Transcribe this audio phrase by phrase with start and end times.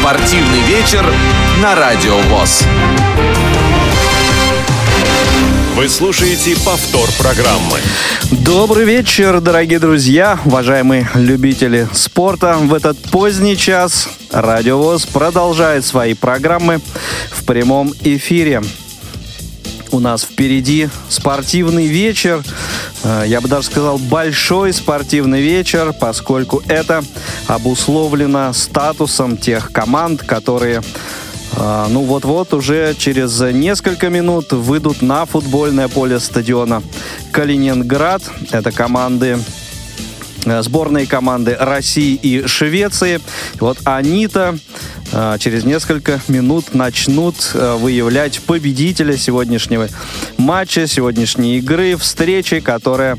[0.00, 1.04] Спортивный вечер
[1.60, 2.64] на Радио ВОЗ.
[5.74, 7.78] Вы слушаете повтор программы.
[8.30, 12.56] Добрый вечер, дорогие друзья, уважаемые любители спорта.
[12.58, 16.80] В этот поздний час Радио ВОЗ продолжает свои программы
[17.30, 18.62] в прямом эфире.
[19.90, 22.42] У нас впереди спортивный вечер.
[23.04, 27.02] Э, я бы даже сказал большой спортивный вечер, поскольку это
[27.46, 30.82] обусловлено статусом тех команд, которые
[31.56, 36.82] э, ну вот-вот уже через несколько минут выйдут на футбольное поле стадиона
[37.32, 38.22] Калининград.
[38.50, 39.38] Это команды
[40.62, 43.20] сборные команды России и Швеции.
[43.60, 44.58] Вот они-то
[45.12, 49.88] а, через несколько минут начнут а, выявлять победителя сегодняшнего
[50.36, 53.16] матча, сегодняшней игры, встречи, которая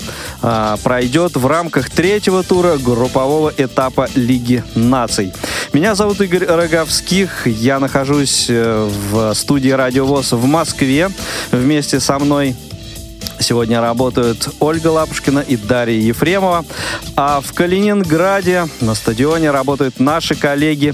[0.83, 5.33] пройдет в рамках третьего тура группового этапа Лиги наций.
[5.73, 11.09] Меня зовут Игорь Роговских, я нахожусь э, в студии Радио ВОЗ в Москве.
[11.51, 12.55] Вместе со мной
[13.39, 16.65] Сегодня работают Ольга Лапушкина и Дарья Ефремова.
[17.15, 20.93] А в Калининграде на стадионе работают наши коллеги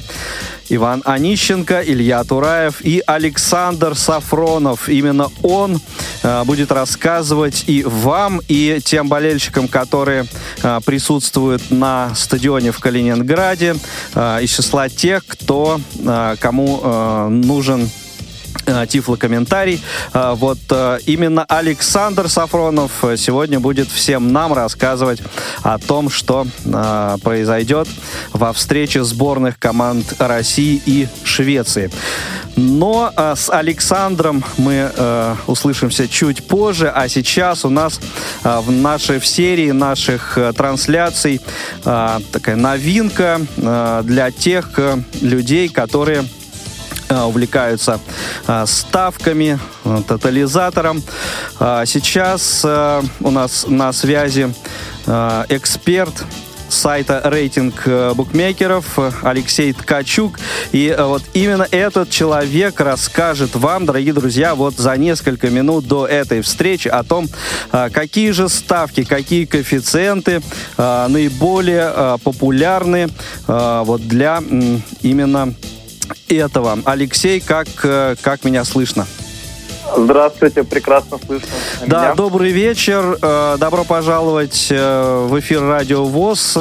[0.70, 4.90] Иван Онищенко, Илья Тураев и Александр Сафронов.
[4.90, 5.80] Именно он
[6.24, 10.26] э, будет рассказывать и вам, и тем болельщикам, которые
[10.64, 13.76] э, присутствуют на стадионе в Калининграде,
[14.14, 17.90] э, из числа тех, кто, э, кому э, нужен
[18.88, 19.82] тифлокомментарий.
[20.14, 25.22] Э, вот э, именно Александр Сафронов сегодня будет всем нам рассказывать
[25.64, 26.48] о том, что
[27.24, 27.88] произойдет
[28.34, 31.92] во встрече сборных команд России и Швеции.
[32.56, 34.92] Но с Александром мы
[35.48, 38.00] услышимся чуть позже, а сейчас у нас
[38.44, 41.42] в нашей в серии наших трансляций
[41.84, 44.80] такая новинка для тех
[45.22, 46.45] людей, которые Э,
[47.10, 48.00] увлекаются
[48.48, 51.04] э, ставками, э, тотализатором.
[51.86, 54.54] Сейчас у нас на связи
[55.08, 56.26] эксперт
[56.70, 60.40] сайта рейтинг букмекеров Алексей Ткачук.
[60.72, 66.42] И вот именно этот человек расскажет вам, дорогие друзья, вот за несколько минут до этой
[66.42, 67.28] встречи о том,
[67.72, 70.42] какие же ставки, какие коэффициенты
[70.78, 73.10] наиболее популярны
[73.48, 74.44] вот для
[75.02, 75.54] именно
[76.28, 76.80] этого.
[76.86, 79.08] Алексей, как, э, как меня слышно?
[79.96, 81.48] Здравствуйте, прекрасно слышно.
[81.86, 82.16] Да, меня.
[82.16, 83.18] добрый вечер.
[83.22, 86.60] Э, добро пожаловать э, в эфир Радио ВОЗ.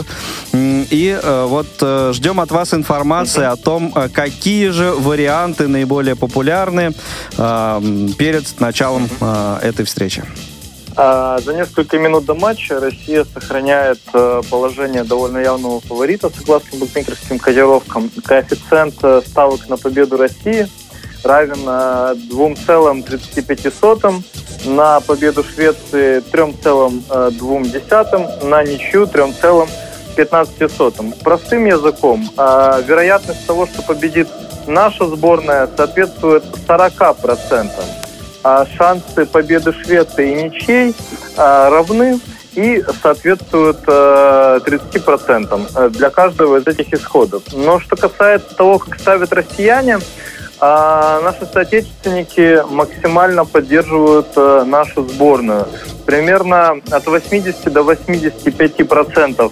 [0.52, 1.66] И вот
[2.14, 6.92] ждем от вас информации о том, какие же варианты наиболее популярны
[7.36, 9.08] перед началом
[9.62, 10.22] этой встречи.
[10.96, 17.40] А, за несколько минут до матча Россия сохраняет э, положение довольно явного фаворита согласно букмекерским
[17.40, 18.12] котировкам.
[18.24, 20.68] Коэффициент э, ставок на победу России
[21.24, 24.10] равен 2,35, э,
[24.68, 31.14] на победу Швеции 3,2, на ничью 3,15.
[31.24, 34.28] Простым языком, вероятность того, что победит
[34.68, 38.03] наша сборная, соответствует 40% а
[38.76, 40.94] шансы победы Швеции и ничей
[41.36, 42.20] а, равны
[42.54, 44.60] и соответствуют 30% э,
[45.74, 47.42] э, для каждого из этих исходов.
[47.52, 49.98] Но что касается того, как ставят россияне,
[50.60, 55.66] а, наши соотечественники максимально поддерживают нашу сборную.
[56.06, 59.50] Примерно от 80 до 85%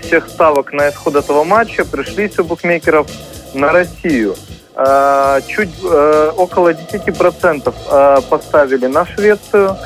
[0.00, 3.06] всех ставок на исход этого матча пришлись у букмекеров
[3.52, 4.34] на Россию.
[4.76, 9.76] Э, чуть э, около 10% э, поставили на Швецию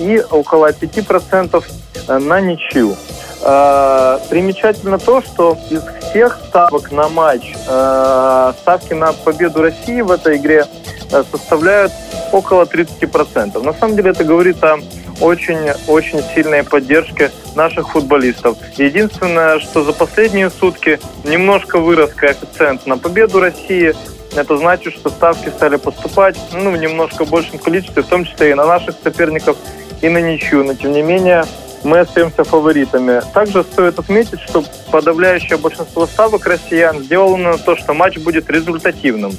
[0.00, 1.64] и около 5%
[2.18, 2.96] на ничью.
[4.30, 7.52] Примечательно то, что из всех ставок на матч
[8.60, 10.64] ставки на победу России в этой игре
[11.10, 11.92] составляют
[12.30, 13.60] около 30%.
[13.62, 14.78] На самом деле это говорит о
[15.20, 18.56] очень-очень сильной поддержке наших футболистов.
[18.76, 23.94] Единственное, что за последние сутки немножко вырос коэффициент на победу России,
[24.34, 28.54] это значит, что ставки стали поступать ну, в немножко большем количестве, в том числе и
[28.54, 29.56] на наших соперников,
[30.00, 30.64] и на ничью.
[30.64, 31.44] Но, тем не менее,
[31.84, 33.22] мы остаемся фаворитами.
[33.34, 39.32] Также стоит отметить, что подавляющее большинство ставок россиян сделано на то, что матч будет результативным.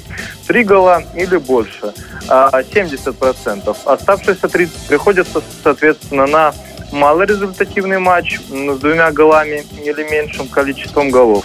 [0.46, 1.92] Три гола или больше.
[2.28, 3.76] 70%.
[3.84, 6.54] А Оставшиеся 30% приходится, соответственно, на
[6.92, 11.44] малорезультативный матч с двумя голами или меньшим количеством голов.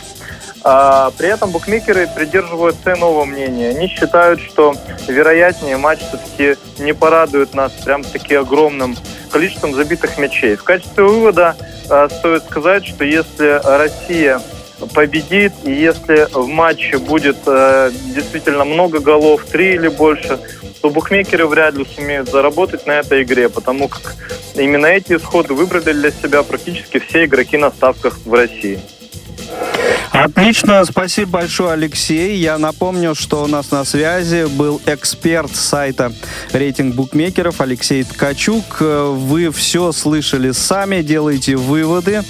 [0.64, 3.70] А, при этом букмекеры придерживаются иного мнения.
[3.70, 4.76] Они считают, что
[5.08, 8.96] вероятнее матч все-таки не порадует нас прям таки огромным
[9.32, 10.56] количеством забитых мячей.
[10.56, 11.56] В качестве вывода
[11.90, 14.42] а, стоит сказать, что если Россия
[14.88, 15.54] победит.
[15.64, 20.40] И если в матче будет э, действительно много голов, три или больше,
[20.82, 24.16] то букмекеры вряд ли сумеют заработать на этой игре, потому как
[24.56, 28.80] именно эти исходы выбрали для себя практически все игроки на ставках в России.
[30.24, 32.36] Отлично, спасибо большое, Алексей.
[32.36, 36.12] Я напомню, что у нас на связи был эксперт сайта
[36.52, 38.82] рейтинг букмекеров Алексей Ткачук.
[38.82, 42.24] Вы все слышали сами, делайте выводы,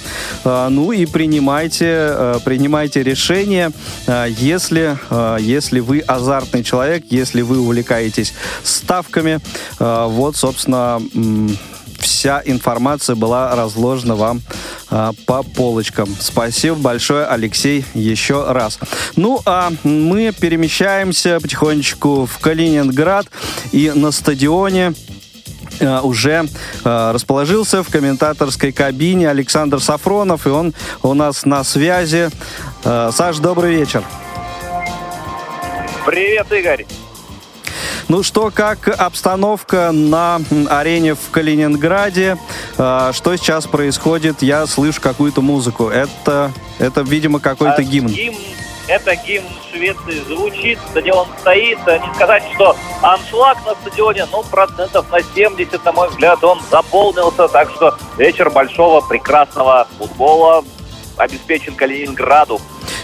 [0.44, 3.72] а, ну и принимайте, а, принимайте решение,
[4.06, 4.96] а, если,
[5.40, 9.40] если вы азартный человек, если вы увлекаетесь ставками.
[9.80, 11.02] Вот, собственно,
[12.00, 14.42] вся информация была разложена вам
[14.90, 16.08] а, по полочкам.
[16.18, 18.78] Спасибо большое, Алексей, еще раз.
[19.16, 23.26] Ну, а мы перемещаемся потихонечку в Калининград
[23.72, 24.94] и на стадионе
[25.80, 26.46] а, уже
[26.84, 32.30] э, расположился в комментаторской кабине Александр Сафронов, и он у нас на связи.
[32.84, 34.04] Э, Саш, добрый вечер.
[36.04, 36.86] Привет, Игорь.
[38.10, 42.38] Ну что, как обстановка на арене в Калининграде?
[42.76, 44.42] А, что сейчас происходит?
[44.42, 45.86] Я слышу какую-то музыку.
[45.86, 48.08] Это, это видимо, какой-то а, гимн.
[48.08, 48.34] Гимн
[48.88, 51.78] это гимн Швеции звучит, стадион стоит.
[51.86, 57.46] Не сказать, что аншлаг на стадионе, ну, процентов на 70, на мой взгляд, он заполнился.
[57.46, 60.64] Так что вечер большого, прекрасного футбола
[61.16, 62.60] обеспечен Калининграду.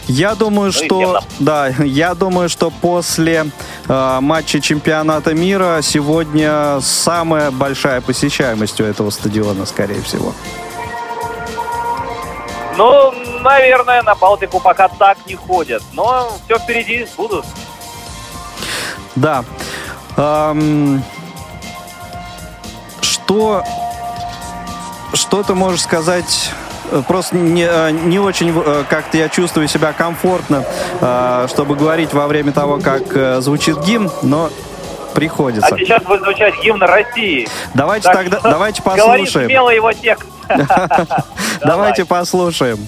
[0.08, 3.46] Я думаю, ну, что да, я думаю, что после
[3.88, 10.32] э, матча чемпионата мира сегодня самая большая посещаемость у этого стадиона, скорее всего.
[12.76, 17.44] Ну, наверное, на Балтику пока так не ходят, но все впереди будут.
[19.16, 19.44] Да.
[20.16, 21.02] Эм,
[23.00, 23.64] что,
[25.14, 26.50] что ты можешь сказать
[27.06, 30.64] просто не, э, не очень э, как-то я чувствую себя комфортно,
[31.48, 34.50] чтобы говорить во время того, как звучит гимн, но
[35.14, 35.74] приходится.
[35.74, 37.48] А сейчас будет звучать гимн России.
[37.74, 39.48] Давайте так тогда, давайте послушаем.
[39.48, 40.28] Говорит смело его текст.
[41.60, 42.86] Давайте послушаем.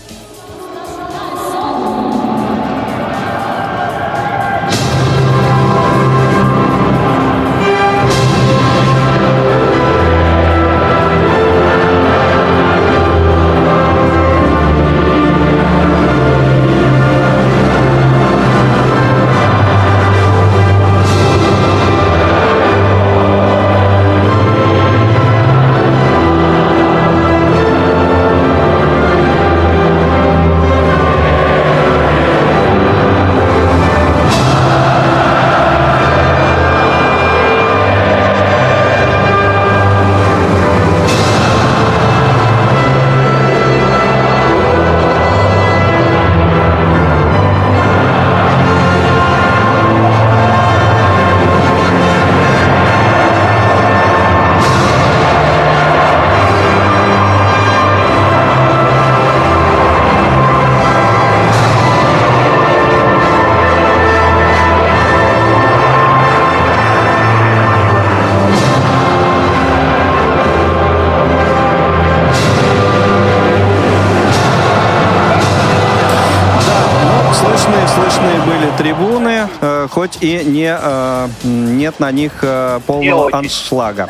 [80.18, 84.08] Хоть и не, э, нет на них э, полного аншлага.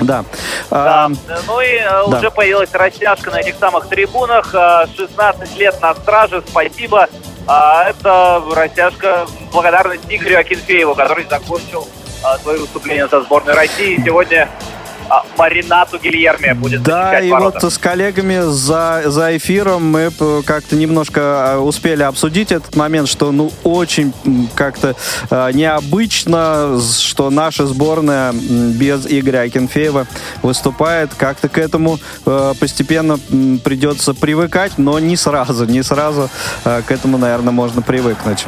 [0.00, 0.24] Да.
[0.70, 1.06] да.
[1.06, 1.08] А,
[1.46, 2.04] ну и э, да.
[2.04, 4.54] уже появилась растяжка на этих самых трибунах.
[4.96, 7.08] 16 лет на страже, спасибо.
[7.46, 11.88] А, это растяжка благодарность Игорю Акинфееву, который закончил
[12.42, 14.00] свое выступление со сборной России.
[14.04, 14.48] Сегодня
[15.36, 17.60] Маринату Гильерме будет Да, и ворота.
[17.62, 20.10] вот с коллегами за, за эфиром мы
[20.44, 21.20] как-то немножко
[21.54, 24.12] а, успели обсудить этот момент, что ну очень
[24.54, 24.96] как-то
[25.30, 30.06] э, необычно, что наша сборная без Игоря Акинфеева
[30.42, 31.14] выступает.
[31.14, 33.18] Как-то к этому э, постепенно
[33.64, 36.30] придется привыкать, но не сразу, не сразу
[36.64, 38.46] э, к этому, наверное, можно привыкнуть.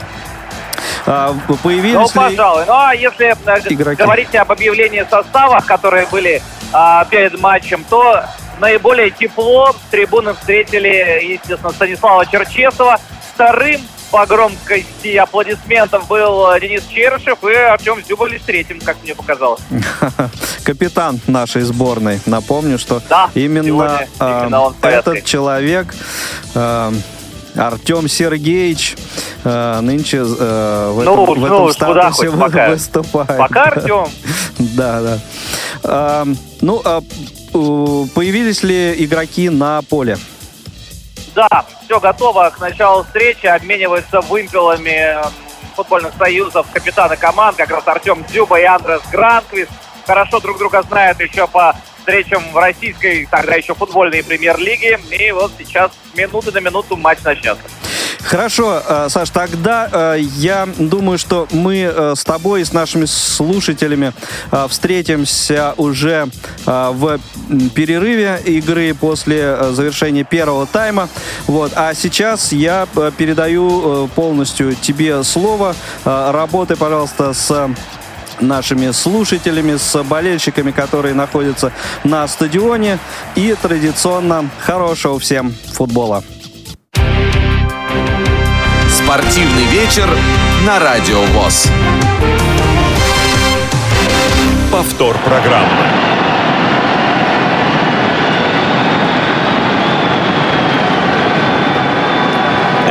[1.06, 2.64] А, появились ну, пожалуй.
[2.66, 4.02] Ну, а если э, игроки?
[4.02, 6.42] говорить об объявлении составах, которые были
[6.72, 8.24] а, перед матчем, то
[8.60, 12.98] наиболее тепло трибуны встретили, естественно, Станислава Черчесова.
[13.34, 13.80] Вторым
[14.10, 19.60] по громкости аплодисментов был Денис Черышев и Артем Зюбович третьим, как мне показалось.
[20.64, 22.20] Капитан нашей сборной.
[22.26, 25.94] Напомню, что да, именно, сегодня, э, именно этот человек
[26.54, 26.92] э,
[27.56, 28.96] Артем Сергеевич
[29.44, 32.70] э, нынче э, в ну, этом, в этом ну, статусе пока.
[32.70, 33.38] выступает.
[33.38, 34.06] Пока Артем.
[34.58, 35.18] Да, да.
[35.82, 36.24] Э,
[36.60, 37.00] ну, э,
[38.14, 40.18] появились ли игроки на поле?
[41.34, 45.16] Да, все готово к началу встречи, обмениваются вымпелами
[45.76, 49.70] футбольных союзов капитаны команд, как раз Артем Дзюба и Андрес Гранквист.
[50.06, 51.76] Хорошо друг друга знают еще по
[52.10, 54.98] встречам в российской, тогда еще футбольной премьер-лиге.
[55.10, 57.62] И вот сейчас минуты на минуту матч начнется.
[58.22, 63.04] Хорошо, э, Саш, тогда э, я думаю, что мы э, с тобой и с нашими
[63.06, 64.12] слушателями
[64.68, 66.28] встретимся уже
[66.66, 67.20] в
[67.74, 71.08] перерыве игры после завершения первого тайма.
[71.46, 71.72] Вот.
[71.74, 72.86] А сейчас я
[73.16, 75.74] передаю полностью тебе слово.
[76.04, 77.70] Работай, пожалуйста, с
[78.40, 81.72] нашими слушателями, с болельщиками, которые находятся
[82.04, 82.98] на стадионе.
[83.34, 86.24] И традиционно хорошего всем футбола.
[88.88, 90.08] Спортивный вечер
[90.66, 91.68] на Радио ВОЗ.
[94.70, 96.09] Повтор программы.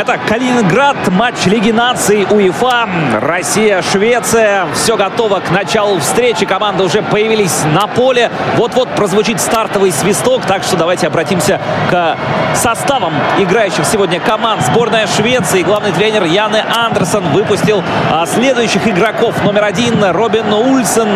[0.09, 2.89] Итак, Калининград, матч Лиги наций УЕФА,
[3.21, 4.65] Россия, Швеция.
[4.73, 6.47] Все готово к началу встречи.
[6.47, 8.31] Команды уже появились на поле.
[8.55, 11.61] Вот-вот прозвучит стартовый свисток, так что давайте обратимся
[11.91, 12.17] к
[12.55, 14.63] составам играющих сегодня команд.
[14.63, 19.35] Сборная Швеции, главный тренер Яне Андерсон выпустил а, следующих игроков.
[19.43, 21.13] Номер один Робин Ульсен,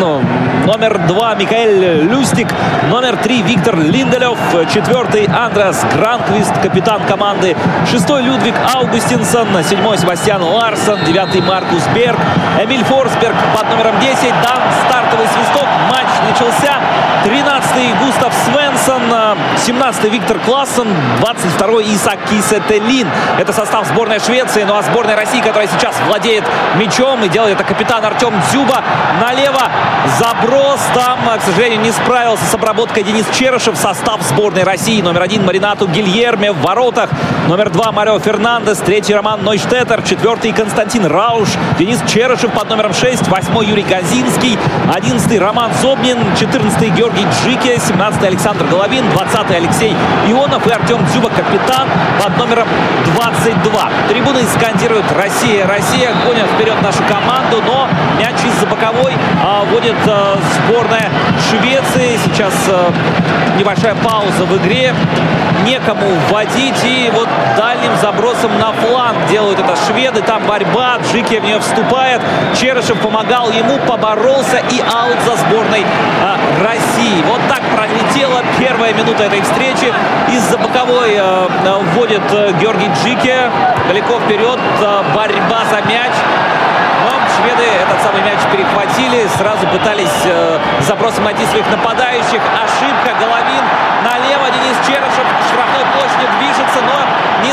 [0.66, 2.46] номер два Микаэль Люстик,
[2.88, 4.38] номер три Виктор Линделев,
[4.72, 7.56] четвертый Андрес Гранквист, капитан команды,
[7.90, 12.18] шестой Людвиг Ау Аугустинсон, седьмой Себастьян Ларсон, девятый Маркус Берг,
[12.62, 14.20] Эмиль Форсберг под номером 10.
[14.42, 16.74] Дан стартовый свисток, матч начался.
[17.24, 18.34] 13-й Густав
[18.84, 19.02] Свенсон,
[19.66, 20.86] 17-й Виктор Классен,
[21.22, 23.08] 22-й Исаак Кисетелин.
[23.38, 26.44] Это состав сборной Швеции, ну а сборная России, которая сейчас владеет
[26.76, 28.82] мячом и делает это капитан Артем Дзюба.
[29.20, 29.70] Налево
[30.18, 33.76] заброс, там, к сожалению, не справился с обработкой Денис Черышев.
[33.76, 35.00] Состав сборной России.
[35.00, 37.08] Номер один Маринату Гильерме в воротах,
[37.48, 41.48] номер два Марио Фернандес, третий Роман Нойштеттер, четвертый Константин Рауш,
[41.78, 44.58] Денис Черышев под номером 6, восьмой Юрий Газинский,
[44.92, 49.94] одиннадцатый Роман Собнин, четырнадцатый Георгий Джике, семнадцатый Александр Головин, двадцатый Алексей
[50.26, 51.88] Ионов и Артем Дзюба, капитан
[52.20, 52.66] под номером
[53.14, 53.88] 22.
[54.08, 57.88] Трибуны скандируют «Россия, Россия», гонят вперед нашу команду, но
[58.18, 61.08] мяч из-за боковой а, водит а, сборная
[61.48, 62.18] Швеции.
[62.24, 62.92] Сейчас а,
[63.56, 64.92] небольшая пауза в игре,
[65.64, 70.20] некому вводить и вот дальним забросом на фланг делают это шведы.
[70.22, 72.20] Там борьба, Джики в нее вступает.
[72.60, 75.84] Черышев помогал ему, поборолся и аут за сборной
[76.22, 77.22] а, России.
[77.28, 79.92] Вот так пролетела первая минута этой встречи.
[80.32, 81.48] Из-за боковой а,
[81.94, 83.34] вводит а, Георгий Джики.
[83.88, 84.58] Далеко вперед.
[84.80, 86.12] А, борьба за мяч.
[87.04, 89.28] Но шведы этот самый мяч перехватили.
[89.36, 92.40] Сразу пытались э, забросом найти своих нападающих.
[92.64, 93.12] Ошибка.
[93.20, 93.64] Головин
[94.00, 94.48] налево.
[94.48, 96.96] Денис Черышев штрафной площади движется, но
[97.44, 97.52] не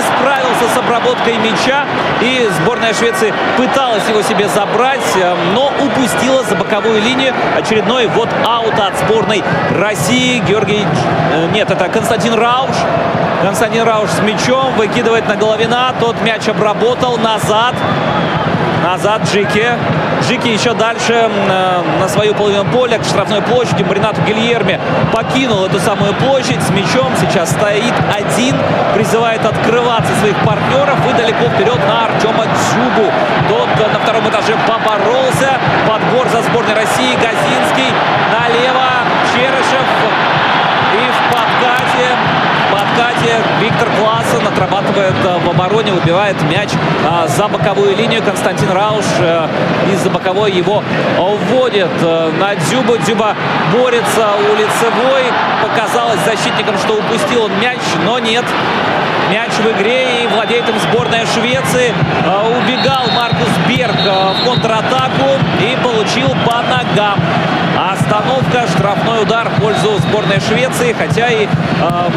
[0.62, 1.86] справился с обработкой мяча.
[2.22, 7.34] И сборная Швеции пыталась его себе забрать, э, но упустила за боковую линию.
[7.58, 10.40] Очередной вот аут от сборной России.
[10.40, 10.86] Георгий...
[11.34, 12.76] Э, нет, это Константин Рауш.
[13.42, 15.94] Константин Рауш с мячом выкидывает на Головина.
[16.00, 17.76] Тот мяч обработал назад.
[18.84, 19.78] Назад Джики.
[20.32, 23.84] Джики еще дальше э, на свою половину поля к штрафной площади.
[23.84, 24.80] Маринату Гильерми
[25.12, 27.12] покинул эту самую площадь с мячом.
[27.20, 28.56] Сейчас стоит один.
[28.96, 30.96] Призывает открываться своих партнеров.
[31.10, 33.12] И далеко вперед на Артема Дзюбу.
[33.50, 35.60] Тот на втором этаже поборолся.
[35.86, 37.14] Подбор за сборной России.
[37.16, 37.92] Газинский.
[38.32, 38.88] Налево.
[39.36, 39.88] Черышев.
[40.94, 41.21] И в
[42.92, 48.22] подкате Виктор Классен отрабатывает э, в обороне, убивает мяч э, за боковую линию.
[48.24, 49.48] Константин Рауш э,
[49.94, 50.84] из-за боковой его
[51.18, 52.98] вводит на Дзюбу.
[52.98, 53.36] Дзюба
[53.72, 55.24] борется у лицевой.
[55.62, 58.46] Показалось защитникам, что упустил он мяч, но нет.
[59.30, 61.94] Мяч в игре и владеет им сборная Швеции.
[62.58, 67.20] Убегал Маркус Берг в контратаку и получил по ногам.
[67.78, 72.10] Остановка, штрафной удар в пользу сборной Швеции, хотя и э,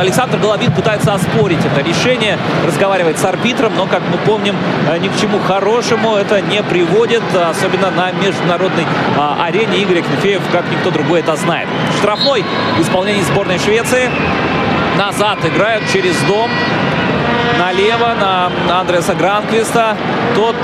[0.00, 4.56] Александр Головин пытается оспорить это решение, разговаривает с арбитром, но, как мы помним,
[4.88, 8.86] э, ни к чему хорошему это не приводит, особенно на международной
[9.18, 9.78] а, арене.
[9.78, 11.68] Игорь Акинфеев, как никто другой, это знает.
[11.98, 12.44] Штрафной
[12.78, 14.10] в исполнении сборной Швеции.
[14.96, 16.50] Назад играют через дом.
[17.58, 19.96] Налево на Андреса Гранквиста.
[20.34, 20.56] Тот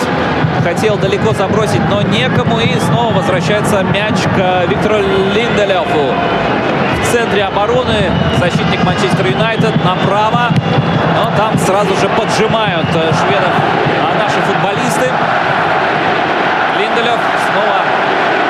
[0.66, 2.58] хотел далеко забросить, но некому.
[2.58, 6.12] И снова возвращается мяч к Виктору Линделеву
[7.02, 8.10] в центре обороны.
[8.40, 10.50] Защитник Манчестер Юнайтед направо.
[11.14, 13.54] Но там сразу же поджимают э, шведов
[14.02, 15.08] а наши футболисты.
[16.80, 17.78] Линделев снова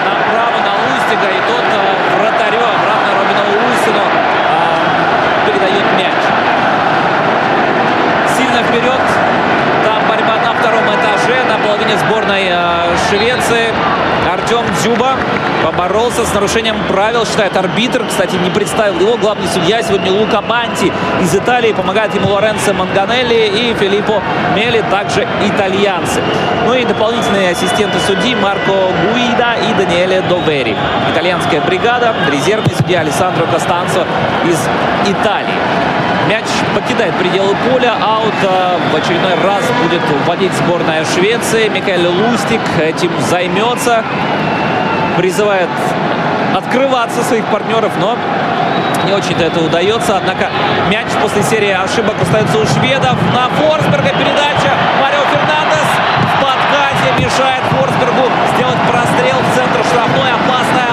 [0.09, 1.29] направо на Лустига.
[1.29, 6.17] И тот э, вратарю обратно Робину Улсину э, передает мяч.
[13.09, 13.73] Швеции
[14.33, 15.17] Артем Дзюба
[15.65, 18.05] поборолся с нарушением правил, считает арбитр.
[18.07, 21.73] Кстати, не представил его главный судья сегодня Лука Банти из Италии.
[21.73, 24.23] Помогает ему Лоренцо Манганелли и Филиппо
[24.55, 26.21] Мели, также итальянцы.
[26.65, 28.73] Ну и дополнительные ассистенты судьи Марко
[29.13, 30.77] Гуида и Даниэле Довери.
[31.13, 34.05] Итальянская бригада, резервный судья Алессандро Костанцо
[34.45, 34.59] из
[35.09, 35.55] Италии.
[36.29, 37.95] Мяч покидает пределы поля.
[38.03, 38.35] Аут
[38.93, 41.69] в очередной раз будет вводить сборная Швеции.
[41.69, 44.05] Микаэль Лустик этим займется.
[45.17, 45.69] Призывает
[46.55, 48.17] открываться своих партнеров, но
[49.05, 50.17] не очень-то это удается.
[50.17, 50.51] Однако
[50.91, 53.15] мяч после серии ошибок остается у шведов.
[53.33, 54.73] На Форсберга передача.
[55.01, 55.89] Марио Фернандес
[56.35, 60.31] в подкате мешает Форсбергу сделать прострел в центр штрафной.
[60.33, 60.86] Опасная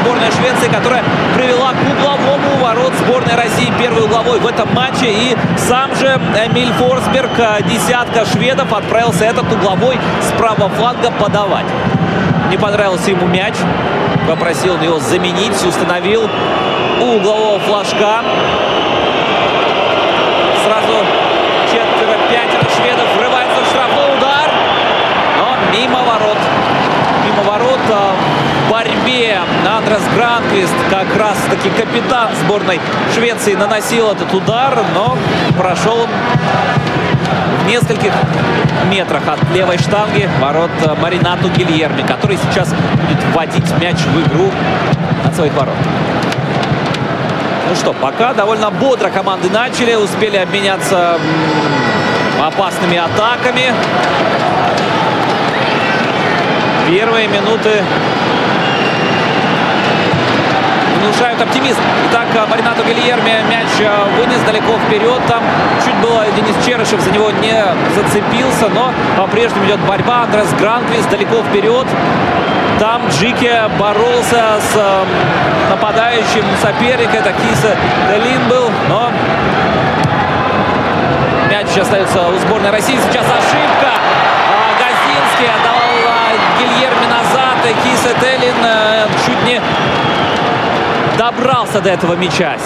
[0.00, 1.02] сборной Швеции, которая
[1.34, 5.06] привела к угловому ворот сборной России первой угловой в этом матче.
[5.06, 7.30] И сам же Эмиль Форсберг,
[7.68, 11.66] десятка шведов, отправился этот угловой с правого фланга подавать.
[12.50, 13.54] Не понравился ему мяч.
[14.28, 15.54] Попросил его заменить.
[15.64, 16.28] Установил
[17.00, 18.22] у углового флажка.
[20.64, 20.94] Сразу
[21.66, 24.50] четверо-пятеро шведов врывается в штрафной удар.
[25.38, 26.03] Но мимо
[28.84, 32.80] борьбе Андрес Гранквист, как раз таки капитан сборной
[33.14, 35.16] Швеции, наносил этот удар, но
[35.56, 36.06] прошел
[37.62, 38.12] в нескольких
[38.90, 44.50] метрах от левой штанги ворот Маринату Гильерми, который сейчас будет вводить мяч в игру
[45.26, 45.74] от своих ворот.
[47.68, 51.18] Ну что, пока довольно бодро команды начали, успели обменяться
[52.44, 53.72] опасными атаками.
[56.86, 57.82] Первые минуты
[61.04, 61.80] внушают оптимизм.
[62.10, 63.68] Итак, Маринату Гильерми мяч
[64.16, 65.20] вынес далеко вперед.
[65.28, 65.42] Там
[65.84, 67.62] чуть было Денис Черышев за него не
[67.94, 70.22] зацепился, но по-прежнему идет борьба.
[70.22, 71.86] Андрес Гранквист далеко вперед.
[72.78, 75.04] Там Джики боролся с
[75.70, 77.18] нападающим соперника.
[77.18, 77.76] Это Киса
[78.10, 79.10] Делин был, но
[81.50, 82.98] мяч остается у сборной России.
[83.08, 83.92] Сейчас ошибка.
[84.78, 85.80] Газинский отдавал
[86.58, 87.58] Гильерми назад.
[87.82, 88.54] Киса Телин
[89.24, 89.60] чуть не
[91.18, 92.56] добрался до этого мяча.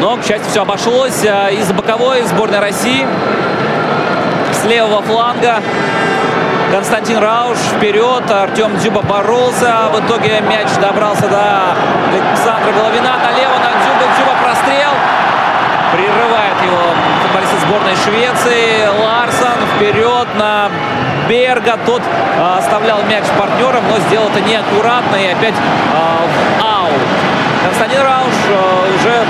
[0.00, 1.22] Но, к счастью, все обошлось.
[1.24, 3.06] Из боковой сборной России
[4.52, 5.62] с левого фланга
[6.70, 8.30] Константин Рауш вперед.
[8.30, 9.88] Артем Дзюба боролся.
[9.92, 11.76] В итоге мяч добрался до
[12.12, 13.12] Александра Головина.
[13.22, 14.04] Налево на Дзюба.
[14.16, 14.90] Дзюба прострел.
[15.92, 16.80] Прерывает его
[17.22, 18.88] футболист сборной Швеции.
[19.04, 20.68] Ларсон вперед на
[21.28, 21.78] Берга.
[21.86, 25.16] Тот э, оставлял мяч партнерам, но сделал это неаккуратно.
[25.16, 26.73] И опять э.
[27.64, 29.24] Константин Рауш э, уже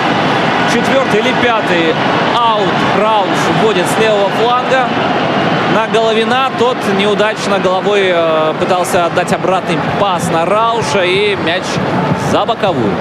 [0.73, 1.95] четвертый или пятый
[2.37, 3.29] аут Рауш
[3.61, 4.89] вводит с левого фланга
[5.75, 6.51] на Головина.
[6.59, 11.65] Тот неудачно головой э, пытался отдать обратный пас на Рауша и мяч
[12.31, 12.93] за боковую.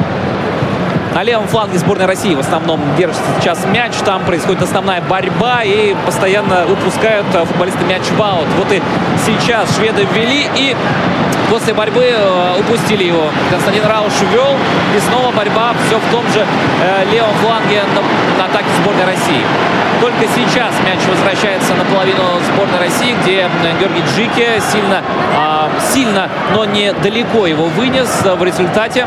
[1.14, 3.94] На левом фланге сборной России в основном держится сейчас мяч.
[4.04, 8.48] Там происходит основная борьба и постоянно выпускают э, футболисты мяч в аут.
[8.58, 8.82] Вот и
[9.26, 10.76] сейчас шведы ввели и
[11.54, 13.30] после борьбы э, упустили его.
[13.52, 14.58] Константин Рауш вел
[14.98, 16.44] и снова борьба все в том же
[16.82, 19.46] э, левом фланге на, на атаке сборной России.
[20.02, 23.48] Только сейчас мяч возвращается на половину сборной России, где
[23.80, 25.04] Георгий Джики сильно,
[25.38, 28.10] э, сильно, но не далеко его вынес.
[28.24, 29.06] В результате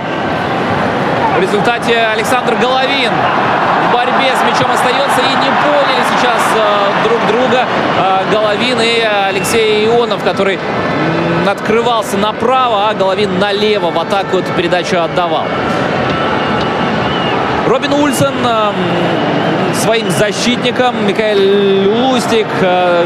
[1.36, 3.10] в результате Александр Головин
[3.96, 7.64] борьбе с мячом остается и не поняли сейчас э, друг друга
[7.98, 10.58] э, Головин и Алексей Ионов, который
[11.48, 15.44] открывался направо, а Головин налево в атаку эту передачу отдавал.
[17.66, 18.72] Робин Ульсен э,
[19.82, 21.06] своим защитникам.
[21.06, 22.48] Микаэль Лустик,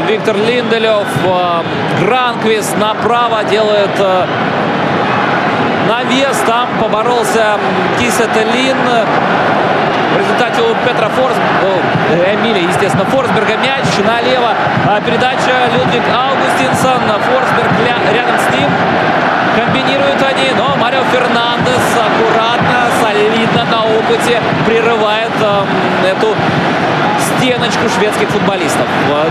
[0.09, 1.07] Виктор Линделев,
[2.01, 3.97] Гранквист направо делает
[5.87, 6.37] навес.
[6.45, 7.57] Там поборолся
[7.97, 8.77] Кисетелин.
[10.13, 11.35] В результате у Петра Форс...
[11.63, 13.85] О, Эмилия, естественно, Форсберга мяч.
[14.05, 14.53] Налево
[15.05, 17.01] передача Людвиг Аугустинсон.
[17.27, 17.71] Форсберг
[18.13, 18.69] рядом с ним.
[19.55, 26.35] Комбинируют они, но Марио Фернандес аккуратно, солидно на опыте прерывает э, эту
[27.19, 28.87] стеночку шведских футболистов.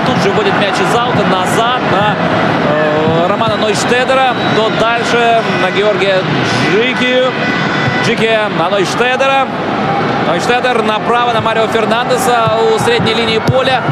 [0.07, 4.35] Тут же вводит мяч из аута назад на э, Романа Нойштедера.
[4.57, 6.19] То дальше на Георгия
[6.71, 7.25] Джики.
[8.05, 9.49] Джики на Нойштедера.
[10.31, 13.83] Нойштедер направо на Марио Фернандеса у средней линии поля.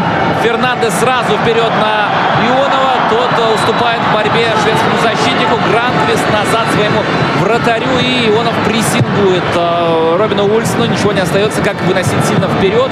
[0.41, 2.07] Фернандес сразу вперед на
[2.47, 2.93] Ионова.
[3.11, 5.59] Тот уступает в борьбе шведскому защитнику.
[5.69, 7.03] Грандвист назад своему
[7.41, 7.91] вратарю.
[8.01, 10.85] И Ионов прессингует э, Робину Ульсону.
[10.85, 12.91] Ничего не остается, как выносить сильно вперед.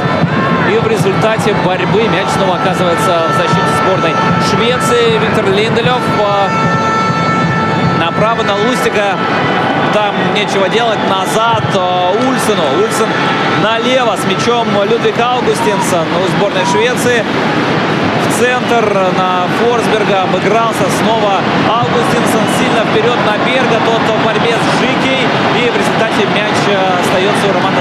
[0.69, 4.15] И в результате борьбы мяч снова оказывается в защите сборной
[4.51, 5.19] Швеции.
[5.19, 9.15] Виктор Линделев э, направо на Лустика.
[9.97, 10.99] Там нечего делать.
[11.09, 12.85] Назад э, Ульсену.
[12.85, 13.09] Ульсен
[13.63, 17.25] налево с мячом Людвиг Аугустинсон у сборной Швеции.
[18.29, 18.85] В центр
[19.17, 23.81] на Форсберга обыгрался снова Аугустинсон сильно вперед на Берга.
[23.87, 25.25] Тот в борьбе с Жикей.
[25.65, 27.81] И в результате мяч э, остается у Романа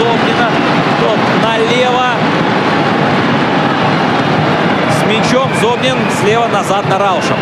[0.00, 0.50] Зобнина.
[0.98, 2.08] Тот налево
[5.06, 5.48] мячом.
[5.60, 7.36] Зобнин слева назад на Рауша.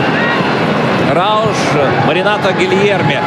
[1.13, 1.57] Рауш
[2.07, 3.21] Марината Гильерми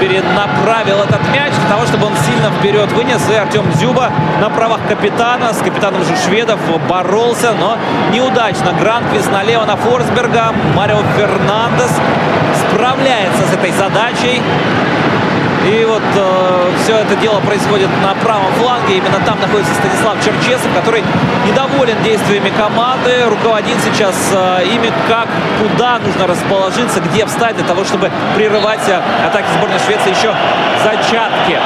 [0.00, 3.20] перенаправил этот мяч для того, чтобы он сильно вперед вынес.
[3.30, 7.78] И Артем Зюба на правах капитана, с капитаном же шведов боролся, но
[8.12, 8.72] неудачно.
[8.72, 10.52] Гранквис налево на Форсберга.
[10.74, 11.92] Марио Фернандес
[12.68, 14.42] справляется с этой задачей.
[15.66, 18.96] И вот э, все это дело происходит на правом фланге.
[18.96, 21.04] Именно там находится Станислав Черчесов, который
[21.46, 23.24] недоволен действиями команды.
[23.28, 25.28] Руководит сейчас э, ими, как,
[25.60, 30.34] куда нужно расположиться, где встать для того, чтобы прерывать э, атаки сборной Швеции еще
[30.82, 31.58] зачатки.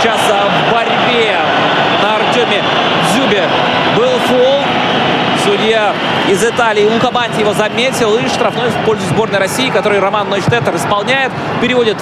[0.00, 1.38] Сейчас э, в борьбе
[2.02, 2.62] на Артеме
[3.14, 3.44] Зюбе
[3.96, 4.64] был фол.
[5.44, 5.94] Судья
[6.28, 8.16] из Италии Лука Банти его заметил.
[8.16, 11.30] И штрафной в пользу сборной России, который Роман Нойштеттер исполняет.
[11.60, 11.96] Переводит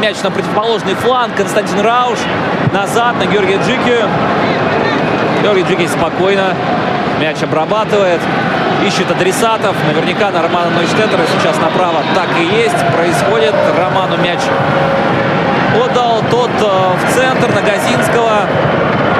[0.00, 1.34] мяч на противоположный фланг.
[1.36, 2.18] Константин Рауш
[2.72, 4.04] назад на Георгия Джики.
[5.42, 6.54] Георгий Джики спокойно
[7.20, 8.20] мяч обрабатывает.
[8.86, 9.74] Ищет адресатов.
[9.86, 12.78] Наверняка на Романа Нойштеттера сейчас направо так и есть.
[12.94, 13.54] Происходит.
[13.76, 14.40] Роману мяч
[15.76, 18.46] отдал тот э, в центр на Газинского.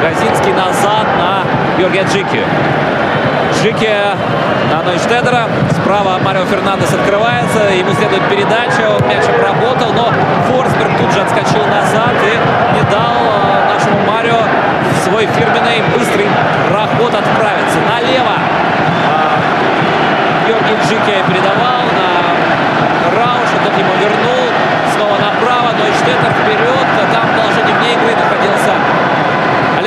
[0.01, 1.45] Газинский назад на
[1.79, 2.45] Георгия Джики.
[3.63, 4.17] Жике
[4.71, 5.45] на Нойштедера.
[5.73, 7.69] Справа Марио Фернандес открывается.
[7.77, 8.89] Ему следует передача.
[9.07, 10.09] Мяч обработал, но
[10.49, 12.33] Форсберг тут же отскочил назад и
[12.75, 14.41] не дал э, нашему Марио
[15.05, 16.27] свой фирменный быстрый
[16.71, 17.79] проход отправиться.
[17.85, 18.41] Налево
[19.13, 23.57] э, Георгий Джике передавал на Рауша.
[23.63, 24.49] Тот ему вернул.
[24.95, 25.77] Снова направо.
[25.77, 26.87] Нойштедер вперед.
[27.13, 28.70] Там положение вне игры находился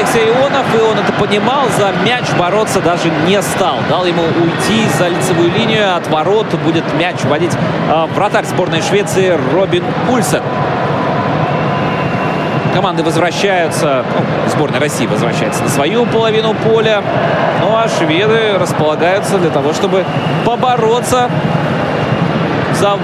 [0.03, 3.77] Алексей Ионов, и он это понимал, за мяч бороться даже не стал.
[3.89, 9.39] Дал ему уйти за лицевую линию, от ворот будет мяч вводить э, вратарь сборной Швеции
[9.53, 10.41] Робин Ульсен.
[12.73, 17.01] Команды возвращаются, ну, сборная России возвращается на свою половину поля.
[17.61, 20.03] Ну а шведы располагаются для того, чтобы
[20.45, 21.29] побороться
[22.73, 22.97] за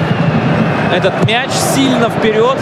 [0.93, 2.57] этот мяч сильно вперед.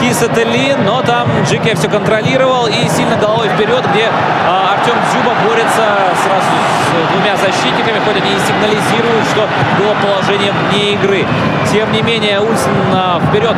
[0.00, 4.08] Кисателин, но там Джике все контролировал и сильно головой вперед, где
[4.46, 5.84] а, Артем Дзюба борется
[6.22, 6.46] сразу
[6.86, 11.26] с двумя защитниками, хоть они и сигнализируют, что было положение вне игры.
[11.72, 13.56] Тем не менее, Ульсен а, вперед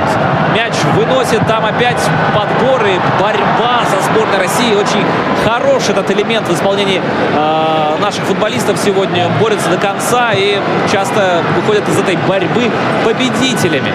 [0.55, 2.01] мяч выносит, там опять
[2.35, 4.75] подборы, борьба за сборной России.
[4.75, 5.05] Очень
[5.45, 9.29] хороший этот элемент в исполнении э, наших футболистов сегодня.
[9.41, 10.61] Борются до конца и
[10.91, 12.71] часто выходят из этой борьбы
[13.05, 13.93] победителями.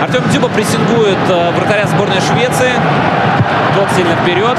[0.00, 2.72] Артем Дзюба прессингует э, вратаря сборной Швеции.
[3.74, 4.56] Тот сильно вперед.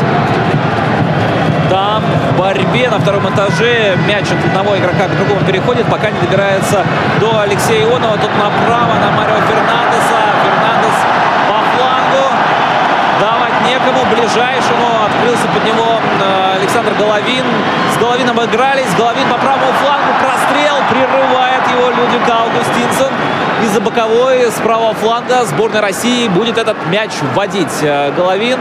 [1.69, 6.19] Там в борьбе на втором этаже мяч от одного игрока к другому переходит, пока не
[6.19, 6.83] добирается
[7.21, 8.17] до Алексея Ионова.
[8.17, 10.19] Тут направо на Марио Фернандеса.
[10.43, 10.97] Фернандес
[11.47, 12.25] по флангу.
[13.21, 14.05] Давать некому.
[14.11, 17.43] Ближайшему открылся под него э, Александр Головин.
[17.93, 18.87] С Головином игрались.
[18.97, 20.11] Головин по правому флангу.
[20.19, 20.75] Прострел.
[20.89, 23.11] Прерывает его Людвиг Аугустинсон.
[23.63, 27.71] Из-за боковой с правого фланга сборной России будет этот мяч вводить.
[27.81, 28.59] Э, Головин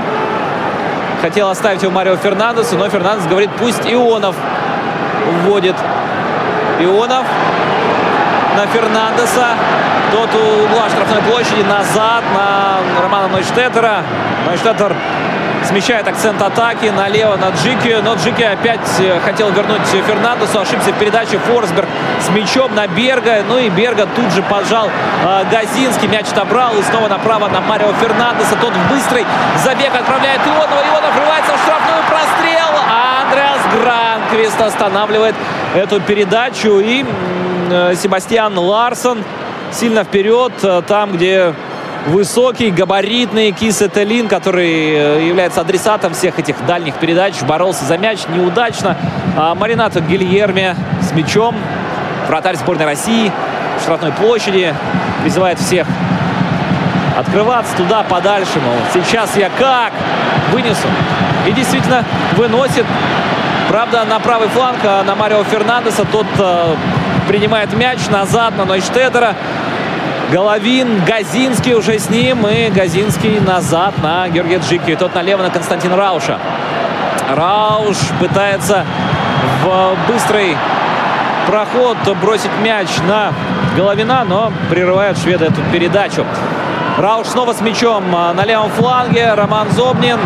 [1.21, 4.35] хотел оставить его Марио Фернандесу, но Фернандес говорит, пусть Ионов
[5.45, 5.77] вводит.
[6.81, 7.25] Ионов
[8.57, 9.47] на Фернандеса.
[10.13, 14.03] Тот у угла штрафной площади назад на Романа Нойштеттера.
[14.47, 14.95] Нойштеттер
[15.67, 17.97] смещает акцент атаки налево на Джики.
[18.03, 20.61] Но Джики опять э, хотел вернуть Фернандесу.
[20.61, 21.89] Ошибся в передаче Форсберг
[22.21, 23.43] с мячом на Берга.
[23.49, 26.09] Ну и Берга тут же пожал э, Газинский.
[26.09, 26.75] Мяч отобрал.
[26.77, 28.57] И снова направо на Марио Фернандеса.
[28.61, 29.25] Тот в быстрый
[29.65, 30.83] забег отправляет Ионова.
[30.93, 32.69] Ионов врывается в штрафную прострел.
[32.89, 35.35] А Андреас Гранквист останавливает
[35.75, 36.81] эту передачу.
[36.81, 37.05] И
[37.71, 39.25] э, Себастьян Ларсон
[39.73, 40.53] сильно вперед.
[40.87, 41.55] Там, где
[42.07, 48.21] высокий, габаритный Кис Этелин, который э, является адресатом всех этих дальних передач, боролся за мяч
[48.29, 48.97] неудачно.
[49.37, 51.57] А Маринато Гильерме с мячом,
[52.29, 53.33] вратарь сборной России,
[53.79, 54.75] в штрафной площади,
[55.23, 55.87] призывает всех
[57.17, 59.93] открываться туда подальше, мол, сейчас я как
[60.53, 60.89] вынесу.
[61.47, 62.05] И действительно
[62.37, 62.85] выносит.
[63.69, 66.75] Правда, на правый фланг, а на Марио Фернандеса тот э,
[67.29, 69.35] принимает мяч назад на Нойштедера.
[70.35, 72.45] Головин, Газинский уже с ним.
[72.49, 74.97] И Газинский назад на Георгия Джики.
[74.97, 76.41] Тот налево на Константина Рауша.
[77.31, 78.85] Рауш пытается
[79.63, 80.57] в быстрый
[81.47, 83.33] проход бросить мяч на
[83.77, 86.27] Головина, но прерывают шведы эту передачу.
[86.99, 89.35] Рауш снова с мячом на левом фланге.
[89.35, 90.19] Роман Зобнин.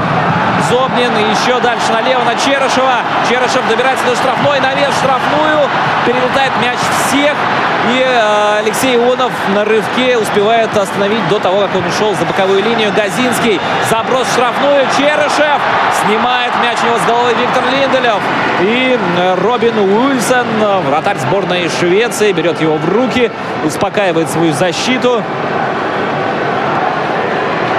[0.71, 3.03] Зобнин еще дальше налево на Черышева.
[3.29, 5.69] Черышев добирается до штрафной, навес штрафную.
[6.05, 7.35] Перелетает мяч всех.
[7.91, 12.63] И э, Алексей Ионов на рывке успевает остановить до того, как он ушел за боковую
[12.63, 12.93] линию.
[12.93, 13.61] Газинский.
[13.89, 14.87] Заброс штрафную.
[14.97, 15.61] Черышев
[16.05, 18.21] снимает мяч у него с головы Виктор Линделев.
[18.61, 20.47] И э, Робин Уильсон,
[20.87, 23.31] вратарь сборной Швеции, берет его в руки,
[23.65, 25.23] успокаивает свою защиту.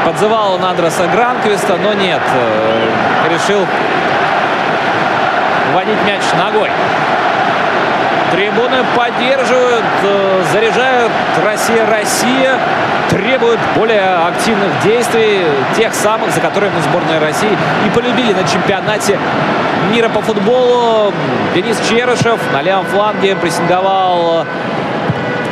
[0.06, 2.22] Подзывал он Андреса Гранквиста, но нет.
[2.34, 3.66] Э, решил
[5.74, 6.70] вводить мяч ногой.
[8.32, 11.12] Трибуны поддерживают, э, заряжают
[11.44, 12.58] Россия, Россия.
[13.10, 15.44] Требуют более активных действий,
[15.76, 19.18] тех самых, за которые мы сборная России и полюбили на чемпионате
[19.92, 21.12] мира по футболу.
[21.56, 24.46] Денис Черышев на левом фланге прессинговал.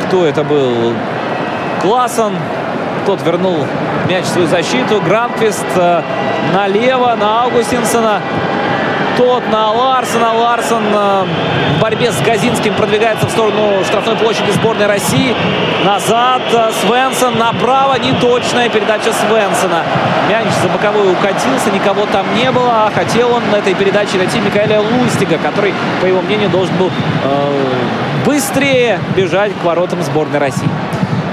[0.06, 0.94] Кто это был?
[1.82, 2.36] Классон.
[3.08, 3.56] Тот вернул
[4.06, 5.00] мяч в свою защиту.
[5.00, 6.02] Гранквист э,
[6.52, 8.20] налево на Аугустинсона
[9.16, 10.34] тот на Ларсона.
[10.34, 11.24] Ларсон э,
[11.78, 15.34] в борьбе с Газинским продвигается в сторону штрафной площади сборной России.
[15.86, 17.98] Назад э, Свенсон направо.
[17.98, 19.84] Неточная передача Свенсона.
[20.28, 21.70] Мяч за боковую укатился.
[21.72, 22.88] Никого там не было.
[22.88, 26.90] А хотел он на этой передаче найти Микаэля Лустига, который, по его мнению, должен был
[27.24, 27.52] э,
[28.26, 30.68] быстрее бежать к воротам сборной России.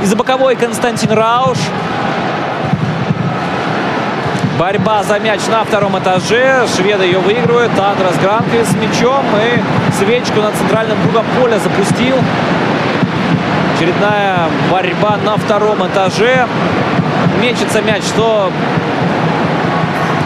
[0.03, 1.57] Из-за боковой Константин Рауш.
[4.59, 6.65] Борьба за мяч на втором этаже.
[6.75, 7.71] Шведы ее выигрывают.
[7.77, 9.25] Андрес Гранки с мячом.
[9.35, 12.15] И свечку на центральном кругом поля запустил.
[13.75, 16.47] Очередная борьба на втором этаже.
[17.41, 18.51] Мечется мяч, что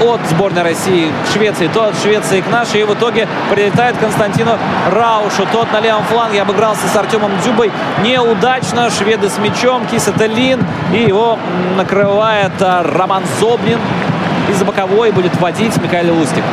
[0.01, 2.81] от сборной России к Швеции, то от Швеции к нашей.
[2.81, 4.57] И в итоге прилетает Константину
[4.91, 5.45] Раушу.
[5.51, 7.71] Тот на левом фланге обыгрался с Артемом Дзюбой
[8.03, 8.89] неудачно.
[8.89, 9.85] Шведы с мячом.
[9.87, 10.65] Кисателин.
[10.93, 11.37] И его
[11.75, 13.79] накрывает а, Роман Зобнин
[14.49, 16.43] из-за боковой будет вводить Михаил Лустик.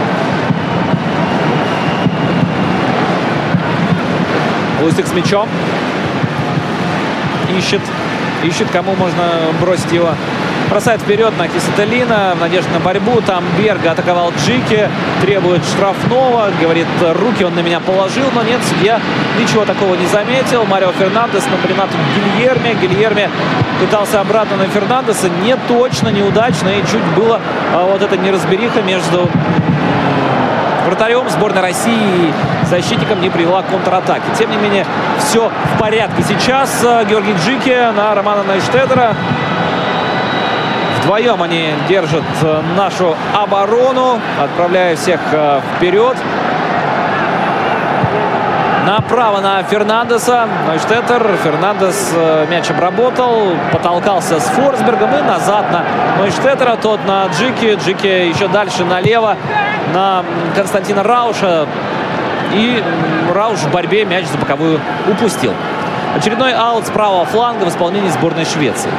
[4.83, 5.49] Лустик с мячом.
[7.57, 7.81] Ищет.
[8.45, 9.25] Ищет, кому можно
[9.61, 10.11] бросить его
[10.70, 13.20] Бросает вперед на Кисателина в надежде на борьбу.
[13.20, 14.88] Там Берга атаковал Джики.
[15.20, 16.50] Требует штрафного.
[16.61, 16.88] Говорит,
[17.20, 18.26] руки он на меня положил.
[18.35, 19.00] Но нет, судья
[19.40, 20.64] ничего такого не заметил.
[20.64, 22.74] Марио Фернандес на Ренату Гильерме.
[22.74, 23.31] Гильерме
[23.81, 25.29] пытался обратно на Фернандеса.
[25.44, 26.68] Не точно, неудачно.
[26.68, 27.40] И чуть было
[27.72, 29.31] а, вот эта неразбериха между
[30.87, 32.33] вратарем сборной России и
[32.66, 34.24] защитником не привела к контратаке.
[34.38, 34.87] Тем не менее,
[35.18, 36.22] все в порядке.
[36.26, 39.14] Сейчас а, Георгий Джики на Романа Найштедера.
[41.07, 46.16] Вдвоем они держат э, нашу оборону, отправляя всех э, вперед.
[48.85, 50.49] Направо на Фернандеса.
[50.66, 51.37] Нойштеттер.
[51.45, 53.53] Фернандес э, мяч обработал.
[53.71, 55.14] Потолкался с Форсбергом.
[55.14, 55.85] И назад на
[56.19, 56.75] Нойштеттера.
[56.75, 57.79] Тот на Джики.
[57.85, 59.37] Джики еще дальше налево
[59.95, 60.25] на
[60.57, 61.69] Константина Рауша.
[62.53, 62.83] И
[63.33, 65.55] Рауш в борьбе мяч за боковую упустил.
[66.16, 68.90] Очередной аут с правого фланга в исполнении сборной Швеции.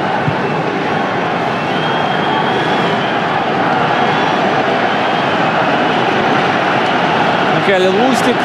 [7.67, 8.35] Михаил Лустик,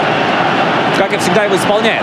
[0.98, 2.02] как и всегда, его исполняет.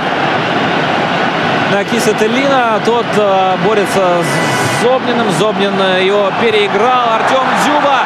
[1.69, 5.29] На Киса Теллина, тот э, борется с Зобниным.
[5.31, 7.15] Зобнин э, его переиграл.
[7.15, 8.03] Артем Дзюба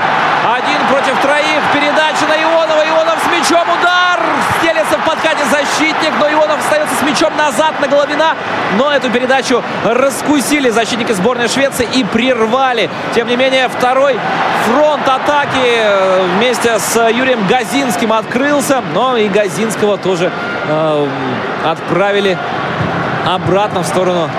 [0.58, 1.62] один против троих.
[1.72, 2.84] Передача на Ионова.
[2.90, 3.68] Ионов с мячом.
[3.70, 4.20] Удар.
[5.52, 6.14] Защитник.
[6.20, 8.36] Но Ионов остается с мячом назад на Головина.
[8.78, 12.90] Но эту передачу раскусили защитники сборной Швеции и прервали.
[13.14, 14.20] Тем не менее, второй
[14.66, 18.82] фронт атаки э, вместе с Юрием Газинским открылся.
[18.94, 20.32] Но и Газинского тоже
[20.68, 21.08] э,
[21.66, 22.38] отправили
[23.26, 24.30] обратно в сторону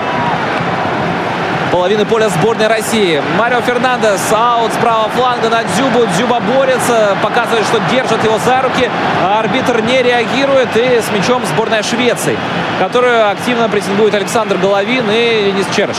[1.75, 3.21] половины поля сборной России.
[3.37, 6.05] Марио Фернандес, аут с правого фланга на Дзюбу.
[6.15, 8.89] Дзюба борется, показывает, что держит его за руки.
[9.21, 10.69] А арбитр не реагирует.
[10.77, 12.37] И с мячом сборная Швеции,
[12.79, 15.97] которую активно претендует Александр Головин и Денис Черыш.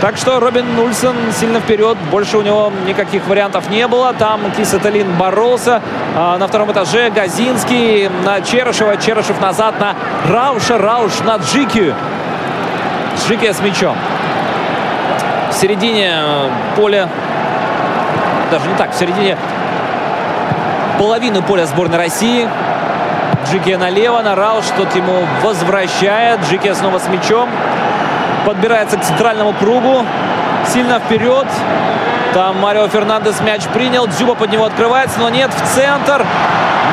[0.00, 1.98] Так что Робин Нульсон сильно вперед.
[2.12, 4.12] Больше у него никаких вариантов не было.
[4.12, 5.82] Там Кисаталин боролся.
[6.14, 8.96] А на втором этаже Газинский на Черышева.
[8.96, 9.96] Черышев назад на
[10.28, 10.78] Рауша.
[10.78, 11.92] Рауш на Джики.
[13.26, 13.96] Джики с мячом
[15.50, 17.08] в середине э, поля,
[18.50, 19.36] даже не так, в середине
[20.98, 22.48] половины поля сборной России.
[23.46, 26.40] Джики налево, на Рауш, тот ему возвращает.
[26.42, 27.48] Джики снова с мячом.
[28.44, 30.04] Подбирается к центральному кругу.
[30.66, 31.46] Сильно вперед.
[32.34, 34.06] Там Марио Фернандес мяч принял.
[34.06, 36.26] Дзюба под него открывается, но нет, в центр.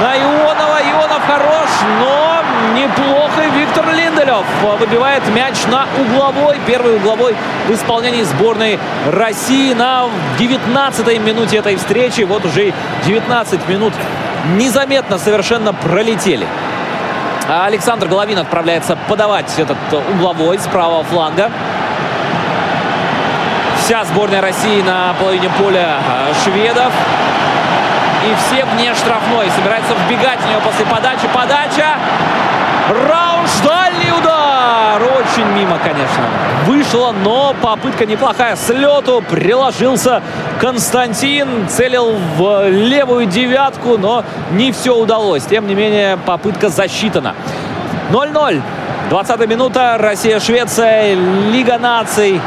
[0.02, 0.80] На Ионова.
[0.92, 2.35] Ионов хорош, но
[2.74, 3.42] неплохо.
[3.56, 4.46] Виктор Линделев
[4.80, 6.60] выбивает мяч на угловой.
[6.66, 7.36] Первый угловой
[7.68, 8.80] в исполнении сборной
[9.12, 10.06] России на
[10.40, 12.22] 19-й минуте этой встречи.
[12.22, 12.74] Вот уже
[13.06, 13.94] 19 минут
[14.56, 16.48] незаметно совершенно пролетели.
[17.48, 19.78] А Александр Головин отправляется подавать этот
[20.12, 21.52] угловой с правого фланга.
[23.80, 26.92] Вся сборная России на половине поля а, шведов.
[28.26, 29.52] И все вне штрафной.
[29.56, 31.28] Собирается вбегать в нее после подачи.
[31.32, 31.98] Подача.
[32.90, 33.50] Рауш.
[33.64, 35.02] Дальний удар.
[35.02, 36.24] Очень мимо, конечно.
[36.68, 38.56] Вышло, но попытка неплохая.
[38.56, 40.22] С лету приложился
[40.60, 41.68] Константин.
[41.68, 45.46] Целил в левую девятку, но не все удалось.
[45.46, 47.34] Тем не менее, попытка засчитана.
[48.12, 48.62] 0-0.
[49.10, 49.98] 20 минута.
[50.00, 51.16] Россия-Швеция.
[51.52, 52.40] Лига наций.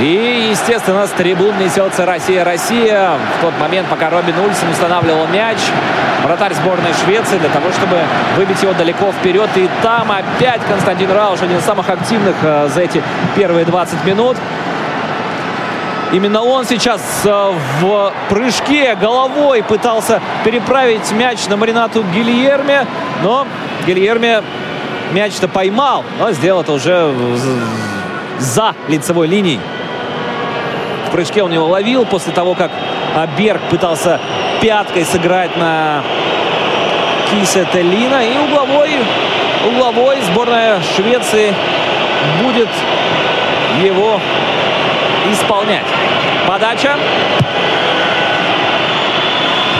[0.00, 3.18] И, естественно, с трибун несется Россия-Россия.
[3.38, 5.58] В тот момент, пока Робин Ульсен устанавливал мяч,
[6.24, 7.98] вратарь сборной Швеции для того, чтобы
[8.34, 9.50] выбить его далеко вперед.
[9.56, 13.02] И там опять Константин Рауш, один из самых активных э, за эти
[13.36, 14.38] первые 20 минут.
[16.12, 22.86] Именно он сейчас э, в прыжке головой пытался переправить мяч на Маринату Гильерме.
[23.22, 23.46] Но
[23.86, 24.42] Гильерме
[25.12, 27.14] мяч-то поймал, но сделал это уже
[28.38, 29.60] за лицевой линией.
[31.10, 32.70] В прыжке он его ловил после того, как
[33.36, 34.20] Берг пытался
[34.60, 36.04] пяткой сыграть на
[37.28, 38.22] Кисе Теллина.
[38.24, 38.90] И угловой,
[39.66, 41.52] угловой сборная Швеции
[42.44, 42.68] будет
[43.82, 44.20] его
[45.32, 45.86] исполнять.
[46.46, 46.96] Подача.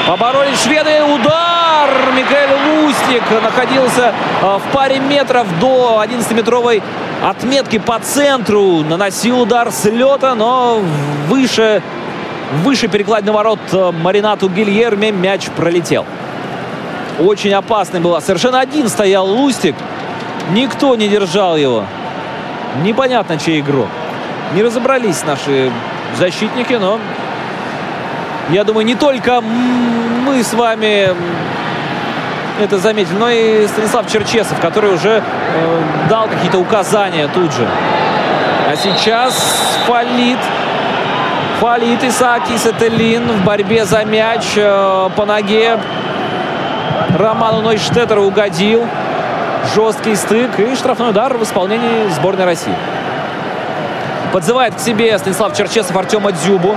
[0.08, 1.04] Поборолись шведы.
[1.04, 1.90] Удар!
[2.16, 4.12] Микаэль Лустик находился
[4.42, 6.82] э, в паре метров до 11-метровой
[7.22, 8.82] отметки по центру.
[8.82, 10.80] Наносил удар с лета, но
[11.28, 11.82] выше,
[12.62, 16.06] выше перекладины ворот э, Маринату Гильерме мяч пролетел.
[17.18, 18.20] Очень опасный была.
[18.20, 19.74] Совершенно один стоял Лустик.
[20.52, 21.84] Никто не держал его.
[22.82, 23.88] Непонятно, чей игрок.
[24.54, 25.70] Не разобрались наши
[26.18, 26.98] защитники, но
[28.48, 31.10] я думаю, не только мы с вами
[32.64, 37.66] это заметили, но и Станислав Черчесов, который уже э, дал какие-то указания тут же.
[38.70, 39.34] А сейчас
[39.86, 40.38] фалит.
[41.60, 45.78] Фалит Исааки Сателин в борьбе за мяч э, по ноге.
[47.18, 48.86] Роману Нойштеттеру угодил.
[49.74, 52.74] Жесткий стык и штрафной удар в исполнении сборной России.
[54.32, 56.76] Подзывает к себе Станислав Черчесов Артема Дзюбу.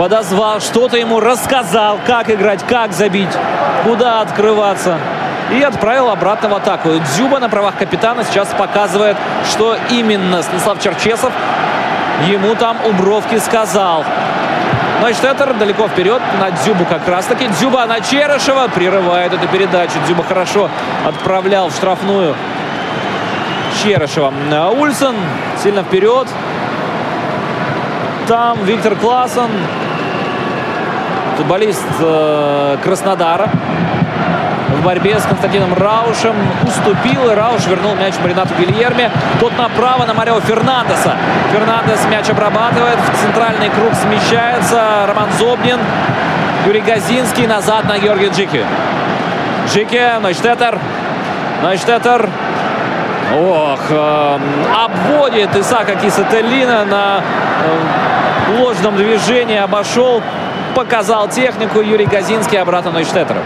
[0.00, 3.28] Подозвал, что-то ему рассказал, как играть, как забить
[3.84, 4.96] куда открываться.
[5.52, 6.88] И отправил обратно в атаку.
[7.12, 9.18] Дзюба на правах капитана сейчас показывает,
[9.50, 11.30] что именно Станислав Черчесов
[12.26, 14.06] ему там у бровки сказал.
[15.02, 17.48] Нойштеттер далеко вперед на Дзюбу как раз-таки.
[17.48, 19.98] Дзюба на Черышева прерывает эту передачу.
[20.06, 20.70] Дзюба хорошо
[21.06, 22.34] отправлял в штрафную
[23.82, 24.32] Черышева.
[24.78, 25.16] Ульсон
[25.62, 26.26] сильно вперед.
[28.26, 29.50] Там Виктор Классен
[31.40, 33.48] футболист э, Краснодара
[34.76, 36.34] в борьбе с Константином Раушем
[36.66, 39.10] уступил, и Рауш вернул мяч Маринату Гильерме.
[39.40, 41.16] Тот направо на Марио Фернандеса.
[41.50, 45.78] Фернандес мяч обрабатывает, в центральный круг смещается Роман Зобнин.
[46.66, 48.64] Юрий Газинский назад на Георгия Джики.
[49.66, 50.78] Джики, Нойштеттер.
[51.62, 52.28] Нойштеттер.
[53.34, 54.38] Ох, э,
[54.84, 60.22] обводит Исака Кисателина на э, ложном движении, обошел
[60.74, 63.40] показал технику Юрий Газинский обратно Нойштеттеру.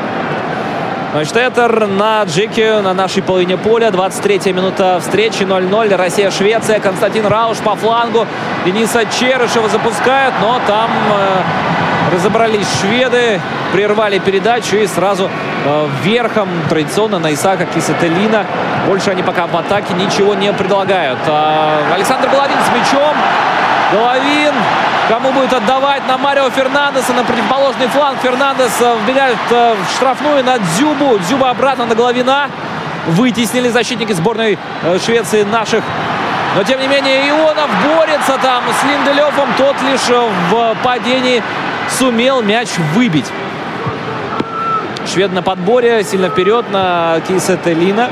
[1.14, 3.90] Нойштеттер на Джеке на нашей половине поля.
[3.90, 5.94] 23-я минута встречи 0-0.
[5.94, 6.80] Россия-Швеция.
[6.80, 8.26] Константин Рауш по флангу.
[8.64, 13.40] Дениса Черышева запускает, но там э, разобрались шведы.
[13.72, 15.30] Прервали передачу и сразу
[15.64, 18.44] э, верхом традиционно на Исаака Кисателина.
[18.88, 21.20] Больше они пока в атаке ничего не предлагают.
[21.28, 23.14] А Александр Головин с мячом.
[23.92, 24.54] Головин
[25.08, 26.06] Кому будет отдавать?
[26.08, 28.18] На Марио Фернандеса, на противоположный фланг.
[28.20, 31.18] Фернандес э, вбегает э, в штрафную на Дзюбу.
[31.18, 32.48] Дзюба обратно на Головина.
[33.08, 35.84] Вытеснили защитники сборной э, Швеции наших.
[36.56, 39.48] Но, тем не менее, Ионов борется там с Линделевым.
[39.58, 40.08] Тот лишь
[40.50, 41.42] в падении
[41.90, 43.26] сумел мяч выбить.
[45.06, 48.08] Швед на подборе, сильно вперед на Кейсетелина.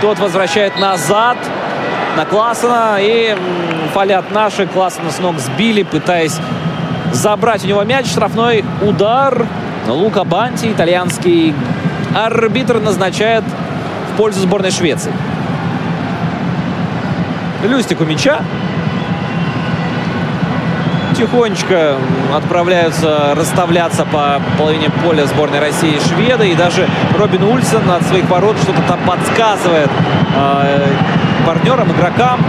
[0.00, 1.36] Тот возвращает назад
[2.16, 2.96] на Классена.
[3.00, 3.36] И
[3.92, 4.66] фалят наши.
[4.66, 6.38] Классена с ног сбили, пытаясь
[7.12, 8.06] забрать у него мяч.
[8.06, 9.46] Штрафной удар.
[9.86, 11.54] Лука Банти, итальянский
[12.14, 13.44] арбитр, назначает
[14.12, 15.12] в пользу сборной Швеции.
[17.62, 18.40] Люстик у мяча.
[21.16, 21.96] тихонечко
[22.34, 26.50] отправляются расставляться по половине поля сборной России шведы.
[26.50, 26.86] И даже
[27.18, 29.90] Робин Ульсен от своих ворот что-то там подсказывает
[30.36, 30.86] э,
[31.46, 32.40] партнерам, игрокам.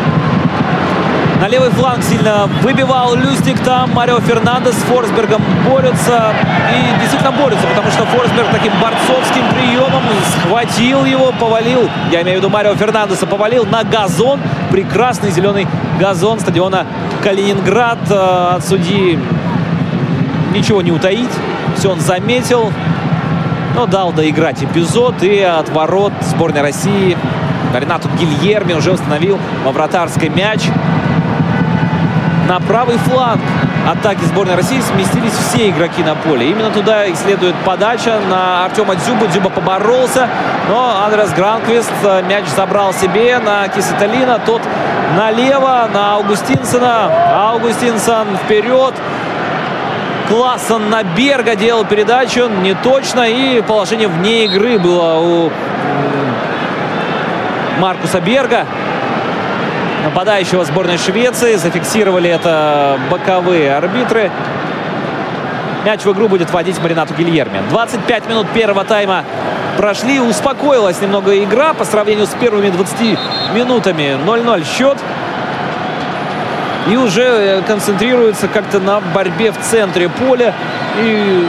[1.39, 3.93] На левый фланг сильно выбивал Люстик там.
[3.93, 6.33] Марио Фернандес с Форсбергом борются.
[6.73, 11.87] И действительно борются, потому что Форсберг таким борцовским приемом схватил его, повалил.
[12.11, 14.39] Я имею в виду Марио Фернандеса, повалил на газон.
[14.71, 15.67] Прекрасный зеленый
[15.99, 16.87] газон стадиона
[17.23, 17.99] Калининград.
[18.09, 19.19] Э, от судьи
[20.55, 21.29] ничего не утаить.
[21.77, 22.73] Все он заметил.
[23.75, 25.21] Но дал доиграть эпизод.
[25.21, 27.15] И от ворот сборной России
[27.79, 30.69] Ренату Гильерми уже установил во вратарской мяч
[32.47, 33.41] на правый фланг
[33.85, 36.49] атаки сборной России сместились все игроки на поле.
[36.49, 39.27] Именно туда и следует подача на Артема Дзюбу.
[39.27, 40.29] Дзюба поборолся,
[40.69, 44.39] но Андрес Гранквист э, мяч забрал себе на Кисеталина.
[44.45, 44.61] Тот
[45.17, 47.49] налево на Аугустинсона.
[47.49, 48.93] Аугустинсон вперед.
[50.29, 52.47] Классон на Берга делал передачу.
[52.47, 53.27] Не точно.
[53.27, 55.51] И положение вне игры было у
[57.79, 58.65] Маркуса Берга
[60.03, 61.55] нападающего сборной Швеции.
[61.55, 64.31] Зафиксировали это боковые арбитры.
[65.85, 67.61] Мяч в игру будет вводить Маринату Гильерми.
[67.69, 69.23] 25 минут первого тайма
[69.77, 70.19] прошли.
[70.19, 73.19] Успокоилась немного игра по сравнению с первыми 20
[73.53, 74.17] минутами.
[74.25, 74.97] 0-0 счет.
[76.89, 80.53] И уже э, концентрируется как-то на борьбе в центре поля.
[80.99, 81.45] И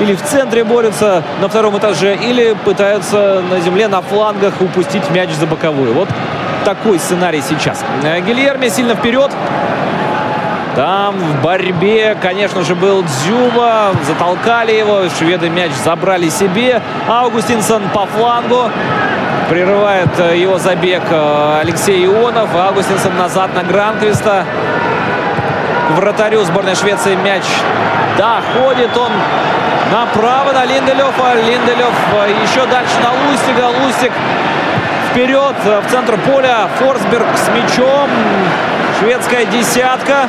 [0.00, 5.30] или в центре борются на втором этаже, или пытаются на земле, на флангах упустить мяч
[5.30, 5.94] за боковую.
[5.94, 6.08] Вот
[6.64, 7.84] такой сценарий сейчас.
[8.02, 9.30] Э, Гильерми сильно вперед.
[10.74, 13.92] Там в борьбе, конечно же, был Дзюба.
[14.06, 15.02] Затолкали его.
[15.18, 16.82] Шведы мяч забрали себе.
[17.08, 18.70] Аугустинсон по флангу.
[19.48, 22.48] Прерывает э, его забег э, Алексей Ионов.
[22.56, 24.44] Аугустинсон назад на Гранквиста.
[25.88, 27.44] К вратарю сборной Швеции мяч
[28.18, 28.96] доходит.
[28.96, 29.12] Он
[29.94, 31.34] направо на Линделёфа.
[31.34, 31.94] Линделёв
[32.42, 33.66] еще дальше на Лустига.
[33.80, 34.12] Лустик
[35.10, 36.68] вперед э, в центр поля.
[36.78, 38.10] Форсберг с мячом.
[38.98, 40.28] Шведская десятка.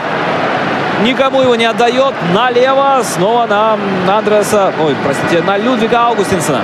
[1.01, 2.13] Никому его не отдает.
[2.32, 3.01] Налево.
[3.03, 4.72] Снова на Андреса.
[4.80, 6.61] Ой, простите, на Людвига Аугустинсона.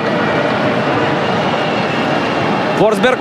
[2.77, 3.19] Форсберг.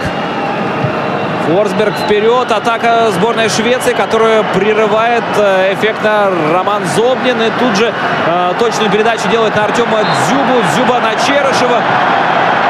[1.51, 2.53] Форсберг вперед.
[2.53, 7.43] Атака сборной Швеции, которую прерывает э, эффектно Роман Зобнин.
[7.43, 7.93] И тут же
[8.27, 10.63] э, точную передачу делает на Артема Дзюбу.
[10.73, 11.83] Дзюба на Черышева.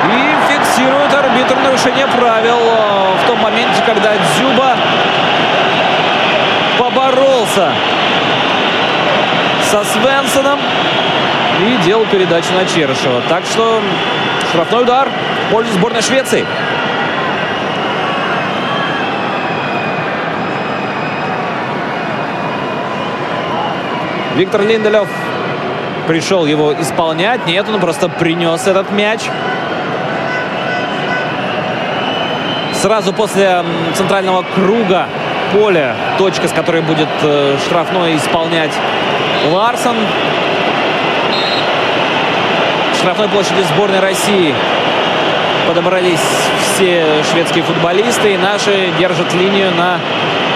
[0.09, 4.75] И фиксирует арбитр нарушение правил э, в том моменте, когда Дзюба
[6.79, 7.73] поборолся
[9.71, 10.59] со Свенсоном
[11.67, 13.21] и делал передачу на Черышева.
[13.29, 13.83] Так что
[14.49, 15.09] штрафной удар
[15.49, 16.47] в пользу сборной Швеции.
[24.37, 25.09] Виктор Линделев
[26.07, 27.47] пришел его исполнять.
[27.47, 29.21] Нет, он просто принес этот мяч.
[32.75, 33.65] Сразу после
[33.95, 35.09] центрального круга
[35.53, 38.71] поля, точка, с которой будет э, штрафной исполнять
[39.51, 39.97] Ларсон.
[42.95, 44.55] Штрафной площади сборной России
[45.67, 46.21] подобрались
[46.75, 48.35] все шведские футболисты.
[48.35, 49.99] И наши держат линию на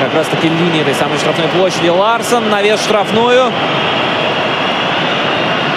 [0.00, 1.88] как раз таки линии этой самой штрафной площади.
[1.88, 3.52] Ларсон навес штрафную.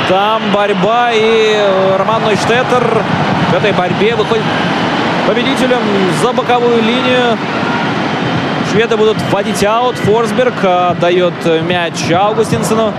[0.09, 1.57] Там борьба и
[1.97, 3.03] Роман Нойштеттер
[3.51, 4.43] в этой борьбе выходит
[5.27, 5.81] победителем
[6.21, 7.37] за боковую линию.
[8.71, 9.97] Шведы будут вводить аут.
[9.97, 12.93] Форсберг отдает мяч Аугустинсону.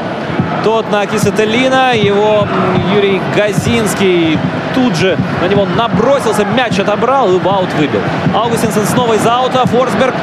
[0.65, 1.97] Тот на Кисетелина.
[1.97, 2.47] Его
[2.95, 4.39] Юрий Газинский
[4.75, 6.45] тут же на него набросился.
[6.45, 8.01] Мяч отобрал и аут выбил.
[8.35, 9.67] Аугустинсон снова из аута.
[9.67, 10.15] Форсберг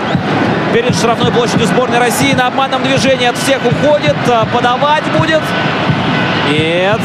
[0.76, 4.18] перед штрафной площадью сборной России на обманном движении от всех уходит.
[4.54, 5.42] Подавать будет.
[6.52, 7.00] Нет.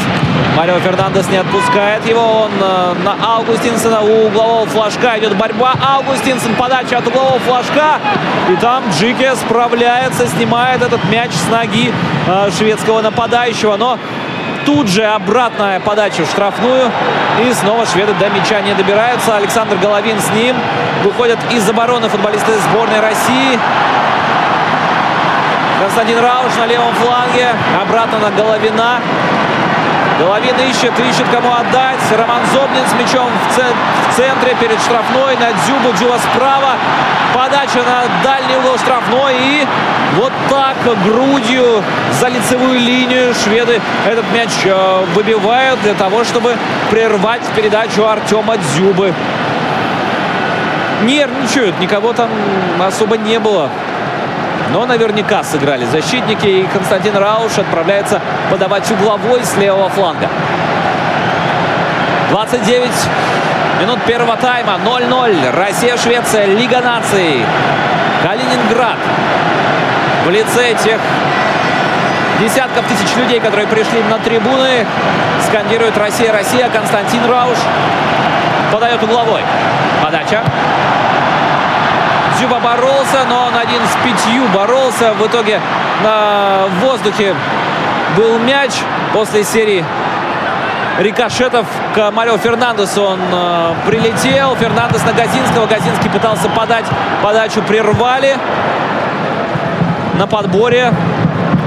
[0.57, 2.19] Марио Фернандес не отпускает его.
[2.19, 5.73] Он э, на Аугустинсона у углового флажка идет борьба.
[5.81, 7.99] Аугустинсон подача от углового флажка.
[8.49, 11.93] И там Джике справляется, снимает этот мяч с ноги
[12.27, 13.77] э, шведского нападающего.
[13.77, 13.97] Но
[14.65, 16.91] тут же обратная подача в штрафную.
[17.47, 19.37] И снова шведы до мяча не добираются.
[19.37, 20.57] Александр Головин с ним.
[21.03, 23.59] Выходят из обороны футболисты сборной России.
[25.81, 27.47] Константин Рауш на левом фланге.
[27.81, 28.99] Обратно на Головина.
[30.19, 31.97] Головин ищет, ищет кому отдать.
[32.15, 35.35] Роман Зобнин с мячом в, центре перед штрафной.
[35.37, 36.75] На Дзюбу, Дзюба справа.
[37.33, 39.35] Подача на дальний угол штрафной.
[39.39, 39.67] И
[40.17, 41.83] вот так грудью
[42.19, 46.55] за лицевую линию шведы этот мяч э, выбивают для того, чтобы
[46.91, 49.15] прервать передачу Артема Дзюбы.
[51.03, 52.29] Нервничают, никого там
[52.79, 53.69] особо не было
[54.71, 56.45] Но наверняка сыграли защитники.
[56.45, 60.29] И Константин Рауш отправляется подавать угловой с левого фланга.
[62.29, 62.89] 29
[63.81, 64.79] минут первого тайма.
[64.85, 65.51] 0-0.
[65.51, 66.45] Россия-Швеция.
[66.45, 67.43] Лига наций.
[68.23, 68.97] Калининград.
[70.25, 71.01] В лице тех
[72.39, 74.85] десятков тысяч людей, которые пришли на трибуны,
[75.47, 76.69] скандируют «Россия, Россия».
[76.69, 77.57] Константин Рауш
[78.71, 79.41] подает угловой.
[80.11, 80.43] Подача.
[82.35, 85.13] Дзюба боролся, но он один с пятью боролся.
[85.13, 85.61] В итоге
[86.03, 87.33] на воздухе
[88.17, 88.71] был мяч
[89.13, 89.85] после серии
[90.99, 93.01] рикошетов к Марио Фернандесу.
[93.03, 94.53] Он э, прилетел.
[94.57, 95.65] Фернандес на Газинского.
[95.65, 96.85] Газинский пытался подать.
[97.23, 98.35] Подачу прервали.
[100.15, 100.91] На подборе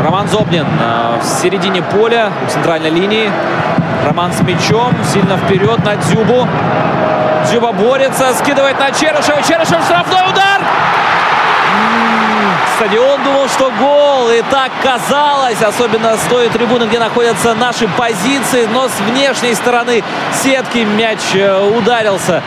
[0.05, 3.31] Роман Зобнин э, в середине поля, у центральной линии.
[4.05, 4.93] Роман с мячом.
[5.11, 6.47] Сильно вперед на Дзюбу.
[7.55, 9.41] Дзюба борется, скидывает на Черышева.
[9.47, 10.61] Черышев штрафной удар!
[12.75, 14.29] Стадион думал, что гол.
[14.31, 18.69] И так казалось, особенно с той трибуны, где находятся наши позиции.
[18.73, 20.03] Но с внешней стороны
[20.43, 22.43] сетки мяч э, ударился.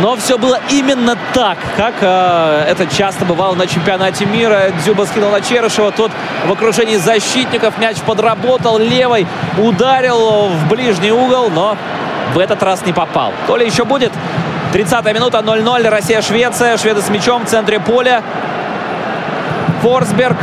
[0.00, 4.70] Но все было именно так, как э, это часто бывало на чемпионате мира.
[4.84, 6.12] Дзюба скинул на Черышева, тот
[6.46, 9.26] в окружении защитников мяч подработал левой,
[9.58, 11.76] ударил в ближний угол, но
[12.34, 13.32] в этот раз не попал.
[13.46, 14.12] То ли еще будет
[14.72, 15.88] 30 минута, 0-0.
[15.88, 16.76] Россия-Швеция.
[16.76, 18.22] Шведы с мячом в центре поля.
[19.82, 20.36] Форсберг.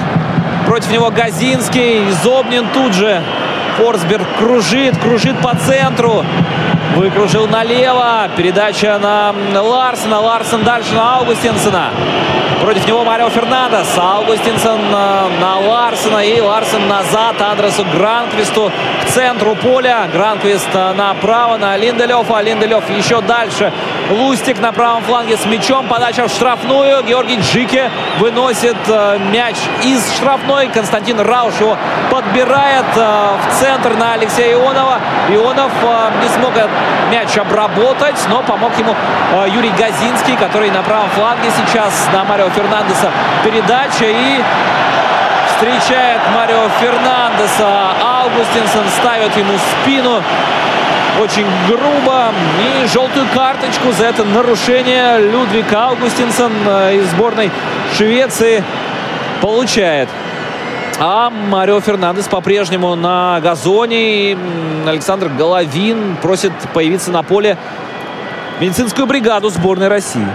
[0.66, 2.12] Против него Газинский.
[2.24, 3.22] Зобнин тут же.
[3.78, 6.26] Форсберг кружит, кружит по центру.
[6.98, 8.28] Выкружил налево.
[8.36, 10.20] Передача на Ларсена.
[10.20, 11.92] Ларсен дальше на Аугустинсона.
[12.60, 13.88] Против него Марио Фернандес.
[13.96, 16.26] Аугустинсон э, на Ларсена.
[16.26, 18.72] И Ларсен назад Андресу Гранквисту
[19.04, 20.08] к центру поля.
[20.12, 22.42] Гранквист э, направо на Линделёфа.
[22.42, 23.72] Линделёв еще дальше.
[24.10, 25.88] Лустик на правом фланге с мячом.
[25.88, 27.04] Подача в штрафную.
[27.04, 30.70] Георгий Джике выносит э, мяч из штрафной.
[30.70, 31.78] Константин Рауш его
[32.10, 34.98] подбирает в центр на Алексея Ионова.
[35.30, 35.72] Ионов
[36.24, 36.54] не смог
[37.12, 38.96] мяч обработать, но помог ему
[39.48, 43.12] Юрий Газинский, который на правом фланге сейчас на Марио Фернандеса
[43.44, 44.42] передача и
[45.50, 47.92] встречает Марио Фернандеса.
[48.04, 50.22] Аугустинсон ставит ему спину
[51.20, 52.32] очень грубо.
[52.62, 57.52] И желтую карточку за это нарушение Людвиг Аугустинсон э, из сборной
[57.96, 58.64] Швеции
[59.42, 60.10] получает.
[61.00, 64.32] А Марио Фернандес по-прежнему на газоне.
[64.32, 64.38] И
[64.88, 67.56] Александр Головин просит появиться на поле
[68.60, 70.28] медицинскую бригаду сборной России.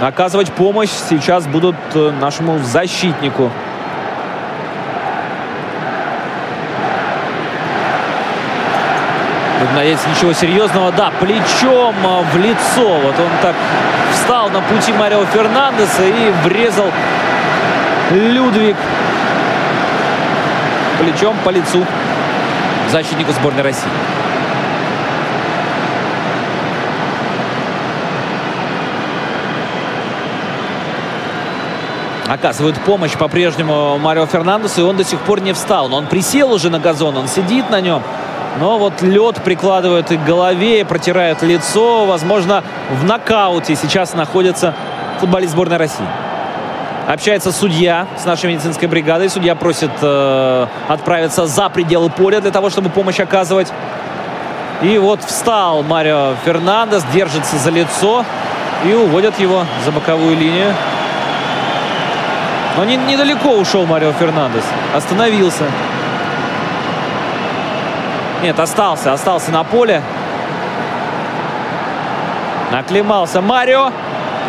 [0.00, 3.50] Оказывать помощь сейчас будут э, нашему защитнику.
[9.74, 10.92] Надеяться, ничего серьезного.
[10.92, 13.00] Да, плечом э, в лицо.
[13.02, 13.56] Вот он так
[14.12, 16.86] встал на пути Марио Фернандеса и врезал
[18.12, 18.76] Людвиг
[21.04, 21.84] плечом по лицу
[22.90, 23.90] защитнику сборной России.
[32.26, 35.88] оказывают помощь по-прежнему Марио Фернандесу, и он до сих пор не встал.
[35.88, 38.02] Но он присел уже на газон, он сидит на нем.
[38.58, 42.06] Но вот лед прикладывает и к голове, протирает лицо.
[42.06, 44.74] Возможно, в нокауте сейчас находится
[45.20, 46.23] футболист сборной России.
[47.06, 49.28] Общается судья с нашей медицинской бригадой.
[49.28, 53.70] Судья просит э, отправиться за пределы поля для того, чтобы помощь оказывать.
[54.80, 58.24] И вот встал Марио Фернандес, держится за лицо
[58.86, 60.74] и уводят его за боковую линию.
[62.78, 64.64] Но не, недалеко ушел Марио Фернандес.
[64.94, 65.64] Остановился.
[68.42, 69.12] Нет, остался.
[69.12, 70.02] Остался на поле.
[72.72, 73.92] Наклемался Марио.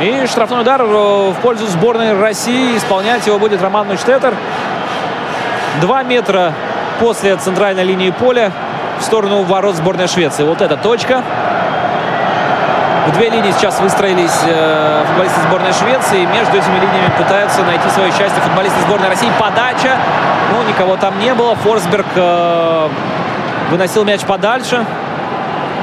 [0.01, 2.75] И штрафной удар в пользу сборной России.
[2.75, 4.33] Исполнять его будет Роман Нойштеттер.
[5.79, 6.53] Два метра
[6.99, 8.51] после центральной линии поля
[8.99, 10.43] в сторону ворот сборной Швеции.
[10.43, 11.23] Вот эта точка.
[13.07, 16.25] В две линии сейчас выстроились э, футболисты сборной Швеции.
[16.25, 19.29] Между этими линиями пытаются найти свое счастье футболисты сборной России.
[19.39, 19.95] Подача.
[20.51, 21.55] Ну, никого там не было.
[21.55, 22.89] Форсберг э,
[23.69, 24.83] выносил мяч подальше.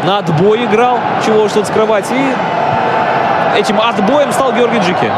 [0.04, 0.98] На отбой играл.
[1.24, 2.10] Чего уж тут скрывать.
[2.10, 2.34] И
[3.56, 5.10] этим отбоем стал Георгий Джики.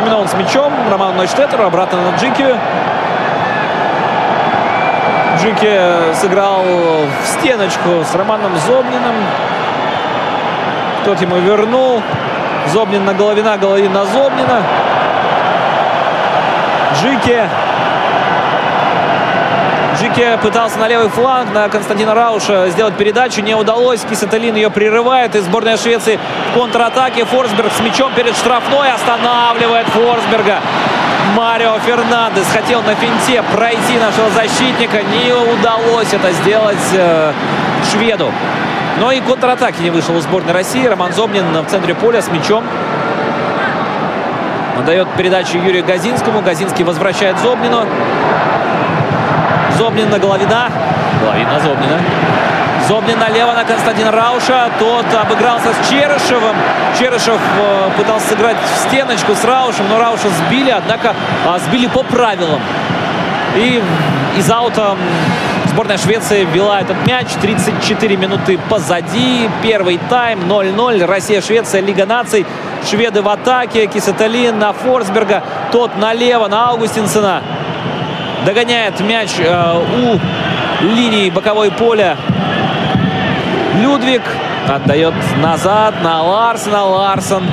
[0.00, 0.72] Именно он с мячом.
[0.90, 1.60] Роман Нойштеттер.
[1.60, 2.56] Обратно на Джики.
[5.38, 9.14] Джики сыграл в стеночку с Романом Зобниным.
[11.04, 12.02] Тот ему вернул.
[12.72, 14.62] Зобнин на Головина, Головин на Зобнина.
[17.00, 17.48] Джики.
[20.06, 23.40] Джике пытался на левый фланг на Константина Рауша сделать передачу.
[23.40, 24.02] Не удалось.
[24.08, 25.34] Кисаталин ее прерывает.
[25.34, 27.24] И сборная Швеции в контратаке.
[27.24, 30.60] Форсберг с мячом перед штрафной останавливает Форсберга.
[31.34, 35.02] Марио Фернандес хотел на финте пройти нашего защитника.
[35.02, 37.32] Не удалось это сделать э,
[37.90, 38.30] шведу.
[39.00, 40.86] Но и контратаки не вышел у сборной России.
[40.86, 42.64] Роман Зобнин в центре поля с мячом.
[44.86, 46.42] Дает передачу Юрию Газинскому.
[46.42, 47.86] Газинский возвращает Зобнину.
[49.76, 50.70] Зобнин на Головина.
[51.22, 52.00] Головин на Зобнина.
[52.88, 54.70] Зобнин налево на Константина Рауша.
[54.78, 56.56] Тот обыгрался с Черышевым.
[56.98, 61.14] Черышев э, пытался сыграть в стеночку с Раушем, но Рауша сбили, однако
[61.46, 62.60] а, сбили по правилам.
[63.56, 63.82] И
[64.36, 64.96] из аута
[65.66, 67.26] сборная Швеции вела этот мяч.
[67.40, 69.50] 34 минуты позади.
[69.62, 71.04] Первый тайм 0-0.
[71.04, 72.46] Россия-Швеция, Лига наций.
[72.88, 73.86] Шведы в атаке.
[73.86, 75.42] Кисеталин на Форсберга.
[75.72, 77.42] Тот налево на Аугустинсона.
[78.46, 79.82] Догоняет мяч э,
[80.80, 82.16] у линии боковой поля.
[83.74, 84.22] Людвиг
[84.68, 86.84] отдает назад на Ларсона.
[86.84, 87.50] Ларсон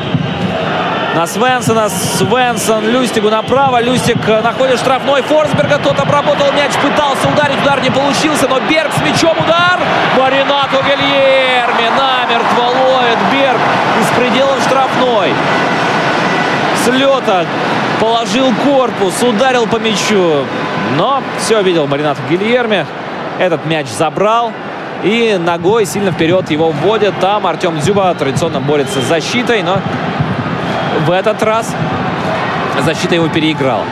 [1.15, 1.89] на Свенсона.
[1.89, 3.81] Свенсон Люстигу направо.
[3.81, 5.79] Люстик находит штрафной Форсберга.
[5.79, 7.59] Тот обработал мяч, пытался ударить.
[7.63, 9.79] Удар не получился, но Берг с мячом удар.
[10.19, 13.59] Маринату Гильерми намертво ловит Берг
[13.99, 15.33] из пределов штрафной.
[16.85, 17.47] С лета
[17.99, 20.45] положил корпус, ударил по мячу.
[20.97, 22.85] Но все видел Маринату Гильерми.
[23.39, 24.51] Этот мяч забрал.
[25.03, 27.19] И ногой сильно вперед его вводят.
[27.19, 29.79] Там Артем Дзюба традиционно борется с защитой, но
[31.05, 31.73] в этот раз
[32.85, 33.83] защита его переиграла.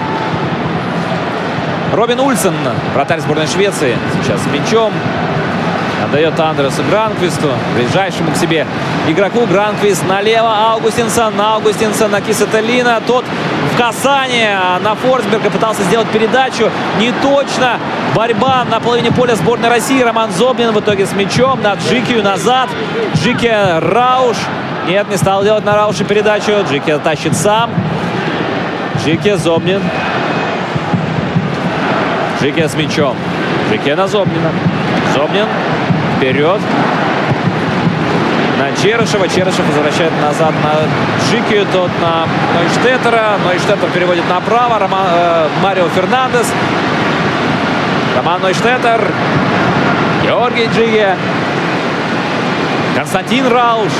[1.93, 2.53] Робин Ульсен,
[2.93, 4.93] вратарь сборной Швеции, сейчас с мячом.
[6.05, 8.65] Отдает Андерсу Гранквисту, ближайшему к себе
[9.07, 9.45] игроку.
[9.45, 13.01] Гранквист налево, Аугустинсон, Аугустинсон на Кисетелина.
[13.05, 13.25] Тот
[13.81, 16.69] касание на Форсберга пытался сделать передачу.
[16.99, 17.79] Не точно.
[18.13, 19.99] Борьба на половине поля сборной России.
[20.03, 22.69] Роман Зобнин в итоге с мячом на Джикию назад.
[23.15, 24.37] Джике Рауш
[24.87, 26.51] нет, не стал делать на Рауше передачу.
[26.69, 27.71] Джики тащит сам.
[29.03, 29.81] Джики Зобнин.
[32.39, 33.15] Джики с мячом.
[33.71, 34.51] Джики на Зобнина.
[35.15, 35.47] Зобнин
[36.17, 36.61] вперед.
[38.61, 39.27] На Черышева.
[39.27, 40.73] Черышев возвращает назад на
[41.25, 41.65] Джики.
[41.73, 43.39] Тот на Нойштеттера.
[43.43, 44.77] Нойштеттер переводит направо.
[44.77, 46.45] Роман, э, Марио Фернандес.
[48.15, 49.01] Роман Нойштеттер.
[50.23, 51.07] Георгий Джиги.
[52.95, 53.91] Константин Рауш.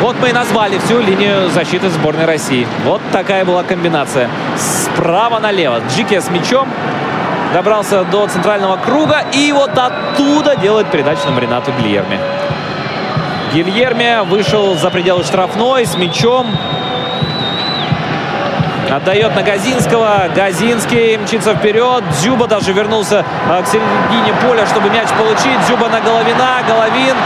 [0.00, 2.66] Вот мы и назвали всю линию защиты сборной России.
[2.84, 4.28] Вот такая была комбинация.
[4.56, 5.82] Справа налево.
[5.88, 6.68] Джике с мячом
[7.54, 9.22] добрался до центрального круга.
[9.32, 12.18] И вот оттуда делает передачу на Маринату Гильерми.
[13.52, 16.46] Гильерми вышел за пределы штрафной с мячом.
[18.90, 20.28] Отдает на Газинского.
[20.34, 22.04] Газинский мчится вперед.
[22.20, 25.58] Дзюба даже вернулся а, к середине поля, чтобы мяч получить.
[25.66, 26.62] Дзюба на Головина.
[26.66, 27.16] Головин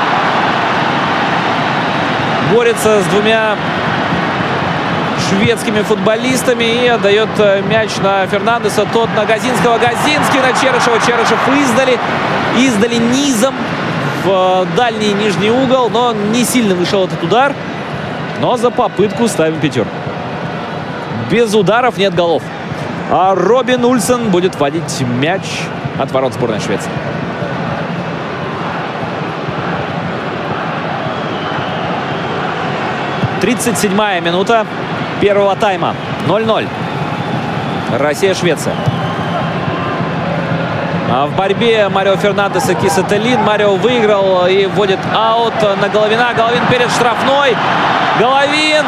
[2.52, 3.56] борется с двумя
[5.28, 8.86] шведскими футболистами и отдает э, мяч на Фернандеса.
[8.92, 9.78] Тот на Газинского.
[9.78, 11.00] Газинский на Черышева.
[11.00, 11.98] Черышев издали.
[12.58, 13.54] Издали низом
[14.24, 15.90] в дальний нижний угол.
[15.90, 17.54] Но не сильно вышел этот удар.
[18.40, 19.94] Но за попытку ставим пятерку.
[21.30, 22.42] Без ударов нет голов.
[23.10, 25.42] А Робин Ульсен будет вводить мяч
[25.98, 26.90] от ворот сборной Швеции.
[33.42, 34.64] 37-я минута
[35.20, 35.96] первого тайма.
[36.28, 36.68] 0-0.
[37.98, 38.72] Россия-Швеция.
[41.14, 43.42] А в борьбе Марио Фернандес и Кисателин.
[43.42, 46.32] Марио выиграл и вводит аут на Головина.
[46.34, 47.54] Головин перед штрафной.
[48.18, 48.86] Головин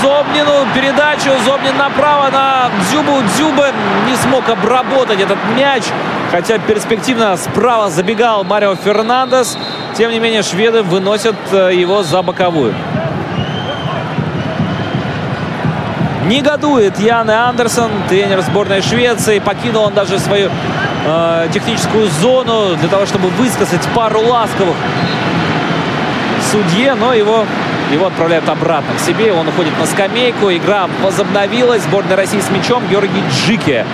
[0.00, 1.30] Зобнину передачу.
[1.44, 3.20] Зобнин направо на Дзюбу.
[3.36, 3.66] Дзюба
[4.06, 5.82] не смог обработать этот мяч.
[6.30, 9.58] Хотя перспективно справа забегал Марио Фернандес.
[9.94, 12.74] Тем не менее, шведы выносят э, его за боковую.
[16.28, 19.38] Негодует Ян Андерсон, тренер сборной Швеции.
[19.38, 20.50] Покинул он даже свою
[21.06, 24.76] э, техническую зону для того, чтобы высказать пару ласковых
[26.52, 27.46] судье, но его,
[27.90, 29.32] его отправляют обратно к себе.
[29.32, 30.50] Он уходит на скамейку.
[30.50, 31.82] Игра возобновилась.
[31.84, 32.86] Сборная России с мячом.
[32.88, 33.86] Георгий Джике.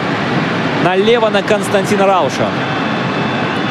[0.83, 2.49] Налево на Константина Рауша.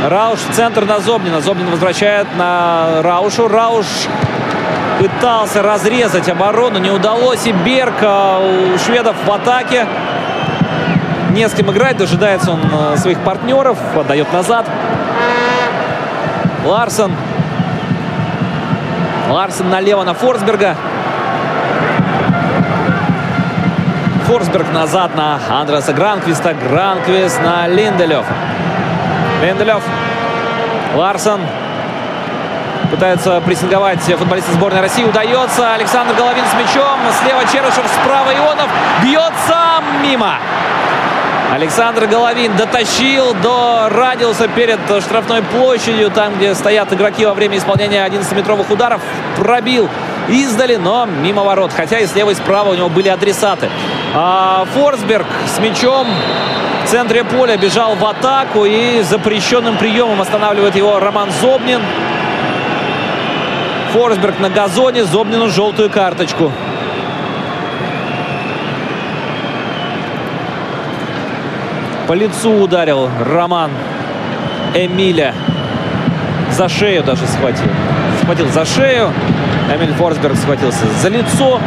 [0.08, 1.42] Рауш в центр на Зобнина.
[1.42, 3.50] Зобнин возвращает на Раушу.
[3.50, 3.88] Рауш
[5.00, 7.46] пытался разрезать оборону, не удалось.
[7.46, 9.88] И Берг у шведов в атаке.
[11.32, 14.68] Не с кем играть, дожидается он э, своих партнеров, отдает назад.
[16.64, 17.12] Ларсон.
[19.30, 20.76] Ларсон налево на Форсберга.
[24.28, 26.54] Форсберг назад на Андреса Гранквиста.
[26.54, 28.26] Гранквист на Линделев.
[29.42, 29.84] Менделев.
[30.96, 31.42] Ларсон.
[32.94, 35.04] Пытаются прессинговать футболисты сборной России.
[35.04, 35.74] Удается.
[35.74, 37.00] Александр Головин с мячом.
[37.24, 38.70] Слева Черышев, справа Ионов.
[39.02, 40.38] Бьет сам мимо.
[41.52, 48.06] Александр Головин дотащил до радиуса перед штрафной площадью, там, где стоят игроки во время исполнения
[48.06, 49.02] 11-метровых ударов.
[49.38, 49.90] Пробил
[50.28, 51.72] издали, но мимо ворот.
[51.76, 53.72] Хотя и слева, и справа у него были адресаты.
[54.14, 56.06] А Форсберг с мячом
[56.86, 61.82] в центре поля бежал в атаку и запрещенным приемом останавливает его Роман Зобнин.
[63.94, 66.52] Форсберг на газоне, Зобнину желтую карточку.
[72.08, 73.70] По лицу ударил Роман
[74.74, 75.36] Эмиля.
[76.50, 77.68] За шею даже схватил.
[78.24, 79.14] Схватил за шею.
[79.72, 81.62] Эмиль Форсберг схватился за лицо.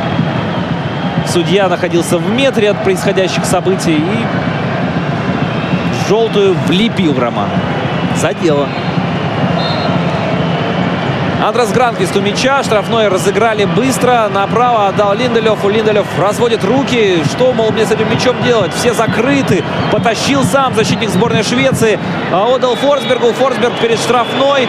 [1.28, 4.26] Судья находился в метре от происходящих событий и
[6.08, 7.54] желтую влепил в Романа.
[8.16, 8.66] За дело.
[11.42, 12.62] Андрес Гранквист у мяча.
[12.62, 14.28] Штрафной разыграли быстро.
[14.32, 15.68] Направо отдал Линделеву.
[15.68, 17.22] Линделев разводит руки.
[17.30, 18.72] Что, мол, мне с этим мячом делать?
[18.74, 19.62] Все закрыты.
[19.92, 21.98] Потащил сам защитник сборной Швеции.
[22.32, 23.32] А отдал Форсбергу.
[23.34, 24.66] Форсберг перед штрафной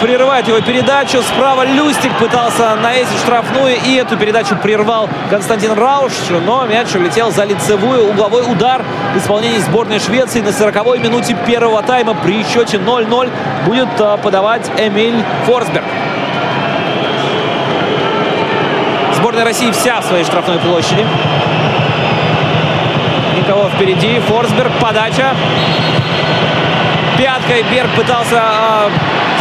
[0.00, 1.22] прерывает его передачу.
[1.22, 3.76] Справа Люстик пытался навесить штрафную.
[3.84, 6.12] И эту передачу прервал Константин Рауш.
[6.46, 8.10] Но мяч улетел за лицевую.
[8.10, 8.82] Угловой удар
[9.14, 13.30] в исполнении сборной Швеции на 40-й минуте первого тайма при счете 0-0
[13.66, 15.84] будет а, подавать Эмиль Форсберг.
[19.14, 21.06] Сборная России вся в своей штрафной площади.
[23.36, 24.18] Никого впереди.
[24.20, 25.34] Форсберг, подача.
[27.18, 28.90] Пяткой Берг пытался э,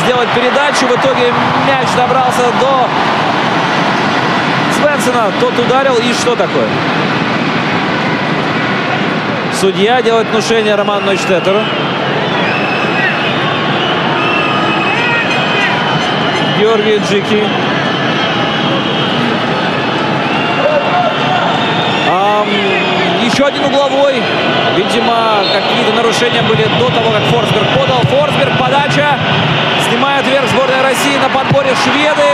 [0.03, 0.86] сделать передачу.
[0.86, 1.34] В итоге
[1.65, 2.88] мяч добрался до
[4.76, 5.32] Свенсона.
[5.39, 5.95] Тот ударил.
[5.95, 6.67] И что такое?
[9.53, 11.61] Судья делает внушение Роману Нойштеттеру.
[16.60, 17.43] Георгий Джики.
[23.24, 24.22] Еще один угловой.
[24.76, 28.01] Видимо, какие-то нарушения были до того, как Форсберг подал.
[28.01, 29.18] Форсберг, подача.
[29.88, 32.28] Снимает вверх сборная России на подборе шведы.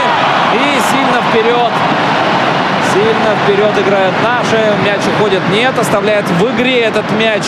[0.54, 1.72] И сильно вперед.
[2.92, 4.58] Сильно вперед играют наши.
[4.84, 5.42] Мяч уходит.
[5.50, 7.44] Нет, оставляет в игре этот мяч.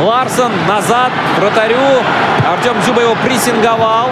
[0.00, 1.78] Ларсон назад, вратарю.
[2.46, 4.10] Артем Дзюба его прессинговал.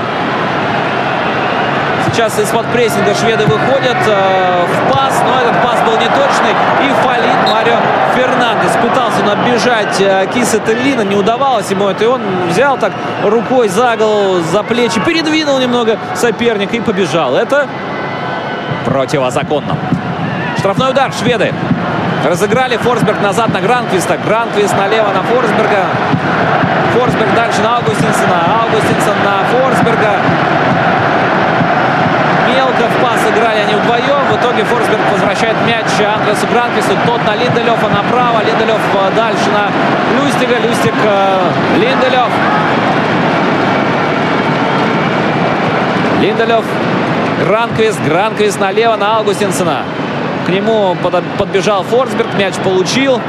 [2.12, 6.50] Сейчас из-под прессинга шведы выходят э, в пас, но этот пас был неточный.
[6.82, 7.76] И фалит Марио
[8.16, 8.76] Фернандес.
[8.82, 12.04] Пытался он оббежать э, Киса Теллина, не удавалось ему это.
[12.04, 12.92] И он взял так
[13.24, 17.36] рукой за голову, за плечи, передвинул немного соперника и побежал.
[17.36, 17.66] Это
[18.84, 19.76] противозаконно.
[20.58, 21.52] Штрафной удар шведы.
[22.24, 24.18] Разыграли Форсберг назад на Гранквиста.
[24.18, 25.84] Гранквист налево на Форсберга.
[26.94, 28.62] Форсберг дальше на Аугустинсона.
[28.62, 30.10] Аугустинсон на Форсберга
[32.86, 34.24] в пас играли они вдвоем.
[34.30, 36.92] В итоге Форсберг возвращает мяч Андресу Гранквисту.
[37.06, 38.42] Тот на Линделёфа направо.
[38.44, 39.70] Линделёв э, дальше на
[40.16, 40.58] Люстига.
[40.58, 42.28] Люстик э, Линделёв.
[46.20, 46.64] Линделёв.
[47.44, 48.00] Гранквист.
[48.04, 49.84] Гранквист налево на Аугустинсона.
[50.46, 50.96] К нему
[51.38, 52.34] подбежал Форсберг.
[52.38, 53.20] Мяч получил.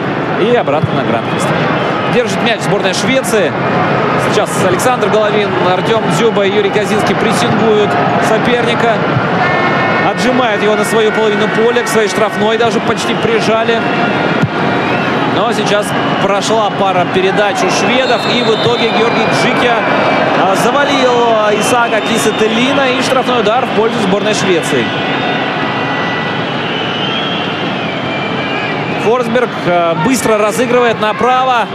[0.41, 1.78] И обратно на Гранквиста.
[2.13, 3.53] Держит мяч сборная Швеции.
[4.29, 7.89] Сейчас Александр Головин, Артем Дзюба и Юрий Казинский прессингуют
[8.27, 8.95] соперника.
[10.09, 13.79] Отжимают его на свою половину поля, к своей штрафной даже почти прижали.
[15.35, 15.85] Но сейчас
[16.23, 18.21] прошла пара передач у шведов.
[18.33, 19.75] И в итоге Георгий Джикя
[20.41, 21.13] а, завалил
[21.59, 22.89] Исаака Кисетелина.
[22.97, 24.83] И штрафной удар в пользу сборной Швеции.
[29.03, 31.67] Форсберг а, быстро разыгрывает направо.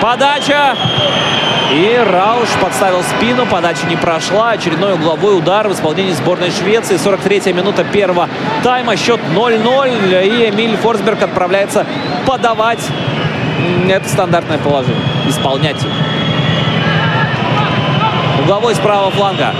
[0.00, 0.76] Подача.
[1.72, 4.50] И Рауш подставил спину, подача не прошла.
[4.50, 6.96] Очередной угловой удар в исполнении сборной Швеции.
[6.96, 8.28] 43-я минута первого
[8.62, 8.96] тайма.
[8.96, 10.26] Счет 0-0.
[10.26, 11.84] И Эмиль Форсберг отправляется
[12.26, 12.80] подавать.
[13.88, 15.02] Это стандартное положение.
[15.26, 15.84] Исполнять.
[18.44, 19.52] Угловой с правого фланга.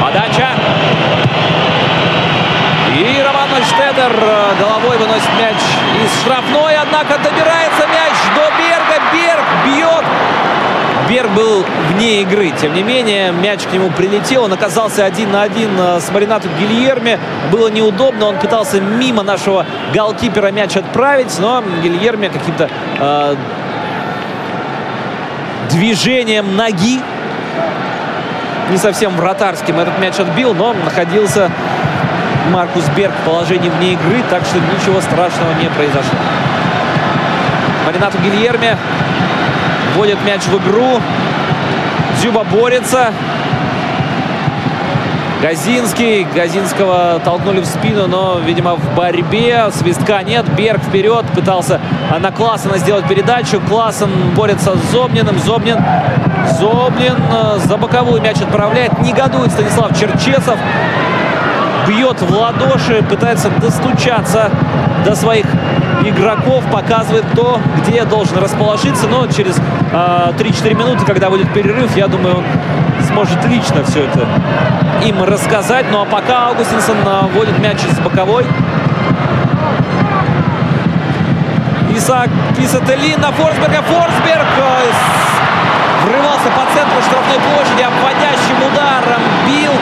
[0.00, 0.48] Подача.
[2.96, 3.48] И Роман
[4.08, 5.56] Штедер э, головой выносит мяч
[6.02, 9.02] из штрафной, однако добирается мяч до Берга.
[9.12, 10.04] Берг бьет.
[11.08, 12.52] Берг был вне игры.
[12.60, 14.44] Тем не менее, мяч к нему прилетел.
[14.44, 17.18] Он оказался один на один э, с Маринатом Гильерми.
[17.50, 18.26] Было неудобно.
[18.26, 23.36] Он пытался мимо нашего голкипера мяч отправить, но Гильерми каким-то э,
[25.70, 27.00] движением ноги
[28.70, 31.50] не совсем вратарским этот мяч отбил, но находился
[32.50, 36.18] Маркус Берг в положении вне игры, так что ничего страшного не произошло.
[37.86, 38.76] Маринату Гильерме
[39.94, 41.00] вводит мяч в игру.
[42.18, 43.12] Дзюба борется.
[45.40, 46.26] Газинский.
[46.34, 49.70] Газинского толкнули в спину, но, видимо, в борьбе.
[49.72, 50.44] Свистка нет.
[50.56, 51.24] Берг вперед.
[51.34, 51.80] Пытался
[52.18, 53.60] на Классена сделать передачу.
[53.60, 55.38] Классен борется с Зобниным.
[55.38, 55.78] Зобнин.
[56.58, 58.98] Зобнин э, за боковую мяч отправляет.
[59.00, 60.58] Негодует Станислав Черчесов.
[61.88, 63.02] Бьет в ладоши.
[63.08, 64.50] Пытается достучаться
[65.04, 65.46] до своих
[66.04, 66.64] игроков.
[66.70, 69.08] Показывает то, где должен расположиться.
[69.08, 72.44] Но через э, 3-4 минуты, когда будет перерыв, я думаю, он
[73.06, 74.26] сможет лично все это
[75.04, 75.86] им рассказать.
[75.90, 76.96] Ну а пока Аугустинсон
[77.32, 78.44] вводит мяч с боковой.
[81.96, 83.82] Исаак Кисателин на Форсберга.
[83.82, 85.18] Форсберг э,
[86.04, 89.72] врывался по центру штрафной площади, обводящим ударом бил.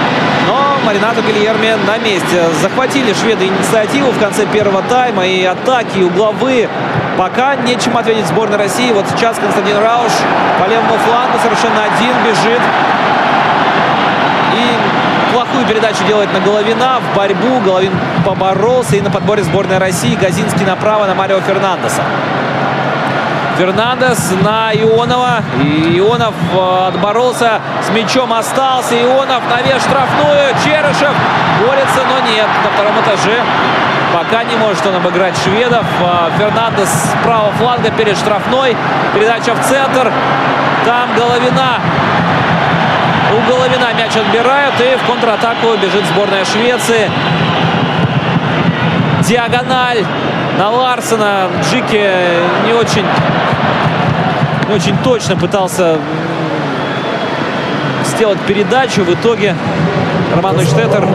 [0.87, 2.45] Маринато Гильерме на месте.
[2.63, 5.27] Захватили шведы инициативу в конце первого тайма.
[5.27, 6.69] И атаки, и угловые.
[7.19, 8.93] Пока нечем ответить сборной России.
[8.93, 10.13] Вот сейчас Константин Рауш
[10.61, 12.61] по левому флангу совершенно один бежит.
[14.55, 17.01] И плохую передачу делает на Головина.
[17.01, 17.93] В борьбу Головин
[18.25, 18.95] поборолся.
[18.95, 22.05] И на подборе сборной России Газинский направо на Марио Фернандеса.
[23.59, 25.43] Фернандес на Ионова.
[25.63, 28.95] И Ионов э, отборолся, с мячом остался.
[28.95, 30.55] Ионов навес штрафную.
[30.65, 31.15] Черышев
[31.67, 32.47] борется, но нет.
[32.65, 33.41] На втором этаже
[34.13, 35.87] пока не может он обыграть шведов.
[36.01, 38.77] Э, Фернандес с правого фланга перед штрафной.
[39.15, 40.13] Передача в центр.
[40.85, 41.81] Там Головина
[43.33, 47.11] у Головина мяч отбирают и в контратаку бежит сборная Швеции.
[49.21, 50.05] Диагональ
[50.59, 51.49] на Ларсена.
[51.63, 52.11] Джики
[52.67, 53.05] не очень,
[54.69, 55.99] не очень точно пытался
[58.05, 59.03] сделать передачу.
[59.03, 59.55] В итоге
[60.35, 61.07] Роман Штеттер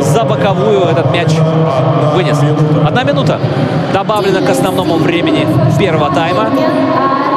[0.00, 1.28] за боковую этот мяч
[2.14, 2.38] вынес.
[2.86, 3.40] Одна минута
[3.92, 5.46] добавлена к основному времени
[5.78, 6.50] первого тайма.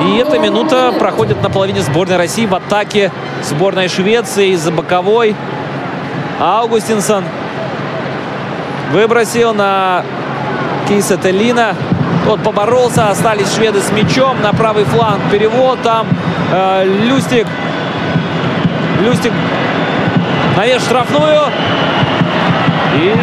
[0.02, 3.12] И эта минута проходит на половине сборной России в атаке
[3.44, 5.36] сборной Швеции из-за боковой.
[6.40, 7.26] Аугустинсон
[8.94, 10.04] выбросил на
[10.90, 11.76] Киса Теллина.
[12.26, 14.42] Тот поборолся, остались шведы с мячом.
[14.42, 15.80] На правый фланг перевод.
[15.84, 16.08] Там
[16.52, 17.46] э, Люстик.
[19.00, 19.32] Люстик
[20.58, 21.42] навес штрафную.
[22.96, 23.16] И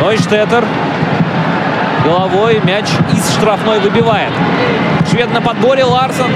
[0.00, 0.64] Нойштеттер
[2.04, 4.32] головой мяч из штрафной выбивает.
[5.10, 5.82] Швед на подборе.
[5.82, 6.30] Ларсон.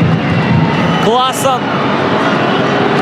[1.04, 1.60] Классон.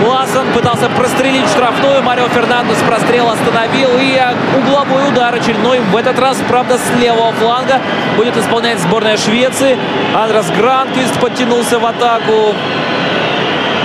[0.02, 2.02] Классон пытался прострелить штрафную.
[2.02, 3.90] Марио Фернандес прострел остановил.
[3.98, 4.20] И
[4.58, 5.80] угловой удар очередной.
[5.80, 7.80] В этот раз, правда, с левого фланга
[8.16, 9.78] будет исполнять сборная Швеции.
[10.14, 12.54] Андрес Гранквист подтянулся в атаку.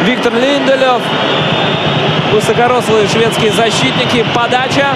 [0.04, 1.02] Виктор Линделев.
[2.34, 4.26] Высокорослые шведские защитники.
[4.34, 4.88] Подача.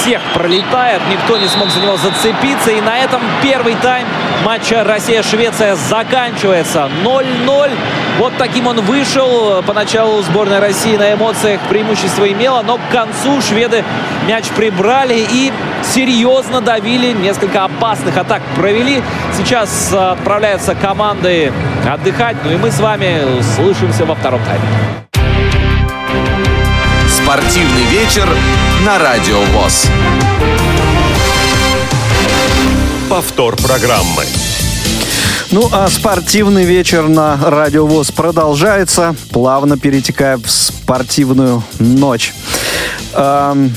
[0.00, 1.02] Всех пролетает.
[1.10, 2.70] Никто не смог за него зацепиться.
[2.70, 4.06] И на этом первый тайм
[4.44, 6.88] матча Россия-Швеция заканчивается.
[7.04, 7.70] 0-0.
[8.18, 9.62] Вот таким он вышел.
[9.62, 12.62] Поначалу сборная России на эмоциях преимущество имела.
[12.62, 13.84] Но к концу шведы
[14.26, 17.12] мяч прибрали и серьезно давили.
[17.12, 19.02] Несколько опасных атак провели.
[19.36, 21.52] Сейчас отправляются команды
[21.86, 22.36] отдыхать.
[22.42, 25.09] Ну и мы с вами слышимся во втором тайме.
[27.30, 28.28] Спортивный вечер
[28.84, 29.86] на Радио ВОЗ.
[33.08, 34.24] Повтор программы.
[35.52, 42.34] Ну а спортивный вечер на Радио ВОЗ продолжается, плавно перетекая в спортивную ночь.
[43.14, 43.72] Эм,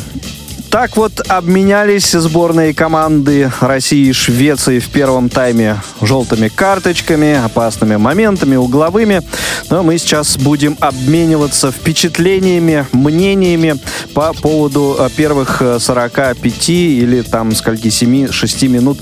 [0.73, 8.55] так вот обменялись сборные команды России и Швеции в первом тайме желтыми карточками, опасными моментами,
[8.55, 9.21] угловыми.
[9.69, 13.75] Но мы сейчас будем обмениваться впечатлениями, мнениями
[14.15, 18.97] по поводу э, первых 45 э, или там скольки 7-6 минут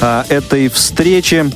[0.00, 1.50] э, этой встречи.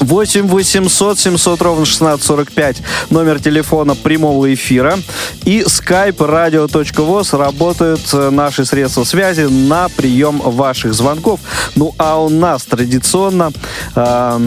[0.00, 4.98] 8 800 700 ровно 1645 номер телефона прямого эфира.
[5.44, 11.40] И skype radio.voz работают э, наши средства связи на прием ваших звонков.
[11.74, 13.52] Ну а у нас традиционно
[13.94, 14.40] э,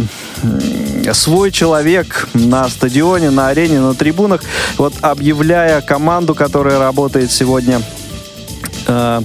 [1.13, 4.41] свой человек на стадионе, на арене, на трибунах,
[4.77, 7.81] вот объявляя команду, которая работает сегодня
[8.91, 9.21] Э,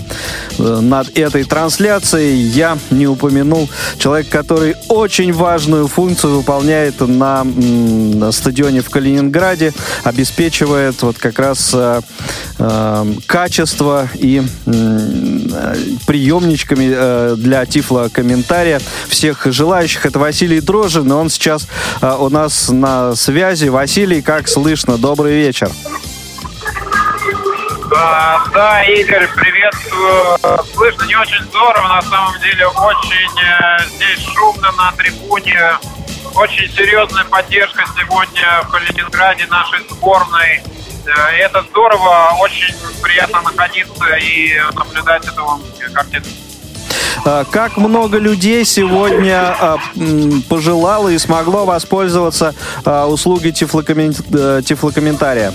[0.59, 8.81] над этой трансляцией я не упомянул человек, который очень важную функцию выполняет на, на стадионе
[8.81, 9.73] в Калининграде,
[10.05, 12.01] обеспечивает вот как раз э,
[12.59, 15.75] э, качество и э,
[16.07, 20.07] приемничками э, для тифло комментария всех желающих.
[20.07, 21.67] Это Василий Дрожжин, и он сейчас
[22.01, 23.69] э, у нас на связи.
[23.69, 24.97] Василий, как слышно?
[24.97, 25.71] Добрый вечер.
[28.53, 30.39] Да, Игорь, приветствую.
[30.75, 35.79] Слышно не очень здорово, на самом деле очень э, здесь шумно на трибуне.
[36.35, 40.63] Очень серьезная поддержка сегодня в Калининграде нашей сборной.
[41.07, 45.59] Э, это здорово, очень приятно находиться и наблюдать эту
[45.95, 46.27] картину.
[47.25, 49.79] А, как много людей сегодня а,
[50.49, 55.53] пожелало и смогло воспользоваться а, услугой э, тифлокомментария?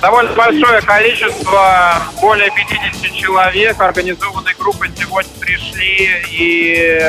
[0.00, 7.00] Довольно большое количество, более 50 человек организованной группы сегодня пришли и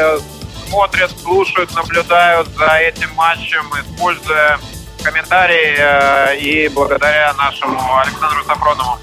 [0.68, 4.60] смотрят, слушают, наблюдают за этим матчем, используя
[5.04, 9.00] комментарии э, и благодаря нашему Александру Сафронову.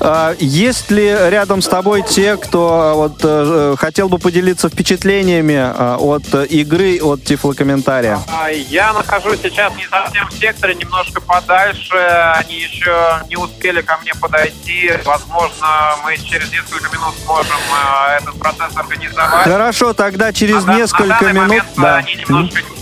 [0.00, 5.96] А, есть ли рядом с тобой те, кто вот э, хотел бы поделиться впечатлениями а,
[5.98, 8.20] от игры, от тифлокомментария?
[8.28, 11.94] А, я нахожусь сейчас не совсем в секторе, немножко подальше.
[12.34, 14.92] Они еще не успели ко мне подойти.
[15.04, 15.66] Возможно,
[16.04, 19.44] мы через несколько минут сможем э, этот процесс организовать.
[19.44, 21.48] Хорошо, тогда через на, несколько на минут.
[21.48, 21.96] Момент, да.
[21.96, 22.79] Они немножко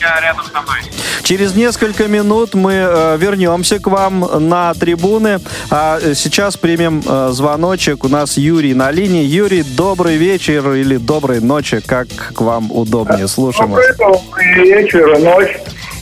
[0.00, 0.78] рядом со мной.
[1.22, 5.40] Через несколько минут мы э, вернемся к вам на трибуны.
[5.70, 8.04] А сейчас примем э, звоночек.
[8.04, 9.24] У нас Юрий на линии.
[9.24, 13.28] Юрий, добрый вечер или доброй ночи, как к вам удобнее.
[13.28, 13.96] Слушаем добрый, вас.
[13.96, 15.56] Добрый вечер, ночь.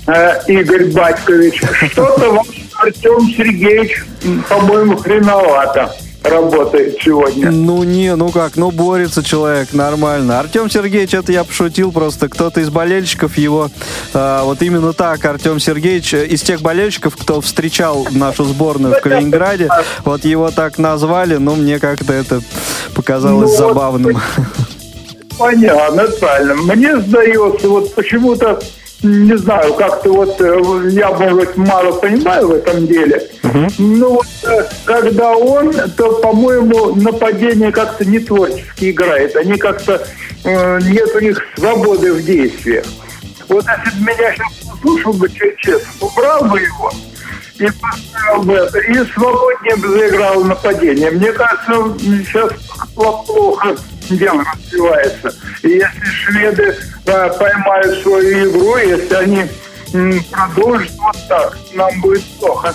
[0.06, 1.62] Э, Игорь Батькович.
[1.92, 4.04] Что-то вам Артем Сергеевич,
[4.48, 5.92] по-моему, хреновато
[6.28, 7.50] работает сегодня.
[7.50, 10.40] Ну не, ну как, ну борется человек нормально.
[10.40, 12.28] Артем Сергеевич, это я пошутил просто.
[12.28, 13.70] Кто-то из болельщиков его,
[14.14, 19.00] э, вот именно так, Артем Сергеевич, э, из тех болельщиков, кто встречал нашу сборную в
[19.00, 19.68] Калининграде,
[20.04, 22.40] вот его так назвали, но мне как-то это
[22.94, 24.14] показалось ну, забавным.
[24.14, 24.22] Вот,
[25.38, 26.54] понятно, правильно.
[26.54, 28.60] Мне сдается, вот почему-то
[29.02, 33.28] не знаю, как-то вот э, я, может, мало понимаю в этом деле.
[33.78, 39.36] Но вот э, когда он, то, по-моему, нападение как-то не творчески играет.
[39.36, 40.06] Они как-то
[40.44, 42.86] э, нет у них свободы в действиях.
[43.48, 46.90] Вот если бы меня сейчас послушал бы честно, убрал бы его
[47.58, 51.10] и поставил бы это, и свободнее бы заиграл нападение.
[51.10, 52.52] Мне кажется, сейчас
[52.94, 53.76] плохо
[54.10, 55.34] дело развивается.
[55.62, 59.46] И если шведы да, поймают свою игру, если они
[59.92, 62.74] м, продолжат вот так, нам будет плохо.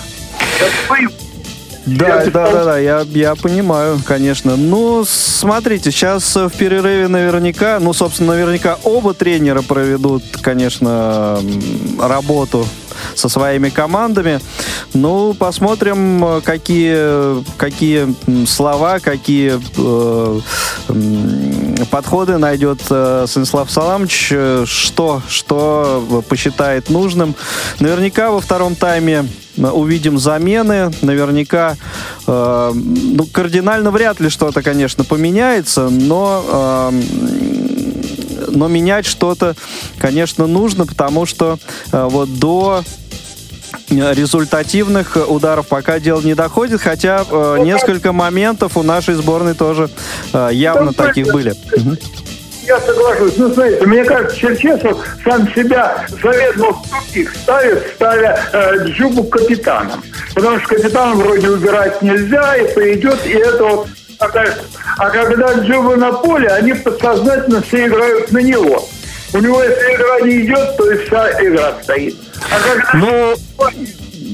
[1.86, 4.56] Да, да, да, да, я, я понимаю, конечно.
[4.56, 11.40] Ну, смотрите, сейчас в перерыве наверняка, ну, собственно, наверняка оба тренера проведут, конечно,
[11.98, 12.66] работу
[13.14, 14.40] со своими командами.
[14.94, 18.14] Ну, посмотрим, какие, какие
[18.46, 20.40] слова, какие э,
[21.90, 24.32] подходы найдет э, Станислав Саламович,
[24.66, 27.34] что, что посчитает нужным.
[27.80, 30.90] Наверняка во втором тайме увидим замены.
[31.02, 31.76] Наверняка,
[32.26, 37.02] э, ну, кардинально вряд ли что-то, конечно, поменяется, но э,
[38.54, 39.56] но менять что-то,
[39.98, 41.58] конечно, нужно, потому что
[41.90, 42.82] э, вот до
[43.88, 49.90] результативных ударов пока дело не доходит, хотя э, несколько моментов у нашей сборной тоже
[50.32, 51.54] э, явно Там таких были.
[52.64, 53.36] Я соглашусь.
[53.36, 60.02] Ну, смотрите, мне кажется, Черчесов сам себя заведомо в тупик ставит, ставя э, Джубу капитаном.
[60.34, 63.88] Потому что капитаном вроде убирать нельзя, и пойдет, и это вот
[64.98, 68.88] а когда Джуба на поле, они подсознательно все играют на него.
[69.34, 72.16] У него, если игра не идет, то и вся игра стоит.
[72.94, 73.34] Ну,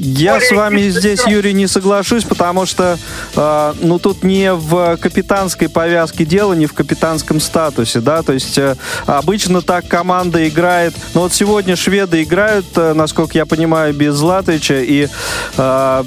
[0.00, 2.98] я с вами здесь, Юрий, не соглашусь, потому что,
[3.34, 8.58] э, ну, тут не в капитанской повязке дело, не в капитанском статусе, да, то есть
[8.58, 14.14] э, обычно так команда играет, ну, вот сегодня шведы играют, э, насколько я понимаю, без
[14.14, 15.08] Златовича, и,
[15.56, 16.04] э,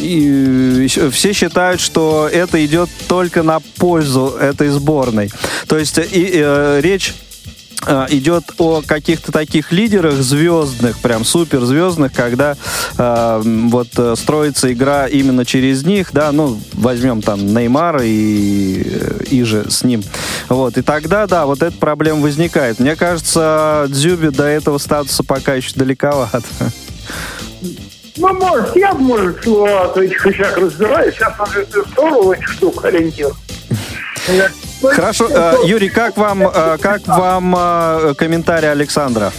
[0.00, 5.30] и все считают, что это идет только на пользу этой сборной.
[5.68, 7.14] То есть и, э, речь
[7.86, 12.56] идет о каких-то таких лидерах звездных, прям суперзвездных, когда
[12.96, 19.42] э, вот строится игра именно через них, да, ну, возьмем там Неймара и, э, и
[19.42, 20.02] же с ним.
[20.48, 22.78] Вот, и тогда, да, вот эта проблема возникает.
[22.80, 26.44] Мне кажется, Дзюби до этого статуса пока еще далековат.
[28.16, 31.14] Ну, может, я, может, в этих вещах разбираюсь.
[31.14, 33.30] Сейчас уже здорово этих штук ориентир.
[34.82, 39.32] Хорошо, э, Юрий, как вам, э, как вам э, комментарий Александра?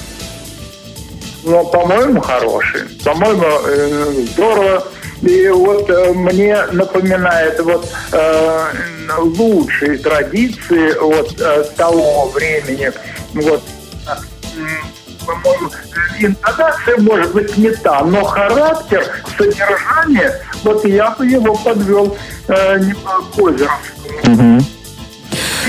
[1.44, 2.82] Ну, по-моему, хороший.
[3.04, 3.46] По-моему,
[4.34, 4.84] здорово.
[5.22, 7.90] И вот мне напоминает вот
[9.18, 11.36] лучшие традиции вот
[11.76, 12.92] того времени.
[13.34, 13.62] Вот
[15.26, 15.72] по-моему,
[16.20, 19.06] интонация может быть не та, но характер,
[19.38, 22.18] содержание, вот я бы его подвел
[22.48, 24.62] э, не по Озеровскому.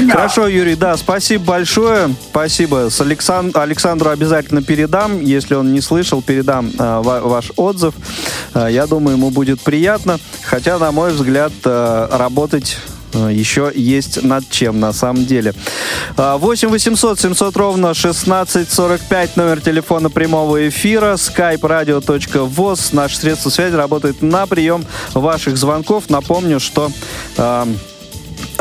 [0.09, 2.15] Хорошо, Юрий, да, спасибо большое.
[2.31, 2.89] Спасибо.
[2.91, 3.57] С Александ...
[3.57, 5.21] Александру обязательно передам.
[5.21, 7.95] Если он не слышал, передам э, ваш отзыв.
[8.55, 10.19] Э, я думаю, ему будет приятно.
[10.43, 12.79] Хотя, на мой взгляд, э, работать
[13.13, 15.55] э, еще есть над чем на самом деле.
[16.17, 22.95] 8 800 700 ровно 1645 номер телефона прямого эфира skype radio.voz.
[22.95, 24.85] Наше средство связи работает на прием
[25.15, 26.09] ваших звонков.
[26.09, 26.91] Напомню, что
[27.37, 27.67] э,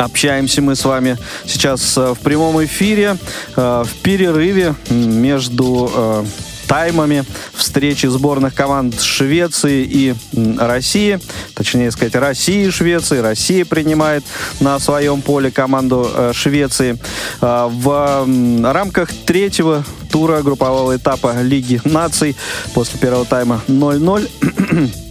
[0.00, 3.18] Общаемся мы с вами сейчас э, в прямом эфире,
[3.54, 6.24] э, в перерыве между э,
[6.66, 10.14] таймами встречи сборных команд Швеции и
[10.58, 11.20] России.
[11.54, 13.18] Точнее сказать, России и Швеции.
[13.18, 14.24] Россия принимает
[14.60, 16.96] на своем поле команду Швеции.
[17.40, 18.26] В
[18.62, 22.36] рамках третьего тура группового этапа Лиги наций
[22.72, 24.90] после первого тайма 0-0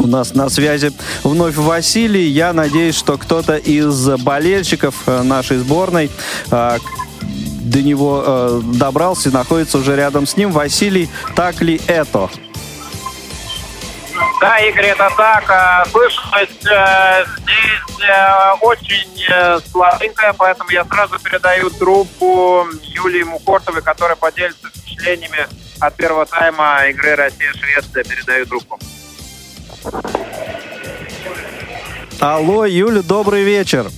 [0.00, 0.92] у нас на связи
[1.22, 2.26] вновь Василий.
[2.26, 6.10] Я надеюсь, что кто-то из болельщиков э, нашей сборной
[6.50, 6.78] э,
[7.20, 10.52] до него э, добрался и находится уже рядом с ним.
[10.52, 12.30] Василий, так ли это?
[14.40, 15.86] Да, Игорь, это так.
[15.90, 18.10] Слышимость здесь
[18.62, 25.46] очень слабенькая, поэтому я сразу передаю трубку Юлии Мухортовой, которая поделится впечатлениями
[25.78, 28.04] от первого тайма игры Россия-Швеция.
[28.04, 28.78] Передаю трубку.
[32.20, 33.90] Алло, Юля, добрый вечер.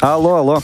[0.00, 0.58] Алло, алло.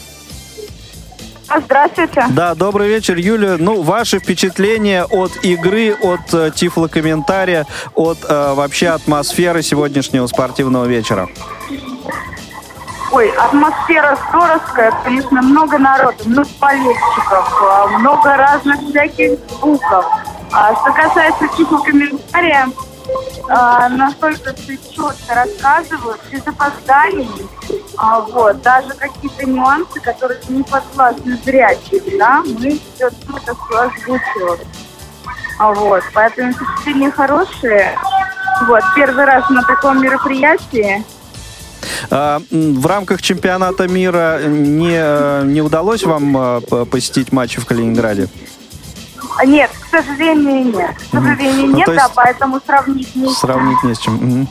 [1.65, 2.25] Здравствуйте.
[2.31, 3.57] Да, добрый вечер, Юля.
[3.59, 11.29] Ну, ваши впечатления от игры, от э, тифлокомментария, от э, вообще атмосферы сегодняшнего спортивного вечера?
[13.11, 20.05] Ой, атмосфера здоровская, конечно, много народу, много болельщиков, а, много разных всяких звуков.
[20.53, 22.69] А что касается тифлокомментария,
[23.49, 27.49] а, настолько все четко рассказывают, без опозданий,
[27.97, 34.69] а, вот, даже какие-то нюансы, которые не подвластны зрячим, да, мы все это все озвучиваем.
[35.59, 37.99] А, вот, поэтому впечатления хорошие.
[38.67, 41.05] Вот, первый раз на таком мероприятии.
[42.11, 46.61] А, в рамках чемпионата мира не, не удалось вам а,
[46.91, 48.29] посетить матчи в Калининграде?
[49.45, 50.97] Нет, к сожалению, нет.
[50.97, 52.01] К сожалению, ну, нет, есть...
[52.01, 54.49] да, поэтому сравнить не Сравнить не с чем.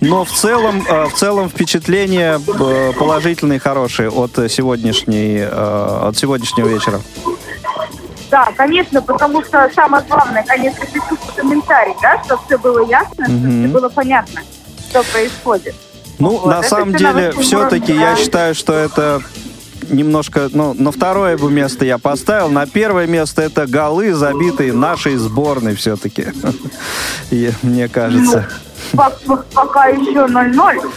[0.00, 6.68] Но в целом, э, в целом впечатления э, положительные, хорошие от сегодняшней, э, от сегодняшнего
[6.68, 7.00] вечера.
[8.30, 13.48] Да, конечно, потому что самое главное, конечно, присутствие комментарий, да, чтобы все было ясно, чтобы
[13.48, 14.42] все было понятно,
[14.90, 15.74] что происходит.
[16.18, 16.46] Ну, вот.
[16.46, 19.22] на это самом деле, все-таки я считаю, что это
[19.90, 22.48] немножко, ну, на второе бы место я поставил.
[22.48, 26.28] На первое место это голы, забитые нашей сборной все-таки.
[27.62, 28.48] Мне кажется.
[28.92, 30.90] Ну, пока еще 0-0.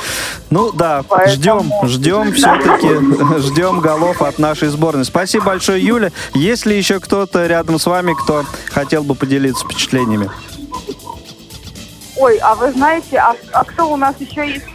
[0.50, 5.06] Ну да, ждем, ждем все-таки, ждем голов от нашей сборной.
[5.06, 6.12] Спасибо большое, Юля.
[6.34, 10.32] Есть ли еще кто-то рядом с вами, кто хотел бы поделиться впечатлениями?
[12.20, 14.66] Ой, а вы знаете, а, а кто у нас еще есть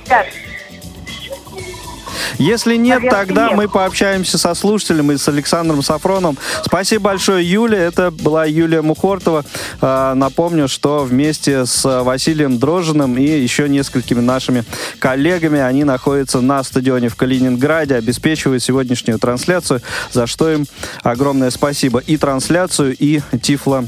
[2.38, 3.56] если нет, Наверное, тогда нет.
[3.56, 6.36] мы пообщаемся со слушателем и с Александром Сафроном.
[6.64, 7.78] Спасибо большое, Юля.
[7.78, 9.44] Это была Юлия Мухортова.
[9.80, 14.64] А, напомню, что вместе с Василием Дрожиным и еще несколькими нашими
[14.98, 19.80] коллегами они находятся на стадионе в Калининграде, обеспечивают сегодняшнюю трансляцию,
[20.10, 20.66] за что им
[21.02, 22.00] огромное спасибо.
[22.00, 23.84] И трансляцию, и Тифло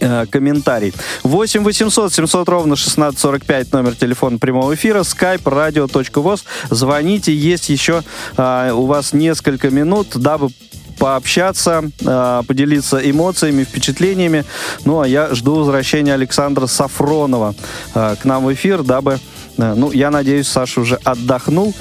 [0.00, 0.92] э, комментарий.
[1.22, 6.44] 8 800 700 ровно 1645 номер телефона прямого эфира, skype radio.voz.
[6.70, 8.02] Звоните, есть еще
[8.36, 10.50] э, у вас несколько минут, дабы
[10.98, 14.44] пообщаться, э, поделиться эмоциями, впечатлениями.
[14.84, 17.54] Ну, а я жду возвращения Александра Сафронова
[17.94, 19.18] э, к нам в эфир, дабы,
[19.56, 21.74] ну, я надеюсь, Саша уже отдохнул,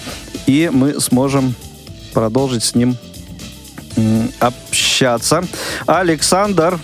[0.47, 1.53] и мы сможем
[2.13, 2.97] продолжить с ним
[4.39, 5.43] общаться.
[5.85, 6.79] Александр,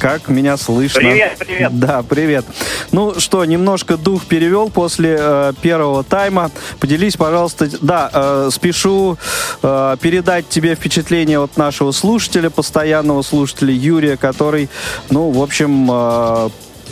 [0.00, 1.00] как меня слышно?
[1.00, 1.78] Привет, привет.
[1.78, 2.46] Да, привет.
[2.90, 6.50] Ну что, немножко дух перевел после э, первого тайма.
[6.80, 7.68] Поделись, пожалуйста.
[7.82, 9.18] Да, э, спешу
[9.62, 14.70] э, передать тебе впечатление от нашего слушателя, постоянного слушателя Юрия, который,
[15.10, 16.48] ну, в общем, э,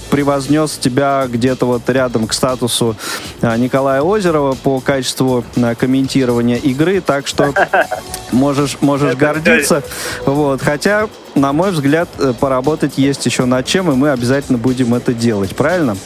[0.08, 2.96] превознес тебя где-то вот рядом к статусу
[3.42, 7.52] а, Николая Озерова по качеству а, комментирования игры, так что
[8.32, 9.82] можешь, можешь гордиться.
[10.26, 11.08] Вот, хотя,
[11.38, 15.54] на мой взгляд, э, поработать есть еще над чем, и мы обязательно будем это делать,
[15.56, 15.96] правильно?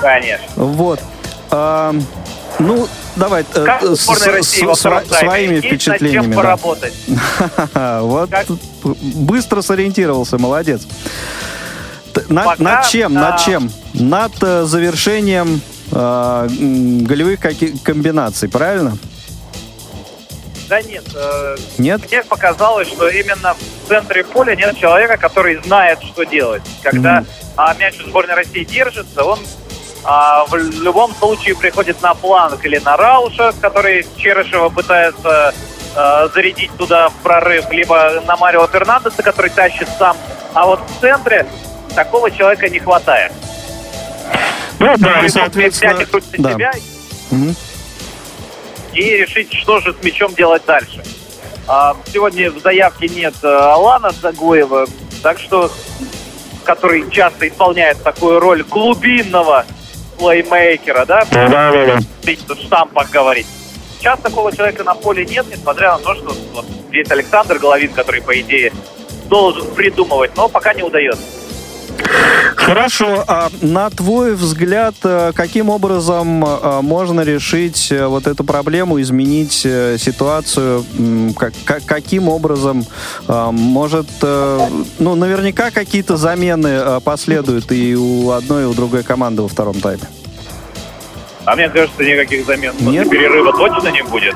[0.00, 0.46] Конечно.
[0.56, 1.00] Вот.
[1.50, 1.94] А,
[2.58, 2.86] ну,
[3.16, 6.26] давай э, как с, сборной России во втором своими Есть впечатлениями.
[6.26, 6.94] Над чем поработать.
[8.00, 8.30] Вот
[8.82, 10.86] быстро сориентировался, молодец.
[12.28, 13.14] Над, над чем?
[13.14, 13.70] Над чем?
[13.94, 15.60] Над э, завершением
[15.92, 17.40] э, голевых
[17.82, 18.96] комбинаций, правильно?
[20.68, 21.04] Да нет.
[21.14, 22.02] Э, нет?
[22.10, 26.62] Мне показалось, что именно в центре поля нет человека, который знает, что делать.
[26.82, 27.26] Когда mm-hmm.
[27.56, 29.38] а, мяч сборной России держится, он
[30.04, 35.54] а, в любом случае приходит на планк или на Рауша, который Черышева пытается
[35.96, 40.16] а, зарядить туда в прорыв, либо на Марио Фернандеса, который тащит сам.
[40.52, 41.46] А вот в центре
[41.94, 43.32] такого человека не хватает.
[44.78, 45.94] Ну да, и, соответственно...
[45.94, 46.52] Взять их да.
[46.52, 46.72] себя
[47.30, 47.54] угу.
[48.94, 51.02] И решить, что же с мячом делать дальше.
[51.66, 54.86] А, сегодня в заявке нет э, Алана Загоева,
[55.22, 55.70] так что
[56.64, 59.64] который часто исполняет такую роль глубинного
[60.18, 61.26] плеймейкера, да?
[61.30, 61.98] Да, да, да.
[62.26, 63.46] В штампах говорить.
[63.98, 68.20] Сейчас такого человека на поле нет, несмотря на то, что вот, есть Александр Головин, который,
[68.20, 68.72] по идее,
[69.28, 71.22] должен придумывать, но пока не удается.
[72.68, 73.24] Хорошо.
[73.26, 79.52] А на твой взгляд, э, каким образом э, можно решить э, вот эту проблему, изменить
[79.52, 80.84] ситуацию?
[81.86, 82.84] Каким образом?
[83.26, 89.80] Может, ну, наверняка какие-то замены последуют и у одной, и у другой команды во втором
[89.80, 90.02] тайме.
[91.44, 94.34] А мне кажется, никаких замен после перерыва точно не будет.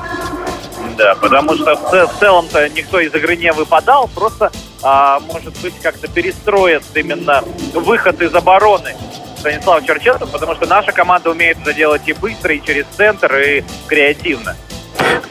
[0.97, 4.51] Да, потому что в, в целом-то никто из игры не выпадал, просто,
[4.81, 7.43] а, может быть, как-то перестроит именно
[7.73, 8.95] выход из обороны
[9.39, 13.63] Станислав Черчесов, потому что наша команда умеет это делать и быстро, и через центр, и
[13.87, 14.55] креативно.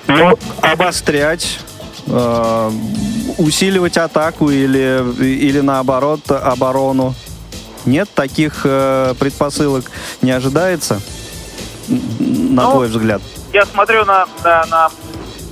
[0.06, 1.58] Ну, обострять,
[2.06, 2.70] э,
[3.38, 7.14] усиливать атаку или, или наоборот оборону.
[7.86, 9.90] Нет таких э, предпосылок,
[10.20, 11.00] не ожидается,
[11.88, 13.22] на ну, твой взгляд?
[13.52, 14.90] Я смотрю на, на, на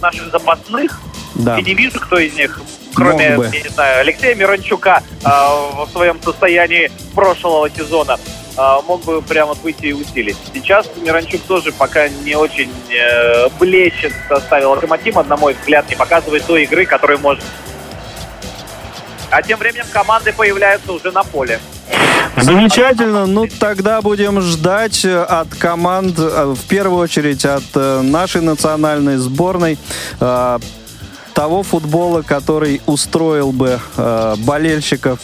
[0.00, 1.00] наших запасных.
[1.34, 1.58] Да.
[1.58, 2.60] И не вижу, кто из них,
[2.94, 8.18] кроме, я не знаю, Алексея Мирончука э, в своем состоянии прошлого сезона,
[8.56, 10.36] э, мог бы прямо выйти и усилить.
[10.52, 15.96] Сейчас Мирончук тоже пока не очень э, блещет в составе Локомотива, на мой взгляд, не
[15.96, 17.44] показывает той игры, которую может.
[19.30, 21.60] А тем временем команды появляются уже на поле.
[22.36, 23.26] Замечательно.
[23.26, 29.16] Ну, тогда будем ждать э, от команд, э, в первую очередь от э, нашей национальной
[29.16, 29.78] сборной,
[31.40, 35.20] того футбола, который устроил бы э, болельщиков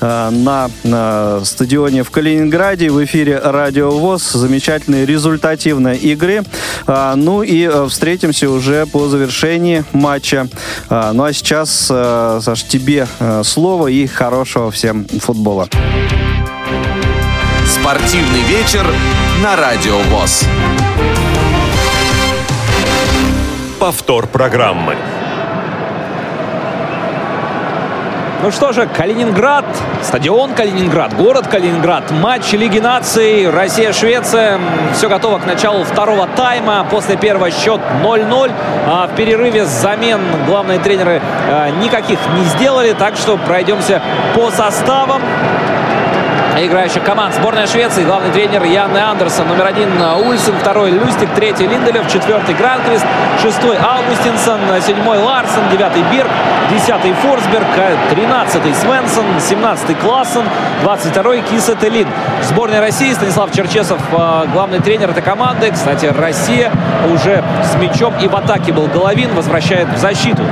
[0.00, 4.32] э, на, на стадионе в Калининграде в эфире Радио ВОЗ.
[4.32, 6.42] Замечательной результативной игры.
[6.88, 10.48] Э, ну и э, встретимся уже по завершении матча.
[10.90, 15.68] Э, ну а сейчас, э, Саш, тебе э, слово и хорошего всем футбола.
[17.68, 18.84] Спортивный вечер
[19.40, 20.46] на Радио ВОЗ.
[23.78, 24.96] Повтор программы.
[28.44, 29.64] Ну что же, Калининград,
[30.02, 34.60] стадион Калининград, город Калининград, матч Лиги наций, Россия-Швеция.
[34.92, 36.86] Все готово к началу второго тайма.
[36.90, 38.52] После первого счет 0-0.
[38.86, 44.02] А в перерыве замен главные тренеры а, никаких не сделали, так что пройдемся
[44.34, 45.22] по составам
[46.56, 47.34] играющих команд.
[47.34, 49.90] Сборная Швеции, главный тренер Ян Андерсон, номер один
[50.26, 53.04] Ульсен, второй Люстик, третий Линделев, четвертый Гранквист,
[53.42, 56.28] шестой Аугустинсон, седьмой Ларсен, девятый Бирк,
[56.70, 57.66] десятый Форсберг,
[58.10, 60.44] тринадцатый Свенсон, семнадцатый Классен,
[60.82, 62.06] двадцать второй Кисетелин.
[62.42, 65.72] Сборная России Станислав Черчесов, а, главный тренер этой команды.
[65.72, 66.70] Кстати, Россия
[67.12, 68.86] уже с мячом и в атаке был.
[68.86, 70.42] Головин, возвращает в защиту.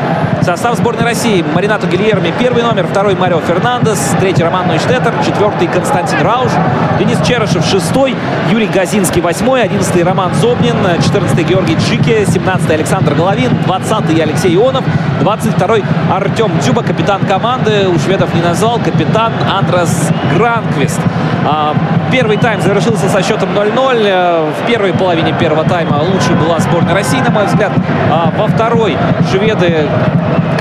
[0.40, 1.44] Состав сборной России.
[1.54, 6.50] Маринату Гильерми первый номер, второй Марио Фернандес, третий Роман Нойштеттер, четвертый Константин Рауш,
[6.98, 8.16] Денис Черышев шестой,
[8.50, 14.84] Юрий Газинский восьмой, одиннадцатый Роман Зобнин, четырнадцатый Георгий Чики, семнадцатый Александр Головин, двадцатый Алексей Ионов,
[15.20, 17.88] двадцать второй Артем Дзюба, капитан команды.
[17.88, 21.00] У шведов не назвал, капитан Андрес Гранквист.
[21.44, 21.74] А,
[22.10, 24.02] первый тайм завершился со счетом 0-0.
[24.04, 27.72] Э, в первой половине первого тайма лучше была сборная России, на мой взгляд.
[28.10, 28.96] А во второй
[29.30, 29.88] шведы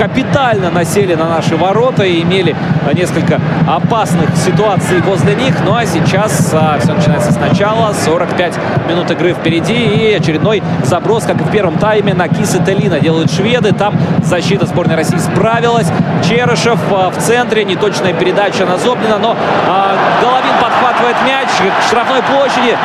[0.02, 2.56] капитально насели на наши ворота и имели
[2.92, 5.54] несколько опасных ситуаций возле них.
[5.64, 7.92] Ну а сейчас а, все начинается сначала.
[7.92, 8.58] 45
[8.88, 13.30] минут игры впереди и очередной заброс, как и в первом тайме, на Кисы Телина делают
[13.30, 13.72] шведы.
[13.72, 15.86] Там защита сборной России справилась.
[16.28, 19.36] Черышев а, в центре, неточная передача на Зобнина, но
[19.68, 22.76] а, Головин подхватывает мяч к штрафной площади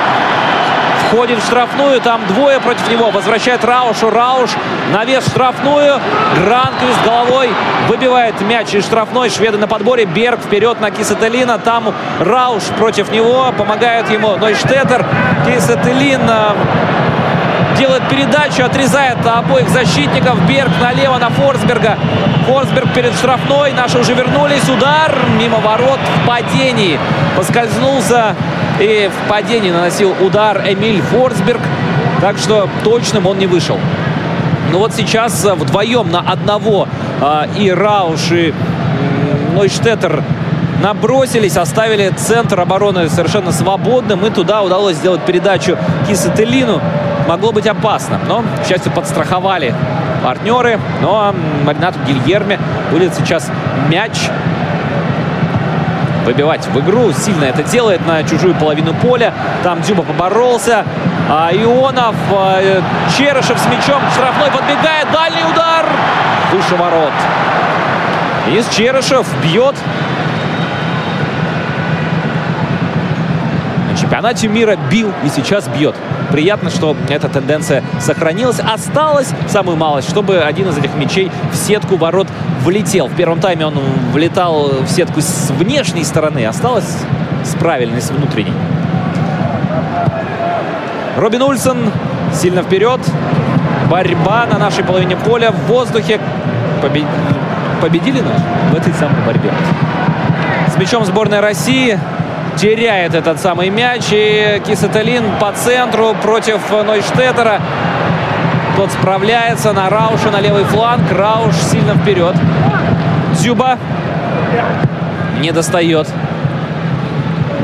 [1.07, 4.51] входит в штрафную, там двое против него, возвращает Раушу, Рауш
[4.91, 5.99] навес штрафную,
[6.35, 7.49] Гранквист головой
[7.87, 13.53] выбивает мяч из штрафной, шведы на подборе, Берг вперед на Кисателина, там Рауш против него,
[13.57, 15.05] помогает ему Нойштеттер,
[15.45, 16.21] Кисателин
[17.77, 20.41] делает передачу, отрезает обоих защитников.
[20.47, 21.97] Берг налево на Форсберга.
[22.47, 23.71] Форсберг перед штрафной.
[23.73, 24.67] Наши уже вернулись.
[24.67, 26.99] Удар мимо ворот в падении.
[27.35, 28.35] Поскользнулся
[28.79, 31.61] и в падении наносил удар Эмиль Форсберг.
[32.21, 33.77] Так что точным он не вышел.
[34.71, 36.87] Но вот сейчас вдвоем на одного
[37.21, 38.53] а, и Рауш, и
[39.53, 40.23] Нойштеттер
[40.81, 44.25] набросились, оставили центр обороны совершенно свободным.
[44.25, 45.77] И туда удалось сделать передачу
[46.07, 46.81] Кисателину.
[47.27, 49.73] Могло быть опасно, но, к счастью, подстраховали
[50.23, 50.79] партнеры.
[51.01, 51.35] Но ну, а
[51.65, 52.59] Маринату Гильерме
[52.91, 53.49] будет сейчас
[53.89, 54.29] мяч
[56.27, 57.13] выбивать в игру.
[57.13, 59.33] Сильно это делает на чужую половину поля.
[59.63, 60.85] Там Дзюба поборолся.
[61.29, 62.81] А Ионов, а,
[63.17, 64.01] Черышев с мячом.
[64.13, 65.07] Штрафной подбегает.
[65.11, 65.85] Дальний удар.
[66.51, 67.13] Выше ворот.
[68.53, 69.75] Из Черышев бьет
[73.97, 75.95] чемпионате мира бил и сейчас бьет.
[76.31, 78.59] Приятно, что эта тенденция сохранилась.
[78.59, 82.27] Осталось самую малость, чтобы один из этих мячей в сетку ворот
[82.67, 83.07] влетел.
[83.07, 83.75] В первом тайме он
[84.11, 86.45] влетал в сетку с внешней стороны.
[86.45, 86.97] Осталось
[87.45, 88.51] с правильной, с внутренней.
[91.15, 91.77] Робин Ульсон
[92.33, 92.99] сильно вперед.
[93.89, 96.19] Борьба на нашей половине поля в воздухе.
[96.81, 97.05] Побед...
[97.81, 98.41] Победили нас
[98.71, 99.49] в этой самой борьбе.
[100.67, 101.97] С мячом сборной России
[102.57, 104.07] теряет этот самый мяч.
[104.11, 107.61] И Кисетелин по центру против Нойштеттера.
[108.77, 111.11] Тот справляется на Рауша на левый фланг.
[111.11, 112.35] Рауш сильно вперед.
[113.33, 113.79] Дзюба
[115.39, 116.07] не достает.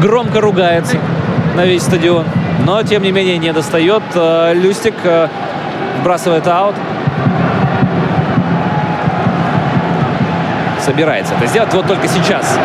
[0.01, 0.97] Громко ругается
[1.55, 2.25] на весь стадион.
[2.65, 4.01] Но, тем не менее, не достает.
[4.15, 5.27] Э, Люстик э,
[6.01, 6.73] вбрасывает аут.
[10.83, 11.71] Собирается это сделать.
[11.75, 12.57] Вот только сейчас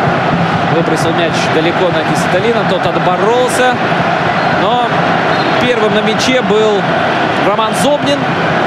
[0.75, 2.67] Выбросил мяч далеко на Кисеталина.
[2.67, 3.75] Тот отборолся.
[4.63, 4.87] Но
[5.61, 6.81] первым на мяче был
[7.49, 8.19] Роман Зобнин.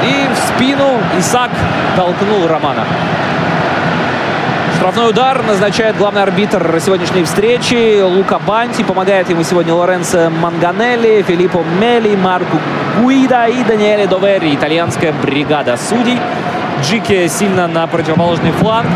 [0.03, 1.49] И в спину Исак
[1.95, 2.83] толкнул Романа.
[4.75, 8.01] Штрафной удар назначает главный арбитр сегодняшней встречи.
[8.01, 8.83] Лука Банти.
[8.83, 12.57] Помогает ему сегодня Лоренцо Манганелли, Филиппо Мели, Марко
[12.99, 14.53] Гуида и Даниэле Довери.
[14.53, 16.19] Итальянская бригада судей.
[16.81, 18.89] Джики сильно на противоположный фланг.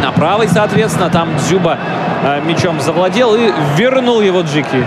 [0.00, 1.78] На правый, соответственно, там Дзюба
[2.22, 4.86] э, мячом завладел и вернул его Джики.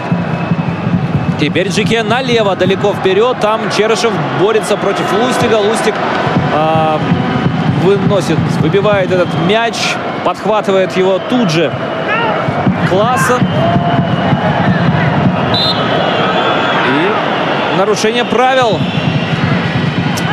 [1.39, 3.37] Теперь Джике налево, далеко вперед.
[3.39, 4.11] Там Черышев
[4.41, 5.57] борется против Лустига.
[5.57, 5.93] Лустик
[6.55, 6.97] э,
[7.83, 9.75] выносит, выбивает этот мяч,
[10.25, 11.71] подхватывает его тут же
[12.89, 13.39] Класса.
[16.89, 18.79] И нарушение правил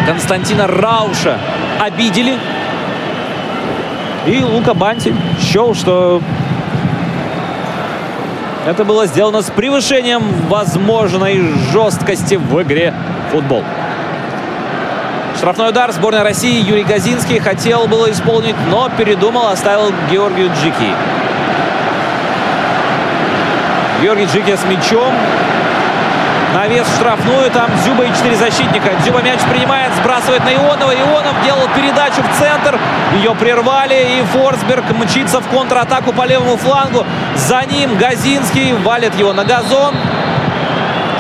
[0.07, 1.39] Константина Рауша
[1.81, 2.39] обидели.
[4.27, 6.23] И Лука Банти счел, что
[8.67, 11.41] это было сделано с превышением возможной
[11.73, 12.95] жесткости в игре
[13.31, 13.63] футбол.
[15.37, 20.95] Штрафной удар сборной России Юрий Газинский хотел было исполнить, но передумал, оставил Георгию Джики.
[24.03, 25.13] Георгий Джики с мячом.
[26.55, 27.51] Навес в штрафную.
[27.51, 28.91] Там Дзюба и четыре защитника.
[29.03, 30.95] Дзюба мяч принимает, сбрасывает на Ионова.
[30.95, 32.79] Ионов делал передачу в центр.
[33.17, 34.19] Ее прервали.
[34.19, 37.05] И Форсберг мчится в контратаку по левому флангу.
[37.35, 39.95] За ним Газинский валит его на газон.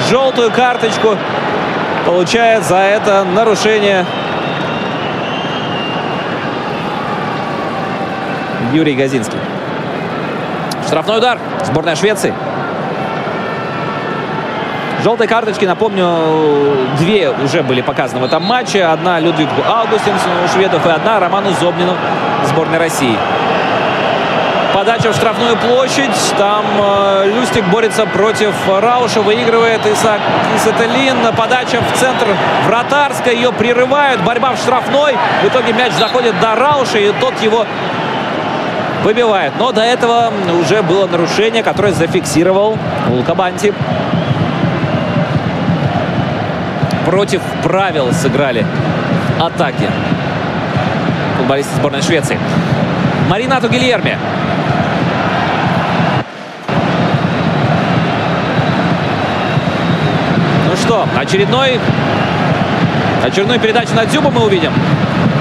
[0.08, 1.16] Желтую карточку
[2.06, 4.06] получает за это нарушение
[8.72, 9.38] Юрий Газинский.
[10.86, 11.38] Штрафной удар.
[11.64, 12.32] Сборная Швеции.
[15.04, 16.08] Желтые карточки, напомню,
[16.96, 18.84] две уже были показаны в этом матче.
[18.84, 21.92] Одна Людвигу Аугустинсу у шведов и одна Роману Зобнину
[22.48, 23.14] сборной России.
[24.72, 26.32] Подача в штрафную площадь.
[26.38, 29.20] Там э, Люстик борется против Рауша.
[29.20, 30.20] Выигрывает Исаак
[30.56, 31.18] Исаталин.
[31.36, 32.26] Подача в центр
[32.66, 33.36] вратарской.
[33.36, 34.22] Ее прерывают.
[34.22, 35.18] Борьба в штрафной.
[35.42, 36.96] В итоге мяч доходит до Рауша.
[36.96, 37.66] И тот его
[39.04, 39.52] выбивает.
[39.58, 42.78] Но до этого уже было нарушение, которое зафиксировал
[43.10, 43.74] Лукабанти.
[47.14, 48.66] Против правил сыграли
[49.40, 49.88] атаки
[51.36, 52.36] футболисты сборной Швеции.
[53.28, 54.18] Маринату Гильерми.
[60.68, 61.78] Ну что, очередной
[63.24, 64.72] очередную передачу на Дзюба мы увидим.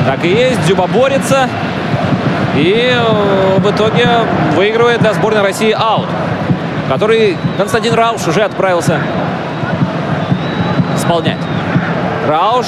[0.06, 0.64] Так и есть.
[0.68, 1.50] Дзюба борется.
[2.56, 4.10] И э, в итоге
[4.56, 6.08] выигрывает для сборной России аут.
[6.88, 9.00] Который Константин Рауш уже отправился
[10.96, 11.43] исполнять.
[12.28, 12.68] Рауш.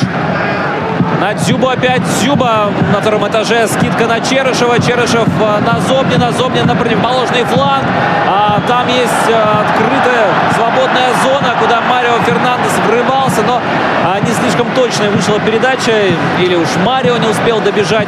[1.22, 2.02] На Дзюбу опять.
[2.03, 3.68] Дзюба на втором этаже.
[3.68, 4.80] Скидка на Черышева.
[4.80, 6.32] Черышев э, на Зобнина.
[6.32, 7.86] Зобнин на противоположный фланг.
[8.27, 13.44] А там есть э, открытая свободная зона, куда Марио Фернандес врывался.
[13.48, 13.61] Но
[14.06, 15.94] а, не слишком точная вышла передача.
[16.40, 18.07] Или уж Марио не успел добежать.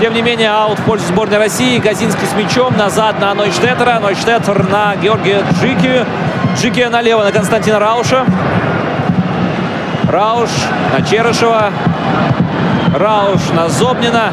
[0.00, 1.78] Тем не менее, аут в пользу сборной России.
[1.78, 2.76] Газинский с мячом.
[2.76, 3.98] Назад на Нойштеттера.
[4.00, 6.06] Нойштеттер на Георгия Джики.
[6.56, 8.24] Джики налево на Константина Рауша.
[10.16, 10.48] Рауш
[10.94, 11.70] на Черышева.
[12.94, 14.32] Рауш на Зобнина.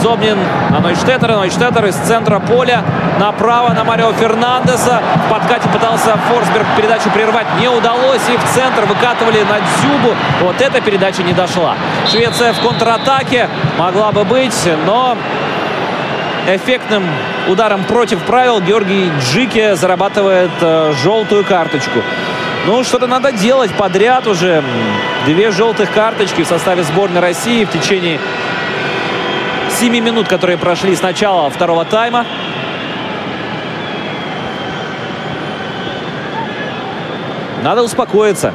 [0.00, 0.38] Зобнин
[0.70, 1.34] на Нойштеттера.
[1.34, 2.84] Нойштеттер из центра поля
[3.18, 5.02] направо на Марио Фернандеса.
[5.26, 7.48] В подкате пытался Форсберг передачу прервать.
[7.58, 8.22] Не удалось.
[8.32, 10.14] И в центр выкатывали на Дзюбу.
[10.40, 11.74] Вот эта передача не дошла.
[12.08, 15.16] Швеция в контратаке могла бы быть, но
[16.46, 17.02] эффектным
[17.48, 21.98] ударом против правил Георгий Джики зарабатывает э, желтую карточку.
[22.66, 24.62] Ну, что-то надо делать подряд уже.
[25.26, 28.18] Две желтых карточки в составе сборной России в течение
[29.78, 32.26] 7 минут, которые прошли с начала второго тайма.
[37.62, 38.52] Надо успокоиться.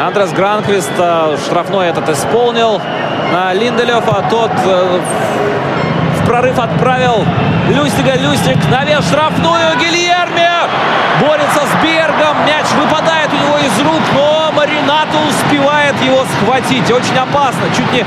[0.00, 2.80] Андрес Гранквист э, штрафной этот исполнил
[3.32, 4.24] на Линделёфа.
[4.28, 5.00] Тот э,
[6.32, 7.26] прорыв отправил
[7.68, 8.14] Люстига.
[8.16, 9.76] Люстик навес штрафную.
[9.78, 10.48] Гильерми
[11.20, 12.34] борется с Бергом.
[12.46, 16.90] Мяч выпадает у него из рук, но Маринато успевает его схватить.
[16.90, 17.64] Очень опасно.
[17.76, 18.02] Чуть не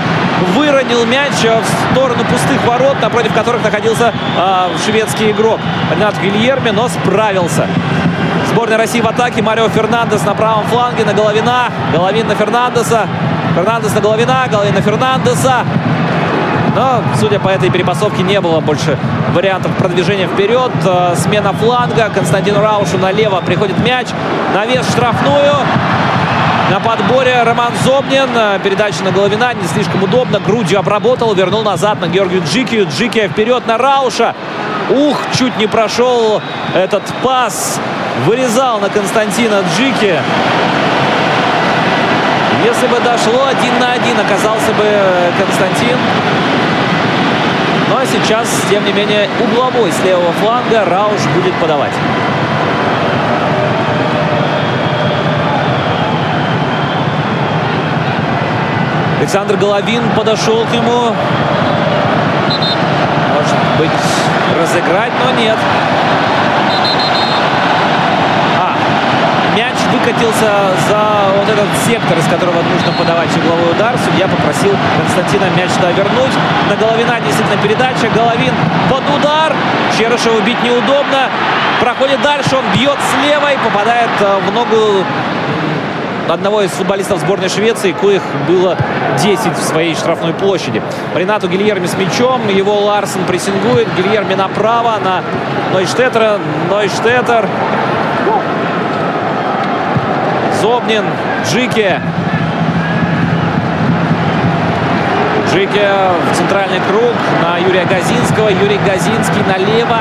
[0.55, 5.59] выронил мяч в сторону пустых ворот, напротив которых находился э, шведский игрок.
[5.91, 7.67] Ренат Гильерми, но справился.
[8.49, 9.43] Сборная России в атаке.
[9.43, 11.69] Марио Фернандес на правом фланге на Головина.
[11.93, 13.07] Головин на Фернандеса.
[13.53, 14.47] Фернандес на Головина.
[14.49, 15.63] Головин на Фернандеса.
[16.75, 18.97] Но, судя по этой перепасовке, не было больше
[19.33, 20.71] вариантов продвижения вперед.
[20.85, 22.09] Э, смена фланга.
[22.13, 24.07] Константину Раушу налево приходит мяч.
[24.53, 25.53] Навес штрафную.
[26.69, 28.29] На подборе Роман Зобнин.
[28.35, 30.41] Э, передача на Головина не слишком удобно.
[30.41, 32.85] Грудью обработал, вернул назад на Георгию Джики.
[32.91, 34.35] Джики вперед на Рауша.
[34.89, 36.41] Ух, чуть не прошел
[36.73, 37.79] этот пас.
[38.25, 40.19] Вырезал на Константина Джики.
[42.65, 44.83] Если бы дошло один на один, оказался бы
[45.37, 45.97] Константин.
[47.95, 51.93] Но сейчас, тем не менее, угловой с левого фланга Рауш будет подавать.
[59.19, 61.15] Александр Головин подошел к нему.
[63.33, 63.91] Может быть,
[64.59, 65.57] разыграть, но нет.
[69.87, 70.49] Выкатился
[70.87, 71.01] за
[71.37, 73.95] вот этот сектор, из которого нужно подавать угловой удар.
[74.03, 76.33] Судья попросил Константина мяч туда вернуть.
[76.69, 78.09] На Головина действительно передача.
[78.13, 78.53] Головин
[78.89, 79.53] под удар.
[79.97, 81.29] Черышеву бить неудобно.
[81.79, 82.55] Проходит дальше.
[82.55, 85.05] Он бьет слева и попадает э, в ногу
[86.29, 88.77] одного из футболистов сборной Швеции, коих было
[89.21, 90.81] 10 в своей штрафной площади.
[91.13, 95.23] Ренату Гильерми с мячом, его Ларсен прессингует, Гильерми направо на
[95.73, 96.39] Нойштеттера,
[96.69, 97.47] Нойштеттер
[100.65, 101.05] Зобнин,
[101.45, 102.01] Джики.
[105.53, 105.87] Джики
[106.31, 107.13] в центральный круг
[107.43, 108.49] на Юрия Газинского.
[108.49, 109.99] Юрий Газинский налево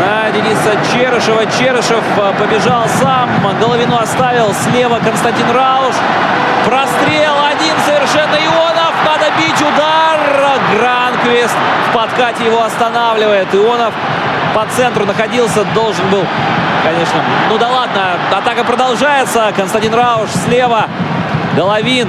[0.00, 1.44] на Дениса Черышева.
[1.58, 3.28] Черышев э, побежал сам.
[3.60, 4.54] Головину оставил.
[4.54, 5.94] Слева Константин Рауш.
[6.64, 8.94] Прострел один совершенно Ионов.
[9.04, 10.18] Надо бить удар.
[10.72, 11.56] Гранквист
[11.90, 13.54] в подкате его останавливает.
[13.54, 13.92] Ионов
[14.54, 15.66] по центру находился.
[15.74, 16.24] Должен был
[16.86, 17.22] конечно.
[17.50, 19.52] Ну да ладно, атака продолжается.
[19.56, 20.86] Константин Рауш слева.
[21.56, 22.08] Головин.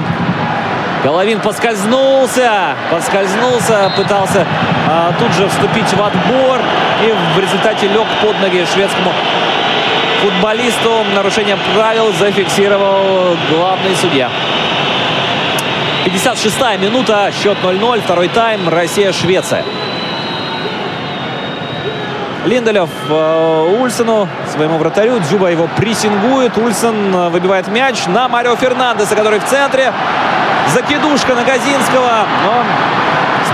[1.02, 2.76] Головин поскользнулся.
[2.90, 4.46] Поскользнулся, пытался
[4.88, 6.60] а, тут же вступить в отбор.
[7.02, 9.12] И в результате лег под ноги шведскому
[10.22, 11.04] футболисту.
[11.14, 14.30] Нарушение правил зафиксировал главный судья.
[16.06, 19.64] 56-я минута, счет 0-0, второй тайм, Россия-Швеция.
[22.48, 25.20] Линделев э, Ульсену, своему вратарю.
[25.20, 26.58] Дзюба его прессингует.
[26.58, 29.92] Ульсен э, выбивает мяч на Марио Фернандеса, который в центре.
[30.74, 32.26] Закидушка на Газинского.
[32.44, 32.64] Но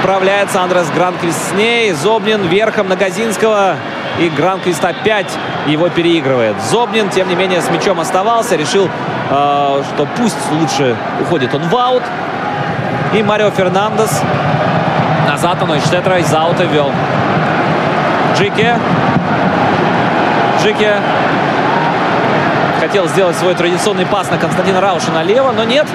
[0.00, 1.92] справляется Андрес Гранквист с ней.
[1.92, 3.76] Зобнин верхом на Газинского.
[4.18, 5.30] И Гранквист опять
[5.66, 6.56] его переигрывает.
[6.70, 8.56] Зобнин, тем не менее, с мячом оставался.
[8.56, 12.02] Решил, э, что пусть лучше уходит он в аут.
[13.12, 14.22] И Марио Фернандес
[15.28, 16.90] назад на Нойштеттера из аута вел.
[18.38, 18.78] Джике.
[20.64, 20.94] Джике
[22.80, 25.86] хотел сделать свой традиционный пас на Константина Рауша налево, но нет.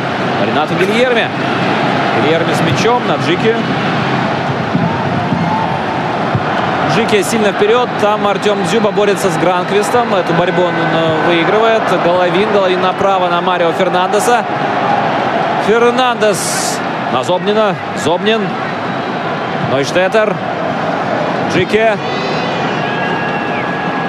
[0.46, 1.28] Ренату Гильерми.
[2.22, 3.56] Гильерми с мячом на Джике.
[6.96, 7.90] Джики сильно вперед.
[8.00, 10.14] Там Артем Дзюба борется с Гранквистом.
[10.14, 11.82] Эту борьбу он э, выигрывает.
[12.06, 12.52] Головин.
[12.54, 14.46] Головин направо на Марио Фернандеса.
[15.66, 16.78] Фернандес
[17.12, 17.76] на Зобнина.
[18.04, 18.41] Зобнин.
[19.72, 20.36] Нойштеттер.
[21.52, 21.98] Джике.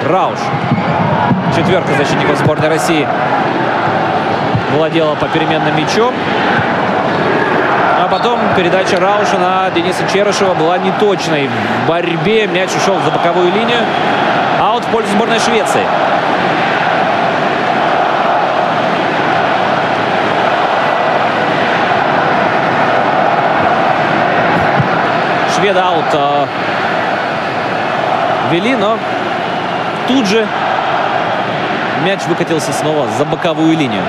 [0.07, 0.39] Рауш.
[1.55, 3.07] Четверка защитников сборной России
[4.73, 6.13] владела по переменным мячом.
[7.99, 11.47] А потом передача Рауша на Дениса Черышева была неточной.
[11.47, 13.79] В борьбе мяч ушел за боковую линию.
[14.59, 15.85] Аут в пользу сборной Швеции.
[25.55, 26.45] Шведы аут э,
[28.49, 28.97] вели, но
[30.07, 30.47] тут же
[32.03, 34.03] мяч выкатился снова за боковую линию.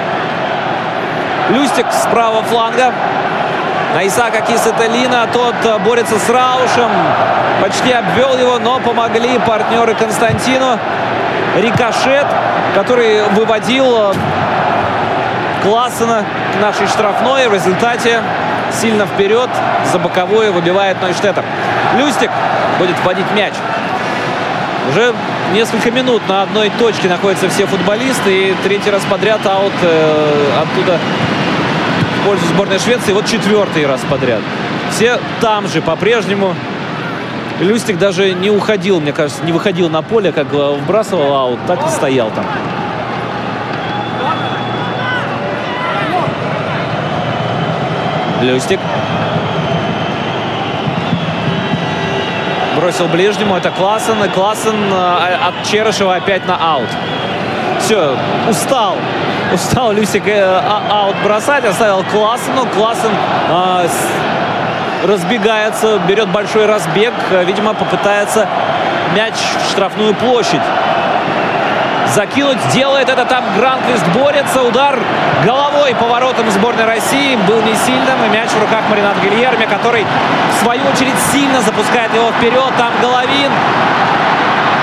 [1.50, 2.92] Люстик с правого фланга.
[3.94, 4.42] На Исака.
[5.32, 6.90] Тот борется с Раушем.
[7.60, 10.78] Почти обвел его, но помогли партнеры Константину.
[11.56, 12.26] Рикошет,
[12.74, 14.14] который выводил э,
[15.62, 16.24] Классена
[16.56, 17.48] к нашей штрафной.
[17.48, 18.22] В результате
[18.80, 19.50] сильно вперед
[19.92, 21.44] за боковое выбивает Нойштеттер.
[21.98, 22.30] Люстик
[22.78, 23.52] будет вводить мяч.
[24.90, 25.14] Уже
[25.52, 28.50] несколько минут на одной точке находятся все футболисты.
[28.50, 30.98] И третий раз подряд аут э, оттуда
[32.20, 33.12] в пользу сборной Швеции.
[33.12, 34.40] Вот четвертый раз подряд.
[34.90, 36.54] Все там же по-прежнему.
[37.60, 41.88] Люстик даже не уходил, мне кажется, не выходил на поле, как вбрасывал аут, так и
[41.90, 42.44] стоял там.
[48.42, 48.80] Люстик.
[52.82, 53.56] Бросил ближнему.
[53.56, 54.24] Это Классен.
[54.24, 56.88] И Классен э, от Черышева опять на аут.
[57.78, 58.16] Все,
[58.50, 58.96] устал.
[59.54, 61.64] Устал Люсик э, а, аут бросать.
[61.64, 62.66] Оставил Классену.
[62.74, 63.12] Классен
[63.50, 63.86] э,
[65.04, 67.12] разбегается, берет большой разбег.
[67.46, 68.48] Видимо, попытается
[69.14, 70.60] мяч в штрафную площадь
[72.14, 72.58] закинуть.
[72.72, 74.06] Делает это там Гранквист.
[74.14, 74.62] Борется.
[74.62, 74.98] Удар
[75.44, 77.36] головой поворотом сборной России.
[77.48, 78.24] Был не сильным.
[78.26, 82.72] И мяч в руках Маринат Гильерми, который в свою очередь сильно запускает его вперед.
[82.78, 83.50] Там Головин.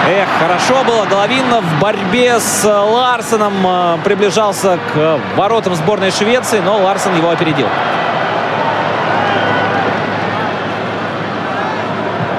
[0.08, 1.06] Эх, хорошо было.
[1.06, 7.68] Головин в борьбе с Ларсеном э, приближался к воротам сборной Швеции, но Ларсен его опередил.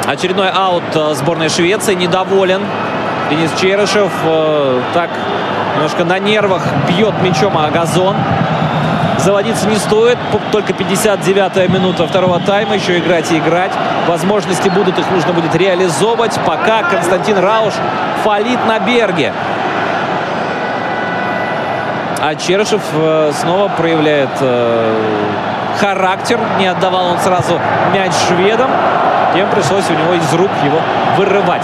[0.06, 1.94] Очередной аут э, сборной Швеции.
[1.94, 2.62] Недоволен
[3.30, 5.08] Денис Черышев э, так
[5.76, 8.16] немножко на нервах бьет мячом о газон.
[9.18, 10.18] Заводиться не стоит.
[10.50, 12.74] Только 59-я минута второго тайма.
[12.74, 13.70] Еще играть и играть.
[14.08, 16.40] Возможности будут, их нужно будет реализовывать.
[16.44, 17.74] Пока Константин Рауш
[18.24, 19.32] фалит на Берге.
[22.20, 24.94] А Черышев э, снова проявляет э,
[25.78, 26.40] характер.
[26.58, 27.60] Не отдавал он сразу
[27.94, 28.70] мяч шведам.
[29.34, 30.80] Тем пришлось у него из рук его
[31.16, 31.62] вырывать.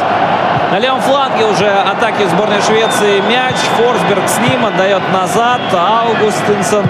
[0.77, 3.20] На левом фланге уже атаки сборной Швеции.
[3.20, 3.55] Мяч.
[3.78, 5.62] Форсберг с ним отдает назад.
[5.73, 6.85] Аугустинсон.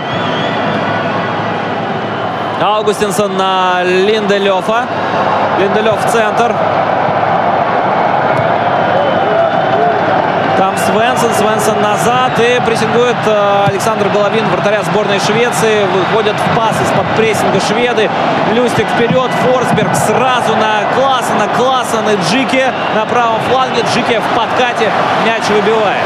[2.61, 4.87] Аугустинсон на Линделёфа.
[5.61, 6.53] Линделёв в центр.
[10.57, 15.85] Там Свенсон, Свенсон назад и прессингует э, Александр Головин, вратаря сборной Швеции.
[15.85, 18.09] Выходят в пас из-под прессинга шведы.
[18.53, 23.83] Люстик вперед, Форсберг сразу на Классена, Классен и Джике на правом фланге.
[23.93, 24.91] Джике в подкате
[25.27, 26.05] мяч выбивает.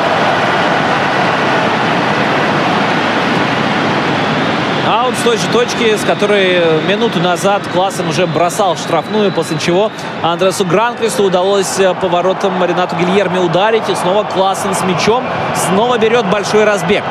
[4.90, 9.92] Аут с той же точки, с которой минуту назад Классен уже бросал штрафную, после чего
[10.20, 13.88] Андресу Гранквисту удалось э, поворотом Ренату Гильерме ударить.
[13.88, 15.22] И снова Классен с мячом
[15.54, 17.04] снова берет большой разбег.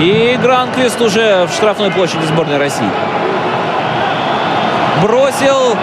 [0.00, 2.90] И Гранквист уже в штрафной площади сборной России.
[5.00, 5.76] Бросил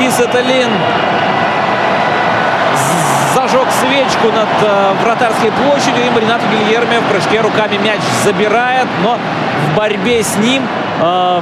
[0.00, 0.70] Кисеталин
[3.48, 6.06] зажег свечку над э, вратарской площадью.
[6.06, 8.86] И Маринат Гильерме в прыжке руками мяч забирает.
[9.02, 10.62] Но в борьбе с ним
[11.00, 11.40] э,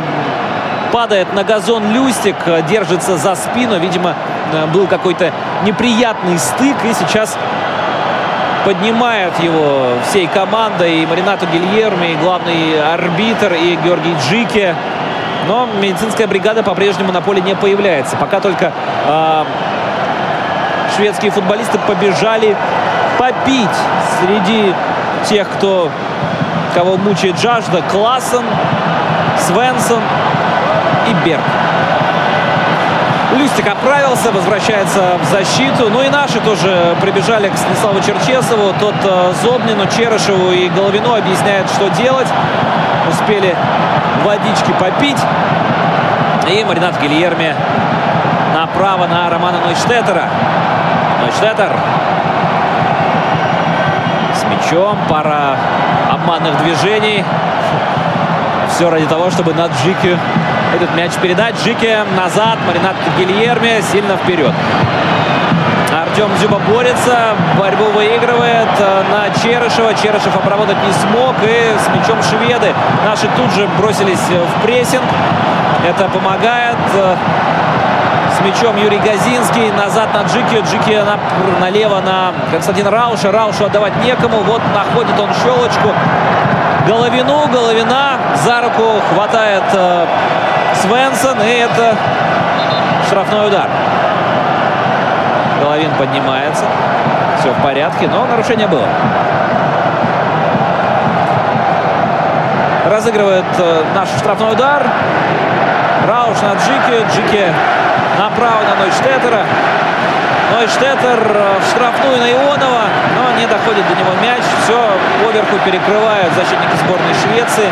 [0.92, 2.36] падает на газон Люстик.
[2.68, 3.78] Держится за спину.
[3.78, 4.14] Видимо,
[4.52, 5.32] э, был какой-то
[5.64, 6.76] неприятный стык.
[6.84, 7.36] И сейчас
[8.64, 11.02] поднимают его всей командой.
[11.02, 14.74] И Маринату Гильерме, и главный арбитр, и Георгий Джики.
[15.48, 18.16] Но медицинская бригада по-прежнему на поле не появляется.
[18.16, 18.72] Пока только
[19.06, 19.44] э,
[20.96, 22.56] шведские футболисты побежали
[23.18, 23.68] попить
[24.20, 24.74] среди
[25.24, 25.90] тех, кто,
[26.74, 27.82] кого мучает жажда.
[27.90, 28.44] Классен,
[29.46, 30.00] Свенсон
[31.08, 31.42] и Берг.
[33.36, 35.90] Люстик оправился, возвращается в защиту.
[35.90, 38.72] Ну и наши тоже прибежали к Станиславу Черчесову.
[38.80, 42.28] Тот э, Зобнину, Черышеву и Головину объясняет, что делать.
[43.10, 43.54] Успели
[44.24, 45.18] водички попить.
[46.48, 47.54] И Маринат Гильерми
[48.54, 50.30] на направо на Романа Нойштеттера.
[51.26, 51.72] Нойштеттер
[54.32, 54.96] с мячом.
[55.08, 55.56] Пара
[56.12, 57.24] обманных движений.
[58.70, 60.16] Все ради того, чтобы на Джики
[60.72, 61.56] этот мяч передать.
[61.64, 62.58] Джики назад.
[62.64, 64.52] Маринат Гильерми сильно вперед.
[65.92, 69.94] Артем Дзюба борется, борьбу выигрывает на Черышева.
[69.94, 71.34] Черышев обработать не смог.
[71.42, 72.72] И с мячом шведы
[73.04, 75.02] наши тут же бросились в прессинг.
[75.84, 76.76] Это помогает.
[78.36, 79.70] С мячом Юрий Газинский.
[79.72, 80.62] Назад на Джики.
[80.62, 81.18] Джики на,
[81.58, 83.32] налево на Константина Рауша.
[83.32, 84.40] Раушу отдавать некому.
[84.40, 85.88] Вот находит он щелочку.
[86.86, 87.46] Головину.
[87.48, 90.06] Головина за руку хватает э,
[90.82, 91.40] Свенсон.
[91.40, 91.96] И это
[93.06, 93.68] штрафной удар.
[95.62, 96.64] Головин поднимается.
[97.40, 98.86] Все в порядке, но нарушение было.
[102.90, 104.86] Разыгрывает э, наш штрафной удар.
[106.06, 107.06] Рауш на Джике.
[107.14, 107.54] Джике
[108.18, 109.44] направо на Нойштеттера.
[110.52, 112.84] Нойштеттер э, в штрафную на Ионова,
[113.16, 114.42] но не доходит до него мяч.
[114.62, 114.80] Все
[115.24, 117.70] поверху перекрывают защитники сборной Швеции.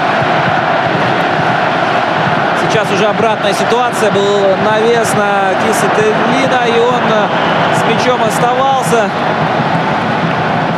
[2.60, 4.10] Сейчас уже обратная ситуация.
[4.10, 7.28] Был навес на Киса Тевлина, и он э,
[7.78, 9.08] с мячом оставался.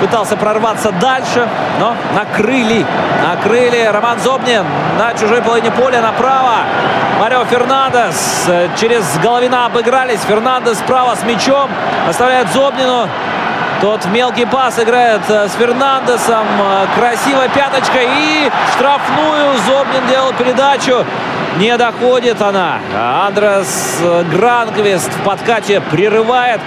[0.00, 1.48] Пытался прорваться дальше,
[1.80, 2.84] но накрыли.
[3.22, 4.64] Накрыли Роман Зобнин
[4.98, 6.64] на чужой половине поля направо.
[7.18, 10.20] Марио Фернандес э, через Головина обыгрались.
[10.20, 11.70] Фернандес справа с мячом.
[12.06, 13.08] Оставляет Зобнину.
[13.80, 16.46] Тот в мелкий пас играет э, с Фернандесом.
[16.94, 19.56] Красивая пяточка и штрафную.
[19.66, 21.06] Зобнин делал передачу.
[21.56, 22.80] Не доходит она.
[23.26, 23.98] Андрес
[24.30, 26.60] Гранквист в подкате прерывает.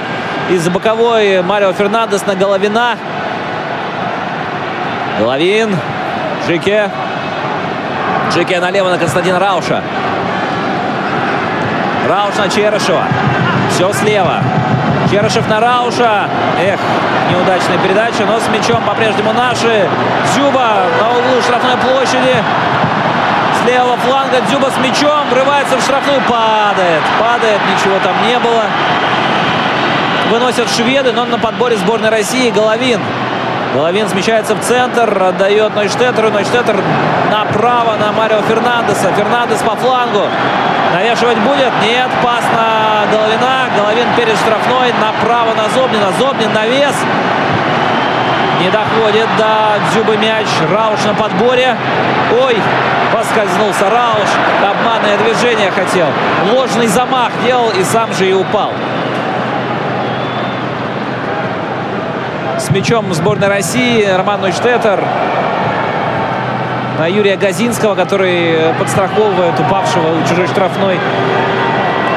[0.50, 2.98] Из боковой Марио Фернандес на Головина.
[5.20, 5.78] Головин.
[6.48, 6.90] Джике.
[8.32, 9.84] Джике налево на Константина Рауша.
[12.10, 13.04] Рауш на Черышева.
[13.70, 14.42] Все слева.
[15.12, 16.28] Черышев на Рауша.
[16.60, 16.80] Эх,
[17.30, 19.88] неудачная передача, но с мячом по-прежнему наши.
[20.34, 22.36] Зюба на углу штрафной площади.
[23.62, 26.20] С левого фланга Дзюба с мячом врывается в штрафную.
[26.22, 27.04] Падает.
[27.20, 27.60] Падает.
[27.76, 28.64] Ничего там не было.
[30.32, 33.02] Выносят шведы, но на подборе сборной России Головин.
[33.76, 36.32] Головин смещается в центр, отдает Нойштеттеру.
[36.32, 36.82] Нойштеттер
[37.32, 39.12] направо на Марио Фернандеса.
[39.16, 40.24] Фернандес по флангу.
[40.94, 41.72] Навешивать будет?
[41.82, 42.10] Нет.
[42.24, 43.70] Пас на Головина.
[43.76, 44.94] Головин перед штрафной.
[45.00, 46.12] Направо на Зобнина.
[46.18, 46.96] Зобнин навес.
[48.60, 50.48] Не доходит до Дзюбы мяч.
[50.72, 51.78] Рауш на подборе.
[52.44, 52.58] Ой,
[53.14, 54.30] поскользнулся Рауш.
[54.62, 56.08] Обманное движение хотел.
[56.52, 58.72] Ложный замах делал и сам же и упал.
[62.58, 65.02] С мячом сборной России Роман Нойштеттер
[67.08, 71.00] Юрия Газинского, который подстраховывает упавшего у чужой штрафной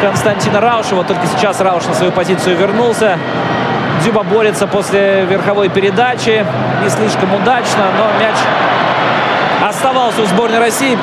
[0.01, 1.05] Константина Раушева.
[1.05, 3.19] Только сейчас Рауш на свою позицию вернулся.
[4.01, 6.45] Дзюба борется после верховой передачи.
[6.83, 8.35] Не слишком удачно, но мяч
[9.69, 10.99] оставался у сборной России.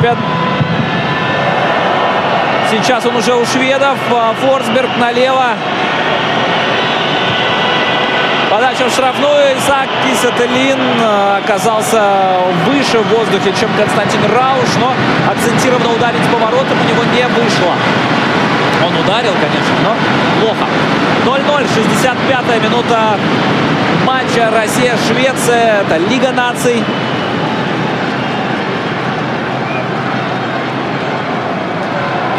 [2.69, 3.97] Сейчас он уже у шведов.
[4.41, 5.55] Форсберг налево.
[8.49, 9.57] Подача в штрафную.
[9.57, 10.79] Исаак Кисателин
[11.37, 12.01] оказался
[12.65, 14.91] выше в воздухе, чем Константин Рауш, но
[15.31, 17.73] акцентированно ударить поворотом у него не вышло.
[18.83, 19.95] Он ударил, конечно, но
[20.41, 20.65] плохо.
[21.25, 23.19] 0-0, 65-я минута
[24.05, 25.81] матча Россия-Швеция.
[25.81, 26.83] Это Лига наций.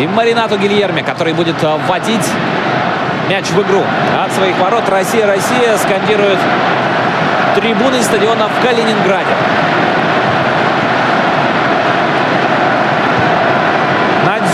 [0.00, 2.26] И Маринату Гильерме, который будет вводить
[3.30, 3.82] мяч в игру.
[4.22, 6.38] От своих ворот Россия, Россия скандирует
[7.54, 9.34] трибуны стадиона в Калининграде.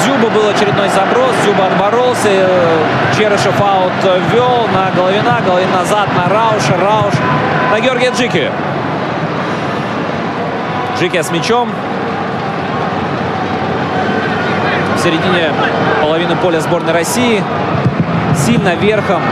[0.06, 1.32] Дзюба был очередной заброс.
[1.42, 2.48] Дзюба отборолся.
[3.16, 3.92] Черышев аут
[4.32, 5.40] вел на Головина.
[5.44, 6.76] Головин назад на Рауша.
[6.76, 7.14] Рауш
[7.72, 8.50] на Георгия Джики.
[10.98, 11.70] Джики с мячом.
[14.96, 15.52] В середине
[16.00, 17.42] половины поля сборной России.
[18.36, 19.22] Сильно верхом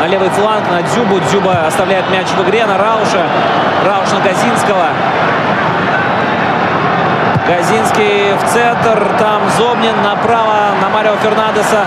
[0.00, 1.20] на левый фланг на Дзюбу.
[1.20, 3.26] Дзюба оставляет мяч в игре на Рауша.
[3.84, 4.86] Рауш на Газинского.
[7.46, 9.08] Газинский в центр.
[9.18, 11.84] Там Зобнин направо на Марио Фернандеса.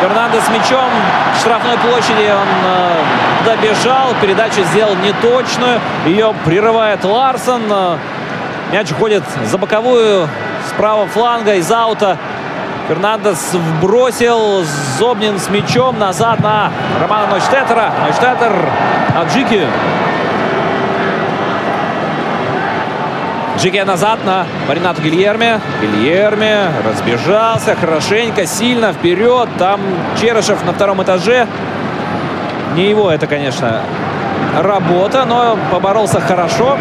[0.00, 0.90] Фернандес мячом
[1.34, 2.30] в штрафной площади.
[2.32, 3.02] Он э,
[3.44, 4.14] добежал.
[4.20, 5.80] Передачу сделал неточную.
[6.06, 7.62] Ее прерывает Ларсон.
[8.72, 10.28] Мяч уходит за боковую
[10.68, 12.16] с правого фланга из аута.
[12.88, 14.64] Фернандес вбросил.
[15.02, 16.70] Зобнин с мячом назад на
[17.00, 17.90] Романа Нойштеттера.
[18.04, 18.52] Нойштеттер.
[19.16, 19.66] Аджики.
[23.58, 25.60] Джике назад на Маринату Гильерме.
[25.80, 29.48] Гильерме разбежался хорошенько, сильно вперед.
[29.58, 29.80] Там
[30.20, 31.48] Черышев на втором этаже.
[32.76, 33.80] Не его это, конечно,
[34.56, 36.78] работа, но поборолся хорошо.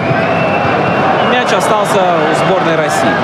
[1.32, 3.16] Мяч остался у сборной России.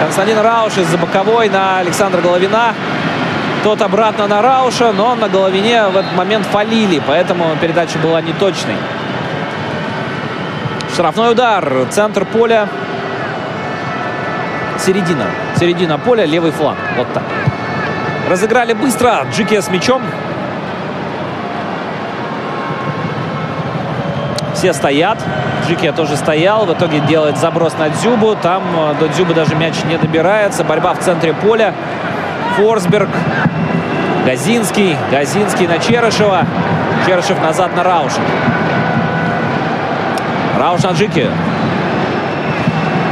[0.00, 2.72] Константин Рауш из-за боковой на Александра Головина.
[3.62, 8.74] Тот обратно на Рауша, но на Головине в этот момент фалили, поэтому передача была неточной.
[10.92, 11.86] Штрафной удар.
[11.90, 12.68] Центр поля.
[14.78, 15.26] Середина.
[15.58, 16.78] Середина поля, левый фланг.
[16.96, 17.22] Вот так.
[18.28, 19.26] Разыграли быстро.
[19.32, 20.02] Джики с мячом.
[24.54, 25.18] Все стоят.
[25.66, 26.66] Джики тоже стоял.
[26.66, 28.36] В итоге делает заброс на Дзюбу.
[28.36, 30.62] Там э, до Дзюбы даже мяч не добирается.
[30.62, 31.74] Борьба в центре поля.
[32.56, 33.08] Форсберг.
[34.26, 34.96] Газинский.
[35.10, 36.46] Газинский на Черышева.
[37.06, 38.20] Черышев назад на Рауша.
[40.58, 41.28] Рауш на Джики.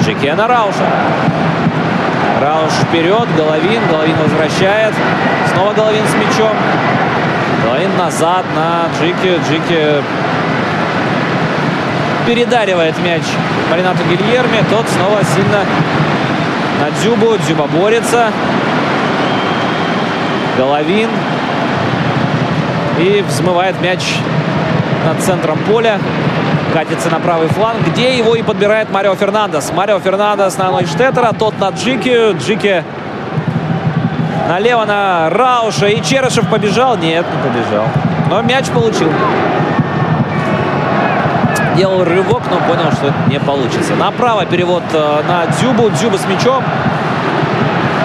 [0.02, 0.86] Джики на Рауша.
[2.40, 3.28] Рауш вперед.
[3.36, 3.80] Головин.
[3.90, 4.94] Головин возвращает.
[5.52, 6.56] Снова Головин с мячом.
[7.64, 9.40] Головин назад на Джики.
[9.48, 10.02] Джики
[12.26, 13.22] передаривает мяч
[13.70, 14.62] Маринату Гильерме.
[14.70, 15.64] Тот снова сильно
[16.80, 17.36] на Дзюбу.
[17.38, 18.30] Дзюба борется.
[20.60, 21.08] Головин.
[22.98, 24.00] И взмывает мяч
[25.06, 25.98] над центром поля.
[26.74, 29.72] Катится на правый фланг, где его и подбирает Марио Фернандес.
[29.72, 32.36] Марио Фернандес на Нойштеттера, тот на Джики.
[32.36, 32.84] Джики
[34.50, 35.86] налево на Рауша.
[35.86, 36.98] И Черышев побежал?
[36.98, 37.86] Нет, не побежал.
[38.28, 39.08] Но мяч получил
[41.74, 43.94] делал рывок, но понял, что не получится.
[43.94, 45.88] Направо перевод э, на Дзюбу.
[45.88, 46.62] Дзюба с мячом.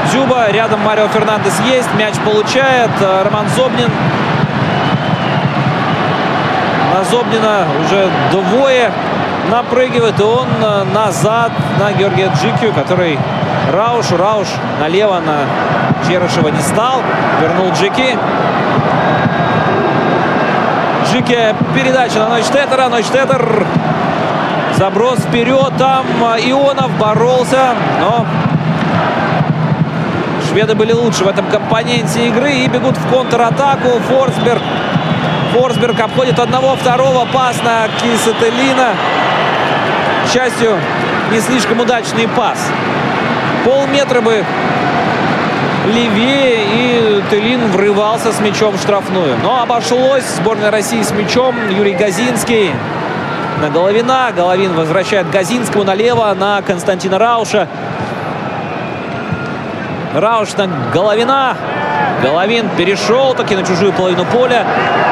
[0.09, 0.51] Дзюба.
[0.51, 1.93] Рядом Марио Фернандес есть.
[1.95, 2.91] Мяч получает.
[3.01, 3.89] Э, Роман Зобнин.
[6.93, 8.91] На Зобнина уже двое
[9.49, 10.19] напрыгивает.
[10.19, 13.17] И он э, назад на Георгия Джикию, который
[13.73, 14.11] Рауш.
[14.11, 14.47] Рауш
[14.79, 15.45] налево на
[16.07, 17.01] Черышева не стал.
[17.41, 18.17] Вернул Джики.
[21.11, 22.89] Джике передача на Нойштеттера.
[22.89, 23.65] Нойштеттер
[24.77, 25.73] заброс вперед.
[25.77, 26.05] Там
[26.37, 28.25] Ионов боролся, но
[30.55, 33.99] шведы были лучше в этом компоненте игры и бегут в контратаку.
[34.07, 34.61] Форсберг.
[35.51, 37.27] Форсберг обходит одного, второго.
[37.33, 38.93] Пас на Кисателина.
[40.25, 40.77] К счастью,
[41.33, 42.57] не слишком удачный пас.
[43.65, 44.45] Полметра бы
[45.93, 49.35] левее, и Телин врывался с мячом в штрафную.
[49.43, 50.23] Но обошлось.
[50.37, 51.53] Сборная России с мячом.
[51.69, 52.71] Юрий Газинский
[53.61, 54.31] на Головина.
[54.33, 57.67] Головин возвращает Газинскому налево на Константина Рауша.
[60.15, 61.57] Рауш на Головина.
[62.23, 64.65] Головин перешел таки на чужую половину поля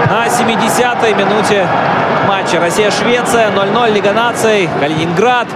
[0.09, 1.67] на 70-й минуте
[2.25, 2.59] матча.
[2.61, 4.69] Россия-Швеция 0-0 Лига наций.
[4.79, 5.47] Калининград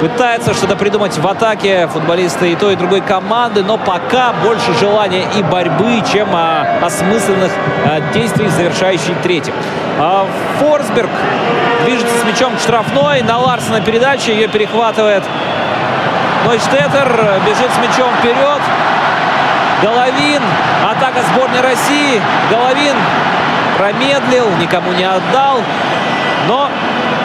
[0.00, 5.24] Пытается что-то придумать в атаке футболисты и той, и другой команды, но пока больше желания
[5.38, 7.50] и борьбы, чем а, осмысленных
[7.86, 9.54] а, действий, завершающих третьим.
[9.98, 10.26] А,
[10.58, 11.08] Форсберг
[11.86, 13.22] движется с мячом к штрафной.
[13.22, 14.32] На Ларсена передача.
[14.32, 15.22] Ее перехватывает
[16.44, 17.40] Нойштеттер.
[17.46, 18.60] Бежит с мячом вперед.
[19.82, 20.42] Головин.
[20.84, 22.20] Атака сборной России.
[22.50, 22.96] Головин
[23.76, 25.60] промедлил, никому не отдал.
[26.48, 26.70] Но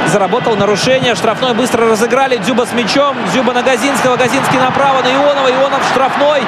[0.07, 1.15] заработал нарушение.
[1.15, 2.37] Штрафной быстро разыграли.
[2.37, 3.15] Дзюба с мячом.
[3.31, 4.17] Дзюба на Газинского.
[4.17, 5.49] Газинский направо на Ионова.
[5.49, 6.41] Ионов штрафной.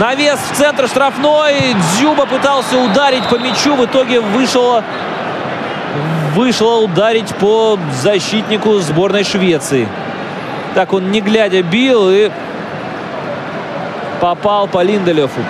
[0.00, 1.74] Навес в центр штрафной.
[1.92, 3.74] Дзюба пытался ударить по мячу.
[3.74, 4.84] В итоге вышло,
[6.34, 9.88] вышло ударить по защитнику сборной Швеции.
[10.78, 12.30] Так он не глядя бил и
[14.20, 15.42] попал по Линделеву.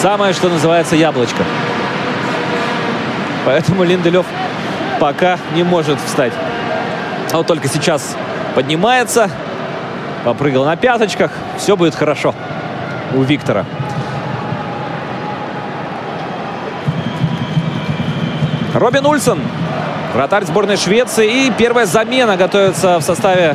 [0.00, 1.44] Самое, что называется, яблочко.
[3.44, 4.24] Поэтому Линделев
[4.98, 6.32] пока не может встать.
[7.30, 8.16] А вот только сейчас
[8.54, 9.28] поднимается.
[10.24, 11.30] Попрыгал на пяточках.
[11.58, 12.34] Все будет хорошо
[13.12, 13.66] у Виктора.
[18.72, 19.40] Робин Ульсон,
[20.16, 21.46] вратарь сборной Швеции.
[21.46, 23.54] И первая замена готовится в составе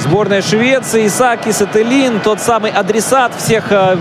[0.00, 1.06] сборной Швеции.
[1.06, 3.96] Исаки Сателин, тот самый адресат всех э,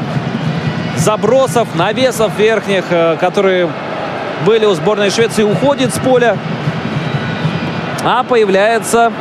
[0.98, 3.70] забросов, навесов верхних, э, которые
[4.46, 6.38] были у сборной Швеции, уходит с поля.
[8.04, 9.14] А появляется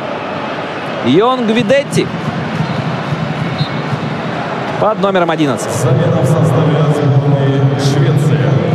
[1.05, 2.05] Йон Гвидетти
[4.81, 5.71] под номером 11.
[5.71, 8.71] Замена в составе сборной Швеции.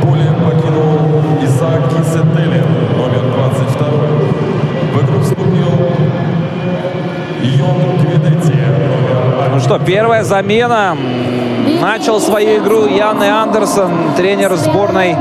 [0.00, 2.62] Поле покинул Исаак Кисетели,
[2.96, 3.88] номер 22.
[4.92, 5.92] В игру вступил
[7.42, 8.58] Йон Гвидетти.
[9.52, 10.96] Ну что, первая замена.
[11.80, 15.16] Начал свою игру Ян Андерсон, тренер сборной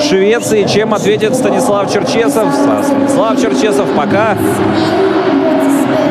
[0.00, 2.50] Швеции, чем ответит Станислав Черчесов.
[2.54, 4.38] Станислав Черчесов пока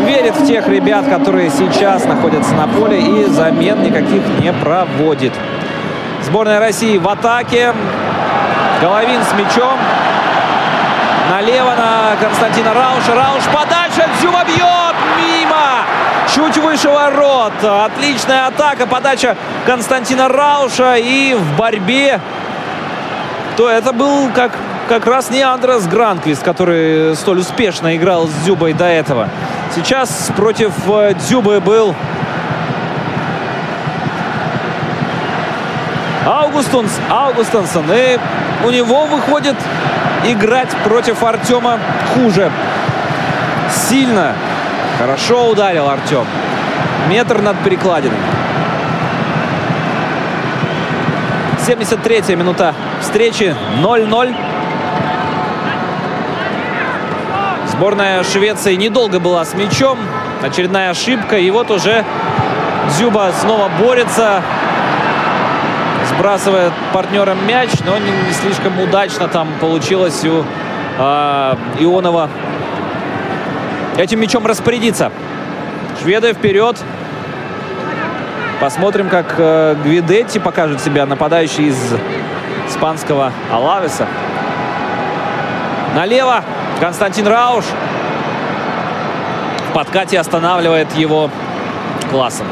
[0.05, 5.33] верит в тех ребят, которые сейчас находятся на поле и замен никаких не проводит.
[6.21, 7.73] Сборная России в атаке.
[8.83, 9.79] Головин с мячом.
[11.31, 13.15] Налево на Константина Рауша.
[13.15, 14.07] Рауш подальше.
[14.19, 14.95] Дзюба бьет.
[15.17, 15.46] Мимо.
[16.33, 17.53] Чуть выше ворот.
[17.63, 18.85] Отличная атака.
[18.85, 19.35] Подача
[19.65, 20.95] Константина Рауша.
[20.97, 22.19] И в борьбе
[23.57, 24.51] то это был как,
[24.87, 29.29] как раз не Андрес Гранквист, который столь успешно играл с Дзюбой до этого.
[29.73, 31.95] Сейчас против э, Дзюбы был
[36.27, 37.85] Аугустунс, Аугустонсон.
[37.91, 38.19] И
[38.63, 39.55] у него выходит
[40.25, 41.79] играть против Артема
[42.13, 42.51] хуже.
[43.89, 44.33] Сильно.
[44.97, 46.25] Хорошо ударил Артем.
[47.07, 48.17] Метр над перекладиной.
[51.67, 53.55] 73-я минута встречи.
[53.79, 54.35] 0-0.
[57.67, 59.99] Сборная Швеции недолго была с мячом.
[60.41, 61.37] Очередная ошибка.
[61.37, 62.03] И вот уже
[62.89, 64.41] Дзюба снова борется.
[66.09, 70.43] Сбрасывает партнером мяч, но не слишком удачно там получилось у
[70.97, 72.29] э, Ионова
[73.97, 75.11] этим мячом распорядиться.
[76.01, 76.77] Шведы вперед.
[78.59, 81.77] Посмотрим, как э, Гвидетти покажет себя, нападающий из
[82.67, 84.07] испанского Алавеса.
[85.95, 86.43] Налево
[86.79, 87.65] Константин Рауш.
[89.69, 91.29] В подкате останавливает его
[92.09, 92.47] классом.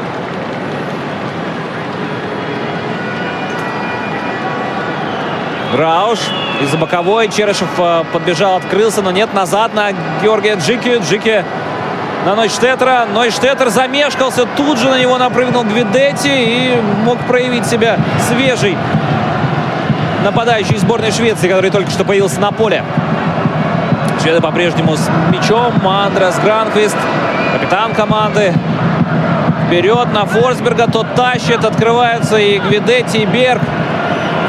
[5.74, 6.20] Рауш
[6.62, 7.28] из-за боковой.
[7.28, 9.92] Черышев э, подбежал, открылся, но нет, назад на
[10.22, 11.00] Георгия Джики.
[11.02, 11.44] Джики
[12.24, 13.06] на Нойштеттера.
[13.12, 18.76] Нойштеттер замешкался, тут же на него напрыгнул Гвидетти и мог проявить себя свежий
[20.26, 22.82] нападающий сборной Швеции, который только что появился на поле.
[24.20, 25.86] Шведы по-прежнему с мячом.
[25.86, 26.96] Андрес Гранквист,
[27.52, 28.52] капитан команды.
[29.66, 33.62] Вперед на Форсберга, тот тащит, открываются и Гвидетти, и Берг.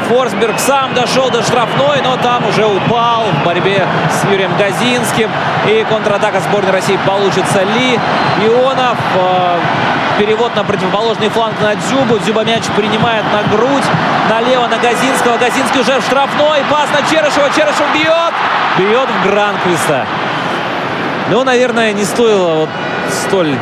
[0.08, 5.30] Форсберг сам дошел до штрафной, но там уже упал в борьбе с Юрием Газинским.
[5.66, 7.98] И контратака сборной России получится Ли.
[8.42, 8.96] Ионов.
[9.16, 9.58] Э,
[10.18, 12.18] перевод на противоположный фланг на Дзюбу.
[12.18, 13.84] Дзюба мяч принимает на грудь.
[14.30, 15.36] Налево на Газинского.
[15.36, 16.60] Газинский уже в штрафной.
[16.70, 17.50] Пас на Черышева.
[17.50, 18.34] Черышев бьет.
[18.78, 20.06] Бьет в Гранквиста.
[21.30, 22.70] Ну, наверное, не стоило вот
[23.10, 23.58] столь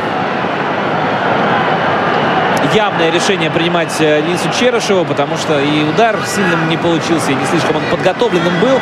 [2.73, 7.45] явное решение принимать э, Денису Черышеву, потому что и удар сильным не получился, и не
[7.45, 8.79] слишком он подготовленным был.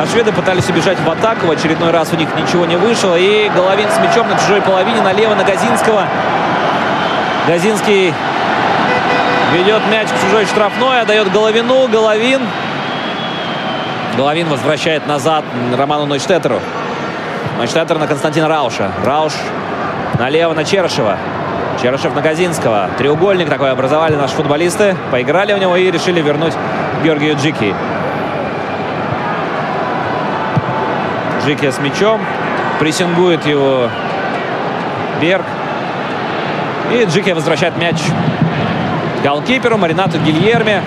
[0.00, 1.46] А шведы пытались убежать в атаку.
[1.46, 3.16] В очередной раз у них ничего не вышло.
[3.18, 5.02] И Головин с мячом на чужой половине.
[5.02, 6.06] Налево на Газинского.
[7.46, 8.14] Газинский
[9.52, 11.02] ведет мяч к чужой штрафной.
[11.02, 11.88] Отдает Головину.
[11.88, 12.40] Головин.
[14.16, 15.44] Головин возвращает назад
[15.76, 16.60] Роману Нойштеттеру.
[17.58, 18.90] Нойштеттер на Константина Рауша.
[19.04, 19.34] Рауш
[20.18, 21.18] налево на Черышева.
[21.80, 22.90] Черышев на Газинского.
[22.98, 24.94] Треугольник такой образовали наши футболисты.
[25.10, 26.52] Поиграли у него и решили вернуть
[27.02, 27.74] Георгию Джики.
[31.42, 32.20] Джики с мячом.
[32.78, 33.88] Прессингует его
[35.22, 35.44] Берг.
[36.92, 37.96] И Джики возвращает мяч
[39.24, 40.82] голкиперу Маринату Гильерме.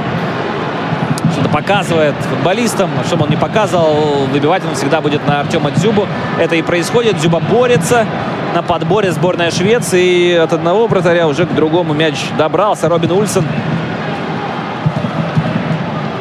[1.32, 2.92] Что-то показывает футболистам.
[3.08, 6.08] Чтобы он не показывал, выбивать он всегда будет на Артема Дзюбу.
[6.38, 7.18] Это и происходит.
[7.18, 8.06] Дзюба борется
[8.54, 10.06] на подборе сборная Швеции.
[10.06, 12.88] И от одного вратаря уже к другому мяч добрался.
[12.88, 13.46] Робин Ульсен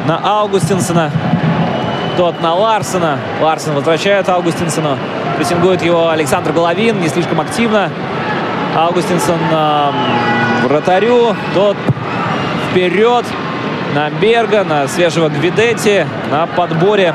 [0.07, 1.11] на Аугустинсона.
[2.17, 3.19] Тот на Ларсена.
[3.41, 4.97] Ларсен возвращает Аугустинсону.
[5.37, 6.99] Прессингует его Александр Головин.
[6.99, 7.89] Не слишком активно.
[8.75, 9.91] Аугустинсон э,
[10.63, 11.35] вратарю.
[11.53, 11.77] Тот
[12.69, 13.25] вперед
[13.93, 16.05] на Берга, на свежего Гвидетти.
[16.31, 17.13] На подборе.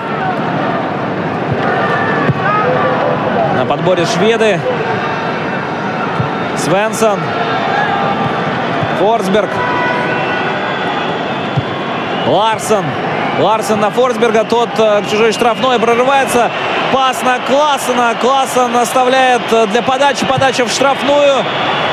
[3.56, 4.60] На подборе шведы.
[6.58, 7.20] Свенсон.
[8.98, 9.50] Форсберг.
[12.26, 12.84] Ларсон.
[13.38, 14.44] Ларсон на Форсберга.
[14.44, 16.50] Тот э, к чужой штрафной прорывается.
[16.92, 18.14] Пас на Классена.
[18.20, 20.26] Классен оставляет э, для подачи.
[20.26, 21.44] Подача в штрафную.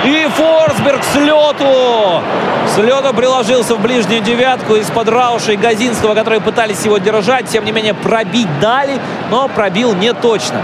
[0.04, 2.22] И Форсберг с лету.
[2.68, 7.48] С лету приложился в ближнюю девятку из-под Рауша и Газинского, которые пытались его держать.
[7.48, 10.62] Тем не менее, пробить дали, но пробил не точно.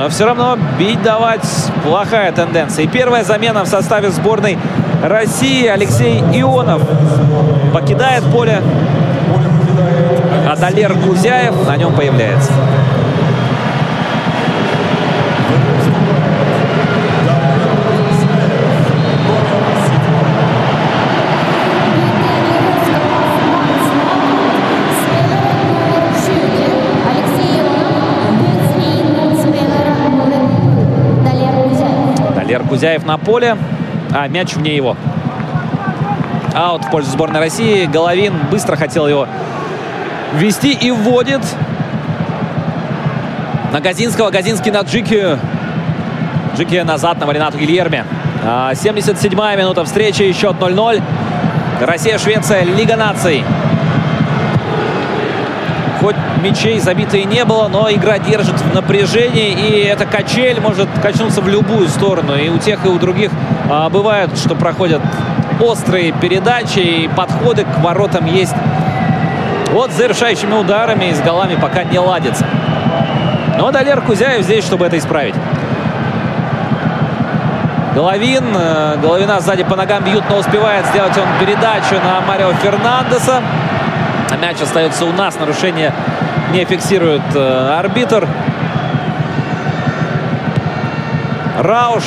[0.00, 1.46] Но все равно бить давать
[1.84, 2.86] плохая тенденция.
[2.86, 4.56] И первая замена в составе сборной
[5.02, 6.80] России Алексей Ионов
[7.74, 8.62] покидает поле.
[10.50, 12.50] Адалер Гузяев на нем появляется.
[32.70, 33.56] Кузяев на поле,
[34.14, 34.96] а мяч вне его.
[36.54, 37.86] Аут в пользу сборной России.
[37.86, 39.26] Головин быстро хотел его
[40.34, 41.40] ввести и вводит.
[43.72, 44.30] На Газинского.
[44.30, 45.36] Газинский на Джики.
[46.56, 48.04] Джики назад на Маринату Гильерме.
[48.44, 50.32] 77-я минута встречи.
[50.32, 51.02] Счет 0-0.
[51.80, 52.62] Россия-Швеция.
[52.62, 53.44] Лига наций.
[56.00, 59.52] Хоть мячей забитые не было, но игра держит в напряжении.
[59.52, 62.34] И эта качель может качнуться в любую сторону.
[62.34, 63.30] И у тех, и у других
[63.70, 65.02] а, бывает, что проходят
[65.60, 68.54] острые передачи и подходы к воротам есть.
[69.72, 72.46] Вот с завершающими ударами и с голами пока не ладится.
[73.58, 75.34] Но Далер Кузяев здесь, чтобы это исправить.
[77.94, 78.44] Головин.
[78.54, 83.42] Э, Головина сзади по ногам бьют, но успевает сделать он передачу на Марио Фернандеса.
[84.36, 85.38] Мяч остается у нас.
[85.38, 85.92] Нарушение
[86.52, 88.26] не фиксирует э, арбитр.
[91.58, 92.04] Рауш.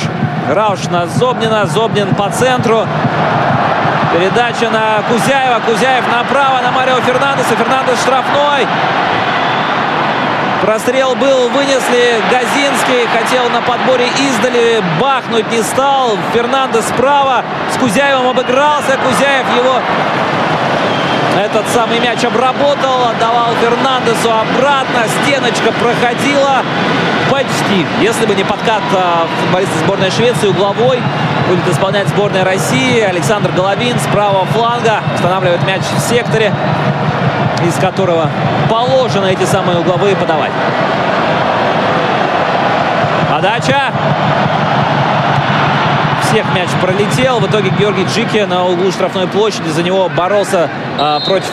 [0.50, 1.66] Рауш на Зобнина.
[1.66, 2.86] Зобнин по центру.
[4.12, 5.60] Передача на Кузяева.
[5.60, 7.56] Кузяев направо на Марио Фернандеса.
[7.56, 8.66] Фернандес штрафной.
[10.62, 12.20] Прострел был, вынесли.
[12.30, 16.16] Газинский хотел на подборе издали бахнуть не стал.
[16.32, 17.44] Фернандес справа.
[17.72, 18.98] С Кузяевым обыгрался.
[18.98, 19.80] Кузяев его
[21.38, 25.04] этот самый мяч обработал, отдавал Фернандесу обратно.
[25.22, 26.62] Стеночка проходила
[27.30, 27.84] почти.
[28.00, 31.02] Если бы не подкат а, футболиста сборной Швеции угловой,
[31.48, 33.00] будет исполнять сборная России.
[33.00, 36.52] Александр Головин с правого фланга устанавливает мяч в секторе,
[37.66, 38.30] из которого
[38.70, 40.52] положено эти самые угловые подавать.
[43.30, 43.92] Подача
[46.34, 47.38] всех мяч пролетел.
[47.38, 51.48] В итоге Георгий Джики на углу штрафной площади за него боролся а, против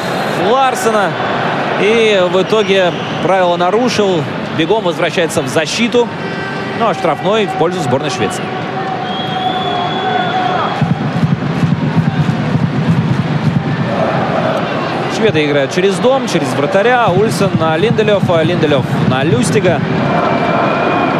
[0.49, 1.11] Ларсена.
[1.79, 2.91] И в итоге
[3.21, 4.23] правило нарушил.
[4.57, 6.07] Бегом возвращается в защиту.
[6.79, 8.43] Ну а штрафной в пользу сборной Швеции.
[15.15, 17.07] Шведы играют через дом, через вратаря.
[17.09, 19.79] Ульсен на Линделев, Линделев на Люстига.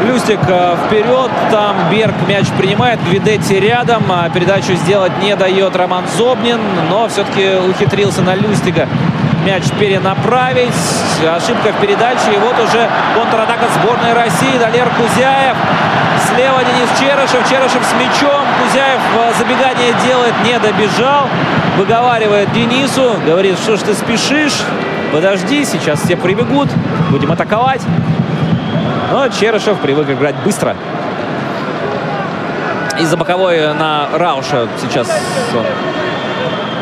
[0.06, 6.06] Люстик э, вперед, там Берг мяч принимает, Гвидетти рядом, а передачу сделать не дает Роман
[6.18, 6.60] Зобнин,
[6.90, 8.88] но все-таки ухитрился на Люстига
[9.46, 10.74] мяч перенаправить.
[11.28, 12.34] Ошибка в передаче.
[12.34, 14.58] И вот уже контратака сборной России.
[14.60, 15.56] Далер Кузяев.
[16.28, 17.50] Слева Денис Черышев.
[17.50, 18.46] Черышев с мячом.
[18.62, 20.34] Кузяев э, забегание делает.
[20.44, 21.28] Не добежал.
[21.78, 23.16] Выговаривает Денису.
[23.26, 24.62] Говорит, что ж ты спешишь.
[25.12, 26.70] Подожди, сейчас все прибегут.
[27.10, 27.82] Будем атаковать.
[29.12, 30.74] Но Черышев привык играть быстро.
[32.98, 35.10] Из-за боковой на Рауша сейчас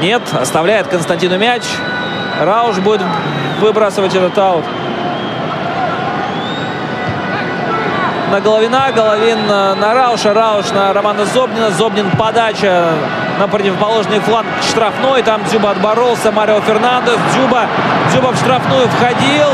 [0.01, 0.21] нет.
[0.39, 1.63] Оставляет Константину мяч.
[2.39, 3.01] Рауш будет
[3.59, 4.63] выбрасывать этот аут.
[8.31, 11.71] На Головина, Головин на Рауша, Рауш на Романа Зобнина.
[11.71, 12.89] Зобнин подача
[13.39, 15.23] на противоположный фланг штрафной.
[15.23, 17.17] Там Дзюба отборолся, Марио Фернандес.
[17.33, 17.65] Дзюба,
[18.11, 19.47] Дзюба в штрафную входил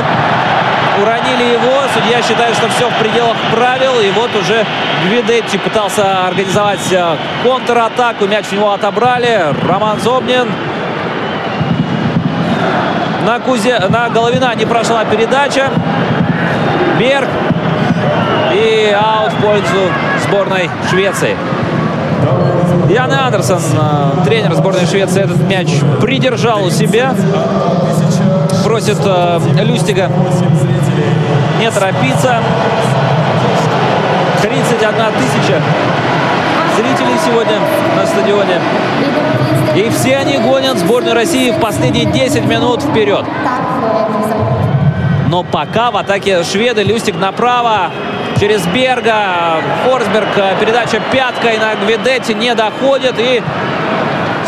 [1.01, 1.73] уронили его.
[1.93, 3.99] Судья считает, что все в пределах правил.
[3.99, 4.65] И вот уже
[5.05, 8.25] Гвидетти пытался организовать э, контратаку.
[8.25, 9.53] Мяч у него отобрали.
[9.67, 10.47] Роман Зобнин.
[13.25, 13.79] На, Кузе...
[13.89, 15.69] на Головина не прошла передача.
[16.99, 17.29] Берг.
[18.53, 19.91] И аут в пользу
[20.27, 21.35] сборной Швеции.
[22.89, 25.67] Ян Андерсон, э, тренер сборной Швеции, этот мяч
[26.01, 27.13] придержал у себя.
[28.63, 30.09] Просит э, Люстига
[31.59, 32.41] не торопиться.
[34.41, 35.61] 31 тысяча
[36.75, 37.59] зрителей сегодня
[37.95, 38.59] на стадионе.
[39.75, 43.25] И все они гонят сборную России в последние 10 минут вперед.
[45.27, 46.83] Но пока в атаке шведы.
[46.83, 47.91] Люстик направо.
[48.39, 49.57] Через Берга.
[49.83, 50.27] Форсберг.
[50.59, 53.15] Передача пяткой на Гвидетти не доходит.
[53.17, 53.41] И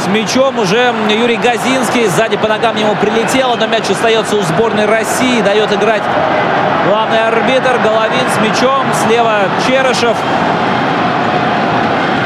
[0.04, 2.08] с мячом уже Юрий Газинский.
[2.08, 5.42] Сзади по ногам ему прилетело, но мяч остается у сборной России.
[5.42, 6.04] Дает играть
[6.88, 7.80] главный арбитр.
[7.84, 8.86] Головин с мячом.
[9.06, 10.18] Слева Черышев.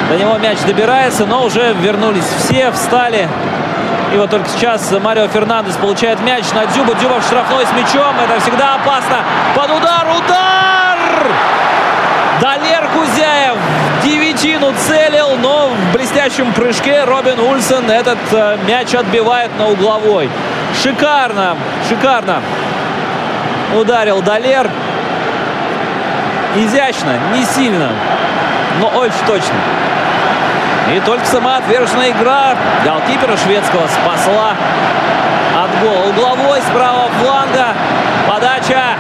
[0.10, 3.28] До него мяч добирается, но уже вернулись все, встали.
[4.14, 6.96] И вот только сейчас Марио Фернандес получает мяч на Дзюба.
[6.96, 8.14] Дзюба в штрафной с мячом.
[8.20, 9.20] Это всегда опасно.
[9.56, 10.06] Под удар.
[10.18, 11.00] Удар!
[12.42, 13.58] Далер Кузяев
[14.04, 20.28] девятину целил, но в блестящем прыжке Робин Ульсен этот э, мяч отбивает на угловой.
[20.82, 21.56] Шикарно,
[21.88, 22.42] шикарно
[23.76, 24.70] ударил Далер.
[26.56, 27.90] Изящно, не сильно,
[28.80, 29.56] но очень точно.
[30.94, 34.54] И только сама отверженная игра голкипера шведского спасла
[35.56, 36.10] от гола.
[36.10, 37.68] Угловой с правого фланга.
[38.28, 38.98] Подача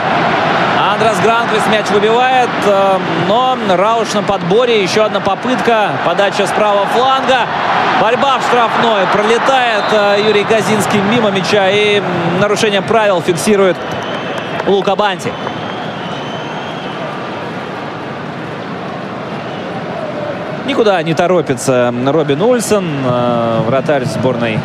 [0.94, 4.82] Андрес Гранквист мяч выбивает, э, но Рауш на подборе.
[4.82, 5.92] Еще одна попытка.
[6.06, 7.48] Подача с правого фланга.
[8.00, 9.06] Борьба в штрафной.
[9.12, 11.70] Пролетает э, Юрий Газинский мимо мяча.
[11.70, 12.02] И
[12.40, 13.76] нарушение правил фиксирует
[14.68, 15.32] Лука Банти.
[20.66, 24.60] Никуда не торопится Робин Ульсен, э, вратарь сборной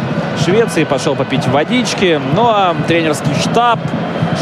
[0.45, 2.21] Швеции, пошел попить водички.
[2.35, 3.81] Ну а тренерский штаб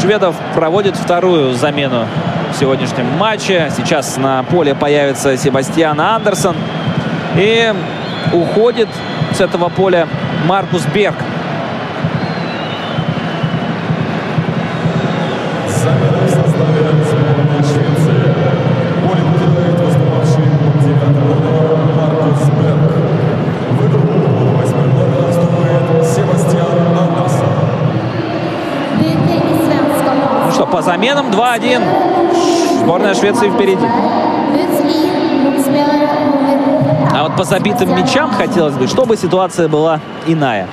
[0.01, 2.05] шведов проводит вторую замену
[2.53, 3.71] в сегодняшнем матче.
[3.75, 6.55] Сейчас на поле появится Себастьян Андерсон.
[7.37, 7.73] И
[8.33, 8.89] уходит
[9.33, 10.07] с этого поля
[10.45, 11.15] Маркус Берг.
[31.35, 32.79] 2-1.
[32.79, 33.85] Сборная Швеции впереди.
[37.11, 40.67] А вот по забитым мячам хотелось бы, чтобы ситуация была иная.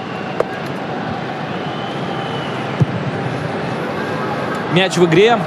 [4.73, 5.39] Мяч в игре.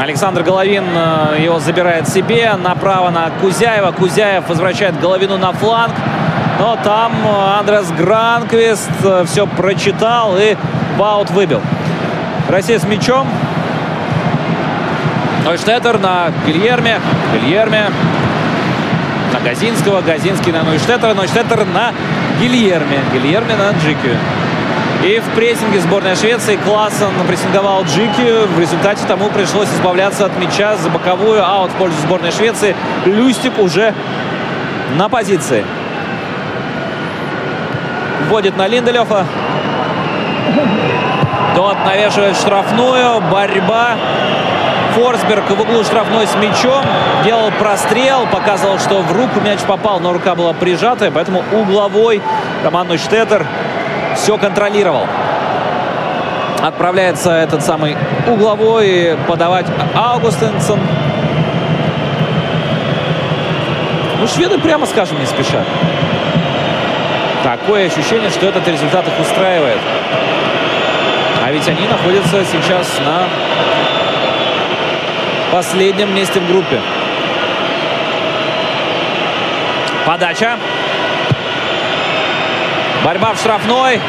[0.00, 2.52] Александр Головин э, его забирает себе.
[2.56, 3.92] Направо на Кузяева.
[3.92, 5.94] Кузяев возвращает Головину на фланг.
[6.58, 10.56] Но там э, Андрес Гранквист э, все прочитал и
[10.98, 11.60] баут выбил.
[12.48, 13.26] Россия с мячом.
[15.44, 17.00] Нойштеттер на Гильерме.
[17.32, 17.90] Гильерме
[19.32, 20.00] на Газинского.
[20.00, 21.14] Газинский на Нойштеттера.
[21.14, 21.92] Нойштеттер на
[22.40, 23.00] Гильерме.
[23.12, 24.16] Гильерме на Джики.
[25.04, 28.46] И в прессинге сборная Швеции Классен прессинговал Джики.
[28.54, 31.44] В результате тому пришлось избавляться от мяча за боковую.
[31.44, 32.76] Аут в пользу сборной Швеции.
[33.04, 33.92] Люстик уже
[34.96, 35.64] на позиции.
[38.28, 39.26] Вводит на Линделёфа.
[41.56, 43.22] Тот навешивает штрафную.
[43.32, 43.96] Борьба.
[44.94, 46.84] Форсберг в углу штрафной с мячом.
[47.24, 48.26] Делал прострел.
[48.30, 51.10] Показывал, что в руку мяч попал, но рука была прижатая.
[51.10, 52.20] Поэтому угловой
[52.62, 53.46] команду Штеттер
[54.14, 55.06] все контролировал.
[56.62, 57.96] Отправляется этот самый
[58.26, 60.78] угловой подавать Аугустинсон.
[64.20, 65.66] Ну, шведы, прямо скажем, не спешат.
[67.42, 69.78] Такое ощущение, что этот результат их устраивает.
[71.46, 73.22] А ведь они находятся сейчас на
[75.52, 76.80] последнем месте в группе.
[80.04, 80.58] Подача.
[83.04, 84.00] Борьба в штрафной.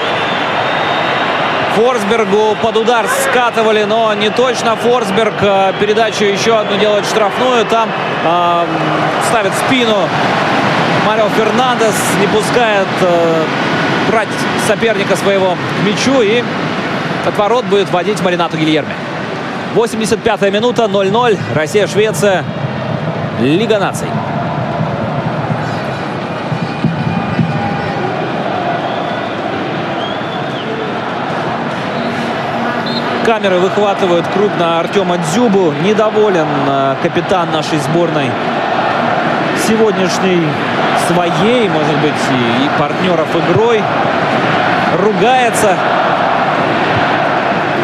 [1.75, 4.75] Форсбергу под удар скатывали, но не точно.
[4.75, 7.65] Форсберг э, передачу еще одну делает штрафную.
[7.65, 7.87] Там
[8.25, 8.65] э,
[9.29, 10.09] ставит спину
[11.05, 11.93] Марио Фернандес.
[12.19, 13.43] Не пускает э,
[14.09, 14.27] брать
[14.67, 16.21] соперника своего к мячу.
[16.23, 16.43] И
[17.27, 18.93] от ворот будет водить Маринату Гильерме.
[19.75, 21.37] 85-я минута, 0-0.
[21.53, 22.43] Россия-Швеция.
[23.41, 24.07] Лига наций.
[33.25, 35.73] Камеры выхватывают крупно Артема Дзюбу.
[35.83, 38.31] Недоволен э, капитан нашей сборной
[39.67, 40.47] сегодняшней
[41.07, 43.83] своей, может быть, и партнеров игрой.
[45.03, 45.75] Ругается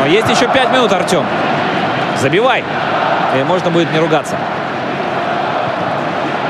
[0.04, 1.26] но есть еще 5 минут, Артем.
[2.20, 2.62] Забивай.
[3.40, 4.36] И можно будет не ругаться.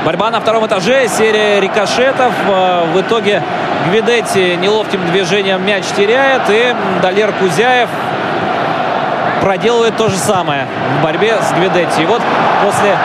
[0.04, 1.06] Борьба на втором этаже.
[1.06, 2.32] Серия рикошетов.
[2.48, 3.44] Э, в итоге
[3.86, 6.42] Гвидетти неловким движением мяч теряет.
[6.48, 7.88] И Далер Кузяев
[9.40, 10.66] проделывает то же самое
[10.98, 12.02] в борьбе с Гвидетти.
[12.02, 12.22] И вот
[12.64, 12.96] после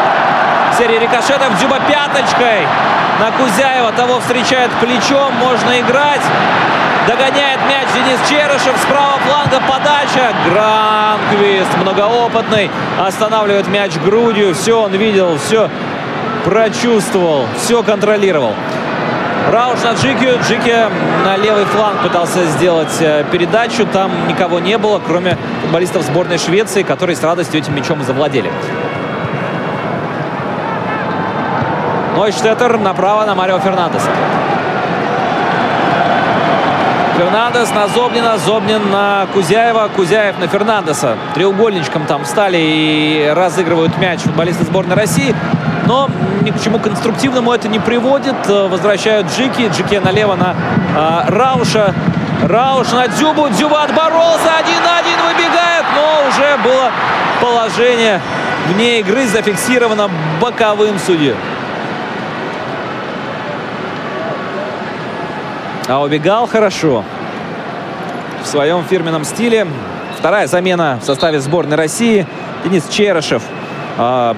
[0.79, 2.65] серии рикошетов Дзюба пяточкой
[3.19, 3.91] на Кузяева.
[3.91, 5.31] Того встречает плечом.
[5.35, 6.21] Можно играть.
[7.09, 8.77] Догоняет мяч Денис Черышев.
[8.77, 10.31] С правого фланга подача.
[10.45, 12.69] Гранквист, многоопытный,
[13.03, 14.53] останавливает мяч грудью.
[14.53, 15.71] Все он видел, все
[16.45, 18.53] прочувствовал, все контролировал.
[19.51, 20.37] Рауш на Джикию.
[20.43, 20.75] Джики
[21.25, 23.87] на левый фланг пытался сделать э, передачу.
[23.87, 28.51] Там никого не было, кроме футболистов сборной Швеции, которые с радостью этим мячом завладели.
[32.15, 34.09] Нойштеттер направо на Марио Фернандеса.
[37.19, 41.17] Фернандес на Зобнина, Зобнин на Кузяева, Кузяев на Фернандеса.
[41.33, 45.35] Треугольничком там встали и разыгрывают мяч футболисты сборной России.
[45.85, 46.09] Но
[46.43, 48.47] ни к чему конструктивному это не приводит.
[48.47, 49.69] Возвращают Джики.
[49.69, 50.55] Джики налево на
[50.95, 51.93] э, Рауша.
[52.41, 53.49] Рауш на Дзюбу.
[53.49, 54.55] Дзюба отборолся.
[54.57, 55.85] Один на один выбегает.
[55.93, 56.89] Но уже было
[57.41, 58.21] положение
[58.69, 60.09] вне игры зафиксировано
[60.39, 61.35] боковым судьей.
[65.89, 67.03] А убегал хорошо.
[68.43, 69.65] В своем фирменном стиле.
[70.19, 72.27] Вторая замена в составе сборной России.
[72.63, 73.41] Денис Черышев
[73.97, 74.35] э,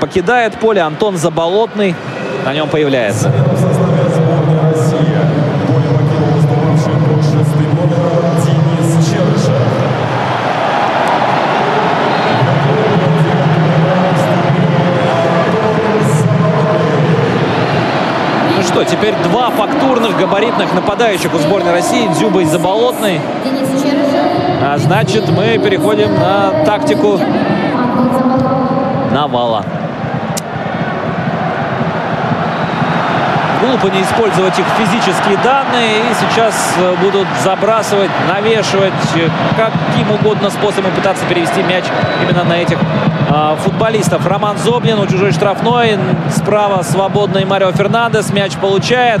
[0.00, 0.80] покидает поле.
[0.80, 1.94] Антон Заболотный
[2.46, 3.30] на нем появляется.
[18.74, 22.08] Что, теперь два фактурных габаритных нападающих у сборной России.
[22.08, 23.20] Дзюба и Заболотный.
[24.60, 27.20] А значит, мы переходим на тактику
[29.12, 29.64] навала.
[33.64, 36.00] глупо не использовать их физические данные.
[36.00, 41.84] И сейчас э, будут забрасывать, навешивать, э, каким угодно способом пытаться перевести мяч
[42.22, 42.78] именно на этих
[43.58, 44.26] футболистов.
[44.26, 45.98] Роман Зобнин у чужой штрафной.
[46.30, 48.32] Справа свободный Марио Фернандес.
[48.32, 49.20] Мяч получает.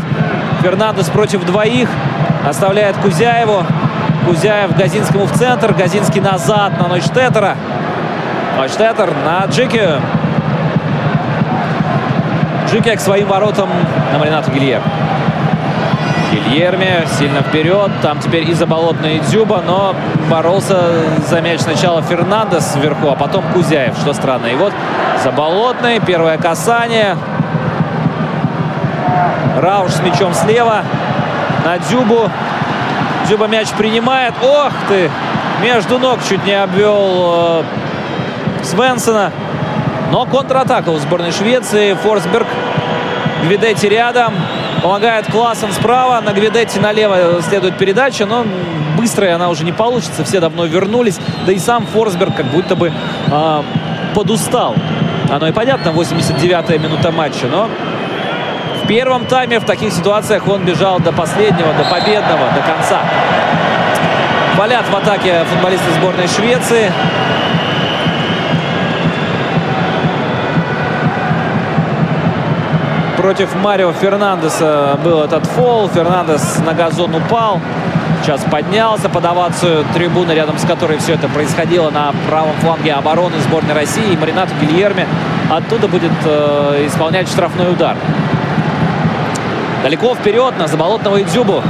[0.62, 1.88] Фернандес против двоих.
[2.48, 3.64] Оставляет Кузяеву.
[4.26, 5.72] Кузяев Газинскому в центр.
[5.74, 7.56] Газинский назад на Нойштеттера.
[8.56, 9.88] Нойштеттер на Джеки.
[12.70, 13.68] Джике к своим воротам
[14.12, 14.80] на Маринату Гильер.
[16.46, 17.90] Гильерме сильно вперед.
[18.02, 19.94] Там теперь и Заболотный, и Дзюба, но
[20.30, 20.78] боролся
[21.28, 24.46] за мяч сначала Фернандес вверху, а потом Кузяев, что странно.
[24.46, 24.72] И вот
[25.22, 27.16] Заболотный, первое касание.
[29.56, 30.82] Рауш с мячом слева
[31.64, 32.30] на Дзюбу.
[33.26, 34.34] Дзюба мяч принимает.
[34.42, 35.10] Ох ты!
[35.62, 37.62] Между ног чуть не обвел э,
[38.62, 39.32] Свенсона.
[40.10, 41.94] Но контратака у сборной Швеции.
[41.94, 42.46] Форсберг,
[43.44, 44.34] Гвидетти рядом.
[44.84, 46.20] Помогает Классен справа.
[46.20, 48.26] На Гвидетти налево следует передача.
[48.26, 48.44] Но
[48.98, 50.24] быстрая она уже не получится.
[50.24, 51.18] Все давно вернулись.
[51.46, 53.62] Да и сам Форсберг как будто бы э,
[54.14, 54.74] подустал.
[55.30, 57.46] Оно и понятно, 89-я минута матча.
[57.46, 57.70] Но
[58.82, 63.00] в первом тайме в таких ситуациях он бежал до последнего, до победного, до конца.
[64.58, 66.92] Валят в атаке футболисты сборной Швеции.
[73.24, 75.88] Против Марио Фернандеса был этот фол.
[75.88, 77.58] Фернандес на газон упал.
[78.20, 83.40] Сейчас поднялся под овацию трибуны, рядом с которой все это происходило на правом фланге обороны
[83.40, 84.12] сборной России.
[84.12, 85.06] И Маринату Гильерми
[85.50, 87.96] оттуда будет э, исполнять штрафной удар.
[89.82, 91.62] Далеко вперед на Заболотного и Дзюбу.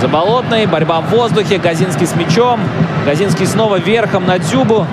[0.00, 2.60] Заболотный, борьба в воздухе, Газинский с мячом.
[3.04, 4.86] Газинский снова верхом на Дзюбу.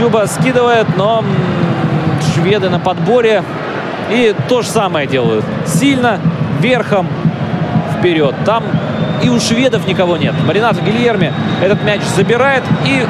[0.00, 1.22] Зюба скидывает, но
[2.34, 3.44] шведы на подборе.
[4.10, 5.44] И то же самое делают.
[5.66, 6.18] Сильно,
[6.58, 7.06] верхом,
[7.98, 8.34] вперед.
[8.46, 8.64] Там
[9.22, 10.34] и у шведов никого нет.
[10.46, 13.06] Маринато Гильерми этот мяч забирает и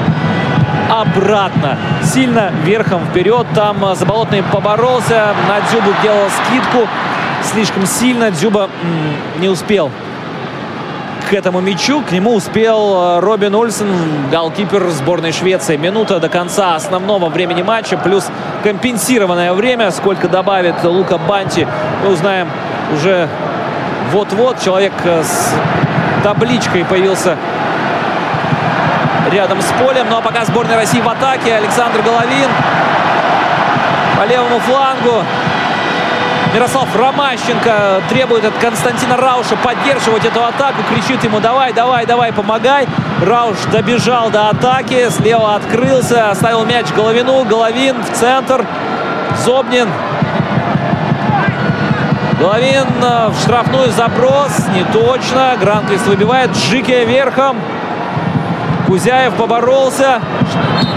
[0.91, 1.79] обратно.
[2.03, 3.47] Сильно верхом вперед.
[3.55, 5.33] Там э, Заболотный поборолся.
[5.49, 6.89] На Дзюбу делал скидку.
[7.45, 8.33] Слишком сильно.
[8.33, 8.69] Дзюба
[9.39, 9.93] не успел
[11.31, 12.03] к этому мячу.
[12.03, 15.77] К нему успел э, Робин Ульсен, голкипер сборной Швеции.
[15.77, 18.27] Минута до конца основного времени матча, плюс
[18.65, 19.93] компенсированное время.
[19.93, 21.69] Сколько добавит Лука Банти,
[22.03, 22.49] мы узнаем
[22.93, 23.29] уже
[24.11, 24.61] вот-вот.
[24.61, 25.55] Человек э, с
[26.25, 27.37] табличкой появился
[29.31, 30.09] рядом с полем.
[30.11, 31.55] Ну а пока сборная России в атаке.
[31.55, 32.51] Александр Головин
[34.19, 35.25] по левому флангу.
[36.53, 40.83] Мирослав Ромащенко требует от Константина Рауша поддерживать эту атаку.
[40.93, 42.89] Кричит ему давай, давай, давай, помогай.
[43.25, 45.09] Рауш добежал до атаки.
[45.11, 46.31] Слева открылся.
[46.31, 47.45] Оставил мяч Головину.
[47.45, 48.67] Головин в центр.
[49.45, 49.89] Зобнин.
[52.41, 54.51] Головин э, в штрафную заброс.
[54.75, 55.57] Не точно.
[55.61, 56.51] Гранквист выбивает.
[56.51, 57.59] Джике верхом.
[58.89, 60.21] Кузяев поборолся.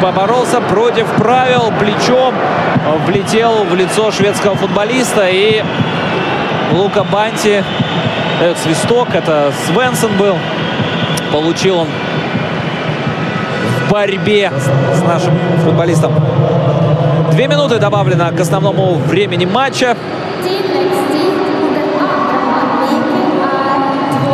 [0.02, 1.72] Поборолся против правил.
[1.80, 2.34] Плечом
[3.06, 5.28] влетел в лицо шведского футболиста.
[5.30, 5.64] И
[6.72, 7.64] Лука Банти
[8.40, 9.14] дает свисток.
[9.14, 10.36] Это Свенсон был.
[11.32, 11.88] Получил он
[13.88, 14.52] в борьбе
[14.94, 16.14] с нашим футболистом.
[17.32, 19.98] Две минуты добавлено к основному времени матча.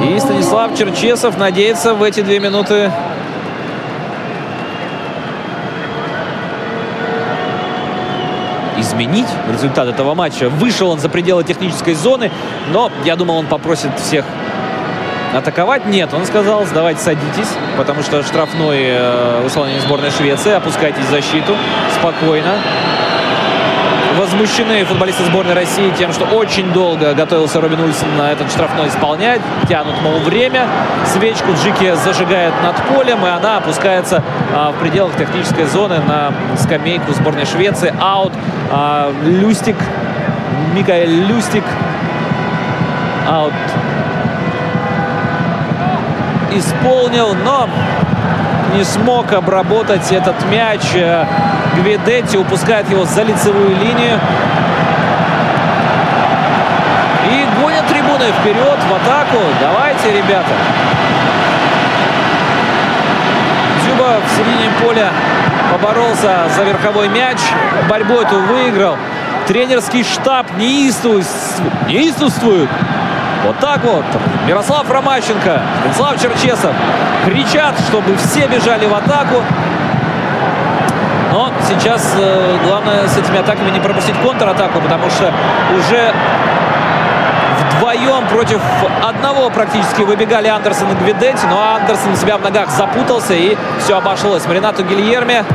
[0.04, 2.92] И Станислав Черчесов надеется в эти две минуты
[9.00, 10.50] изменить результат этого матча.
[10.50, 12.32] Вышел он за пределы технической зоны,
[12.72, 14.26] но я думал, он попросит всех
[15.34, 15.86] атаковать.
[15.86, 20.52] Нет, он сказал, сдавайте, садитесь, потому что штрафной э, исполнении сборной Швеции.
[20.52, 21.56] Опускайтесь в защиту
[22.00, 22.56] спокойно
[24.20, 29.40] возмущены футболисты сборной России тем, что очень долго готовился Робин Ульсен на этот штрафной исполнять.
[29.70, 30.68] Тянут, мол, время.
[31.06, 34.22] Свечку Джики зажигает над полем, и она опускается
[34.54, 37.94] а, в пределах технической зоны на скамейку сборной Швеции.
[38.00, 38.34] Аут.
[38.72, 39.78] А, Люстик.
[40.76, 41.64] Микаэль Люстик.
[43.26, 43.54] Аут.
[46.52, 47.70] исполнил, но
[48.76, 50.82] не смог обработать этот мяч.
[51.76, 54.20] Гвидетти упускает его за лицевую линию.
[57.32, 59.38] И гонят трибуны вперед в атаку.
[59.60, 60.52] Давайте, ребята.
[63.84, 65.12] Дзюба в середине поля
[65.72, 67.38] поборолся за верховой мяч.
[67.88, 68.98] Борьбу эту выиграл.
[69.48, 71.88] Тренерский штаб неистовствует.
[71.88, 72.70] неистовствует.
[73.46, 74.06] Вот так вот.
[74.48, 76.72] Мирослав Ромащенко, Станислав Черчесов
[77.26, 79.44] кричат, чтобы все бежали в атаку.
[81.32, 85.32] Но сейчас э, главное с этими атаками не пропустить контратаку, потому что
[85.78, 86.14] уже
[87.60, 88.60] вдвоем против
[89.04, 91.46] одного практически выбегали Андерсон и Гвидетти.
[91.50, 94.46] Но Андерсон себя в ногах запутался и все обошлось.
[94.48, 95.46] Маринату Гильерме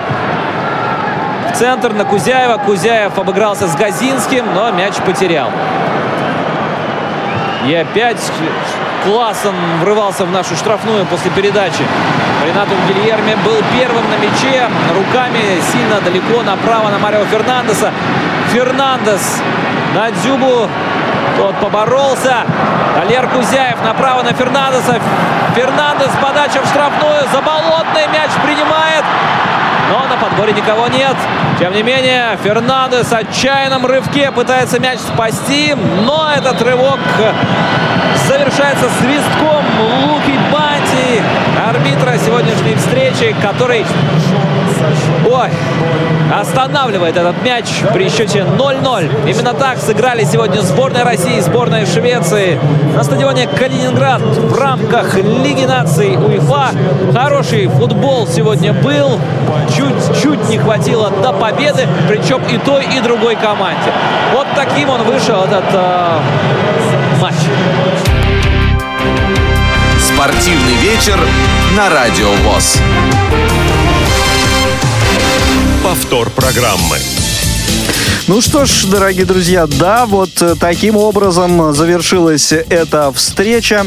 [1.51, 2.59] в центр на Кузяева.
[2.59, 5.51] Кузяев обыгрался с Газинским, но мяч потерял.
[7.67, 8.21] И опять
[9.05, 11.83] Классон врывался в нашу штрафную после передачи.
[12.47, 14.69] Ренату Гильерме был первым на мяче.
[14.95, 17.91] Руками сильно далеко направо на Марио Фернандеса.
[18.53, 19.41] Фернандес
[19.95, 20.69] на Дзюбу.
[21.39, 22.45] Тот поборолся.
[23.01, 25.01] Алер Кузяев направо на Фернандеса.
[25.55, 27.25] Фернандес подача в штрафную.
[27.33, 29.05] Заболотный мяч принимает.
[29.91, 31.17] Но на подборе никого нет.
[31.59, 35.75] Тем не менее, Фернандес отчаянном рывке пытается мяч спасти.
[35.75, 37.01] Но этот рывок
[38.27, 39.65] завершается свистком
[40.07, 41.23] Луки Банти,
[41.69, 43.85] арбитра сегодняшней встречи, который
[45.31, 45.51] ой,
[46.33, 49.31] останавливает этот мяч при счете 0-0.
[49.31, 52.59] Именно так сыграли сегодня сборная России и сборная Швеции
[52.95, 56.71] на стадионе Калининград в рамках Лиги наций УЕФА.
[57.13, 59.19] Хороший футбол сегодня был.
[59.77, 63.93] Чуть-чуть не хватило до победы, причем и той, и другой команде.
[64.33, 66.21] Вот таким он вышел, этот э,
[67.21, 67.35] матч.
[69.99, 71.19] Спортивный вечер
[71.77, 72.81] на Радио ВОЗ.
[75.85, 76.97] Повтор программы.
[78.27, 83.85] Ну что ж, дорогие друзья, да, вот э, таким образом завершилась эта встреча.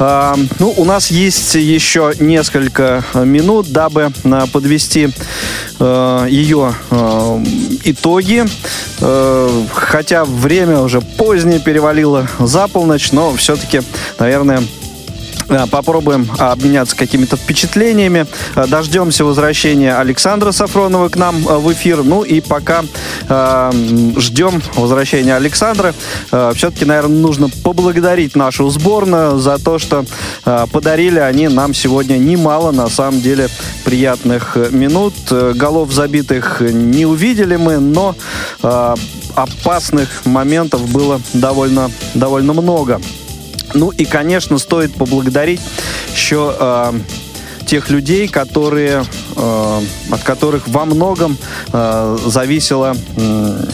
[0.00, 5.10] А, ну, у нас есть еще несколько минут, дабы а, подвести
[5.78, 6.74] а, ее
[7.84, 8.44] итоги.
[9.72, 13.82] Хотя время уже позднее перевалило за полночь, но все-таки,
[14.18, 14.87] наверное, Э,
[15.70, 18.26] попробуем обменяться какими-то впечатлениями.
[18.54, 22.02] Э, дождемся возвращения Александра Сафронова к нам э, в эфир.
[22.02, 22.84] Ну и пока
[23.28, 23.70] э,
[24.16, 25.94] ждем возвращения Александра,
[26.30, 30.04] э, все-таки, наверное, нужно поблагодарить нашу сборную за то, что
[30.44, 33.48] э, подарили они нам сегодня немало, на самом деле,
[33.84, 35.14] приятных минут.
[35.30, 38.14] Голов забитых не увидели мы, но
[38.62, 38.94] э,
[39.34, 43.00] опасных моментов было довольно, довольно много.
[43.74, 45.60] Ну и, конечно, стоит поблагодарить
[46.12, 46.92] еще э,
[47.66, 49.04] тех людей, которые,
[49.36, 49.80] э,
[50.10, 51.36] от которых во многом
[51.72, 52.96] э, зависело...
[53.16, 53.64] Э,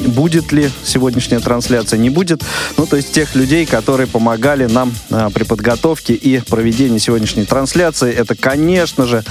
[0.00, 2.42] будет ли сегодняшняя трансляция, не будет.
[2.76, 8.12] Ну, то есть тех людей, которые помогали нам а, при подготовке и проведении сегодняшней трансляции.
[8.12, 9.24] Это, конечно же,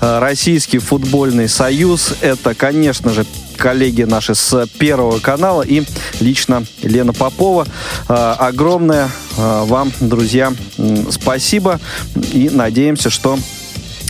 [0.00, 2.14] а, Российский футбольный союз.
[2.20, 5.82] Это, конечно же, коллеги наши с Первого канала и
[6.20, 7.66] лично Лена Попова.
[8.08, 10.52] А, огромное а, вам, друзья,
[11.10, 11.80] спасибо
[12.32, 13.38] и надеемся, что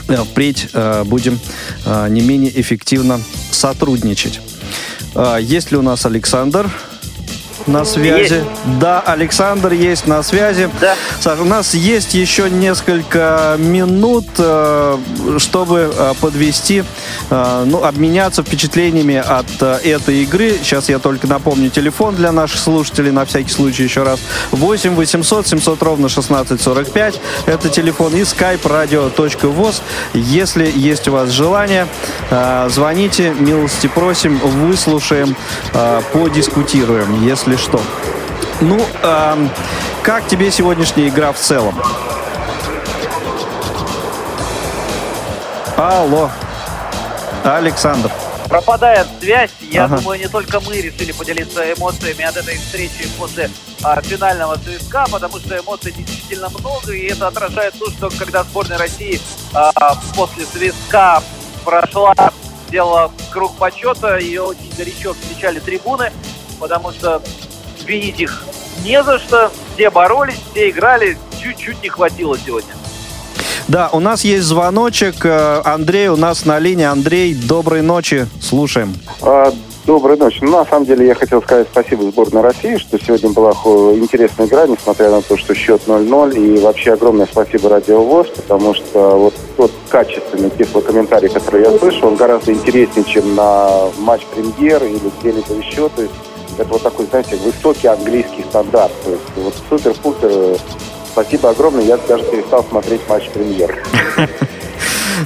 [0.08, 1.38] э, впредь э, будем
[1.84, 4.40] э, не менее эффективно сотрудничать.
[5.14, 6.70] А, есть ли у нас Александр?
[7.66, 8.34] На связи.
[8.34, 8.46] Есть.
[8.80, 10.68] Да, Александр есть на связи.
[10.80, 10.94] Да.
[11.20, 14.98] Саша, у нас есть еще несколько минут, э,
[15.38, 16.84] чтобы э, подвести,
[17.30, 20.58] э, ну, обменяться впечатлениями от этой игры.
[20.62, 24.20] Сейчас я только напомню телефон для наших слушателей, на всякий случай еще раз.
[24.50, 27.20] 8 800 700 ровно 1645.
[27.46, 29.82] Это телефон и skype radio.voz.
[30.12, 31.86] Если есть у вас желание,
[32.68, 35.36] звоните, милости просим, выслушаем,
[36.12, 37.24] подискутируем.
[37.24, 37.80] Если или что.
[38.60, 39.48] Ну, э,
[40.02, 41.80] как тебе сегодняшняя игра в целом?
[45.76, 46.30] Алло,
[47.44, 48.10] Александр.
[48.48, 49.50] Пропадает связь.
[49.60, 49.98] Я ага.
[49.98, 53.50] думаю, не только мы решили поделиться эмоциями от этой встречи после
[53.82, 58.78] а, финального свистка, потому что эмоций действительно много, и это отражает то, что когда сборная
[58.78, 59.20] России
[59.52, 59.72] а,
[60.14, 61.22] после свистка
[61.64, 62.14] прошла,
[62.68, 66.12] сделала круг почета, ее очень горячо встречали трибуны,
[66.58, 67.22] потому что
[67.86, 68.44] винить их
[68.84, 69.50] не за что.
[69.74, 72.74] Все боролись, все играли, чуть-чуть не хватило сегодня.
[73.68, 75.24] Да, у нас есть звоночек.
[75.24, 76.84] Э, Андрей у нас на линии.
[76.84, 78.26] Андрей, доброй ночи.
[78.40, 78.94] Слушаем.
[79.22, 79.52] А,
[79.86, 80.38] доброй ночи.
[80.42, 83.52] Ну, на самом деле, я хотел сказать спасибо сборной России, что сегодня была
[83.94, 86.36] интересная игра, несмотря на то, что счет 0-0.
[86.36, 92.08] И вообще огромное спасибо Радио ВОЗ, потому что вот тот качественный тифлокомментарий, который я слышал,
[92.08, 95.88] он гораздо интереснее, чем на матч премьер или где-либо еще.
[95.88, 96.14] То есть
[96.58, 98.92] это вот такой, знаете, высокий английский стандарт.
[99.04, 100.58] То есть вот супер-пупер.
[101.12, 101.84] Спасибо огромное.
[101.84, 103.82] Я даже перестал смотреть матч премьер.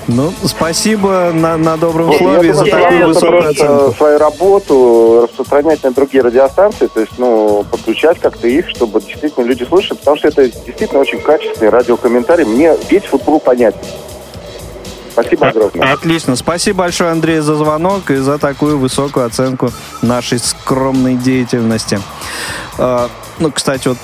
[0.07, 3.95] Ну, спасибо на, на добром слове за такую высокую оценку.
[3.95, 9.65] свою работу распространять на другие радиостанции, то есть, ну, подключать как-то их, чтобы действительно люди
[9.65, 12.45] слушали, потому что это действительно очень качественный радиокомментарий.
[12.45, 13.81] Мне весь футбол понятен.
[15.21, 15.93] Спасибо огромное.
[15.93, 16.37] Отлично.
[16.37, 19.71] Спасибо большое, Андрей, за звонок и за такую высокую оценку
[20.03, 22.01] нашей скромной деятельности.
[22.79, 23.09] А,
[23.39, 23.99] ну, кстати, вот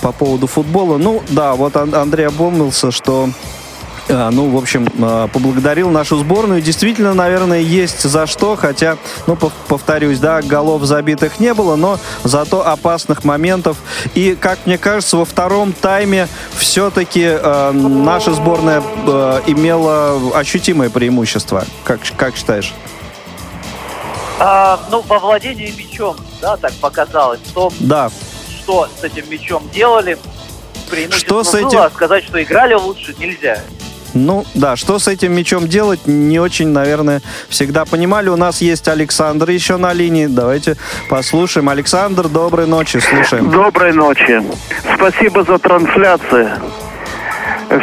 [0.00, 0.98] по поводу футбола.
[0.98, 3.28] Ну, да, вот Андрей обомнился, что
[4.08, 6.60] ну, в общем, а, поблагодарил нашу сборную.
[6.60, 12.66] Действительно, наверное, есть за что, хотя, ну, повторюсь, да, голов забитых не было, но зато
[12.66, 13.76] опасных моментов.
[14.14, 21.64] И, как мне кажется, во втором тайме все-таки э, наша сборная э, имела ощутимое преимущество.
[21.84, 22.74] Как, как считаешь?
[24.38, 27.40] А, ну, во владении мячом, да, так показалось.
[27.54, 28.10] То, да.
[28.62, 30.18] Что с этим мячом делали,
[30.90, 31.68] преимущество что с этим...
[31.68, 33.62] было, а сказать, что играли лучше, нельзя.
[34.14, 38.28] Ну, да, что с этим мячом делать, не очень, наверное, всегда понимали.
[38.28, 40.26] У нас есть Александр еще на линии.
[40.26, 40.76] Давайте
[41.08, 41.68] послушаем.
[41.68, 43.50] Александр, доброй ночи, слушаем.
[43.50, 44.42] Доброй ночи.
[44.94, 46.50] Спасибо за трансляцию.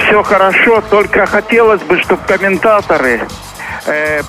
[0.06, 3.22] Все хорошо, только хотелось бы, чтобы комментаторы
[3.88, 4.22] э,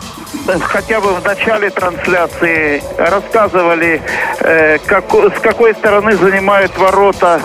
[0.62, 4.00] хотя бы в начале трансляции рассказывали,
[4.40, 7.40] э, как, с какой стороны занимают ворота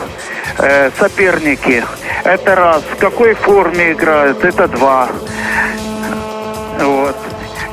[0.57, 1.83] э, соперники.
[2.23, 2.83] Это раз.
[2.83, 4.43] В какой форме играют?
[4.43, 5.09] Это два.
[6.79, 7.15] Вот.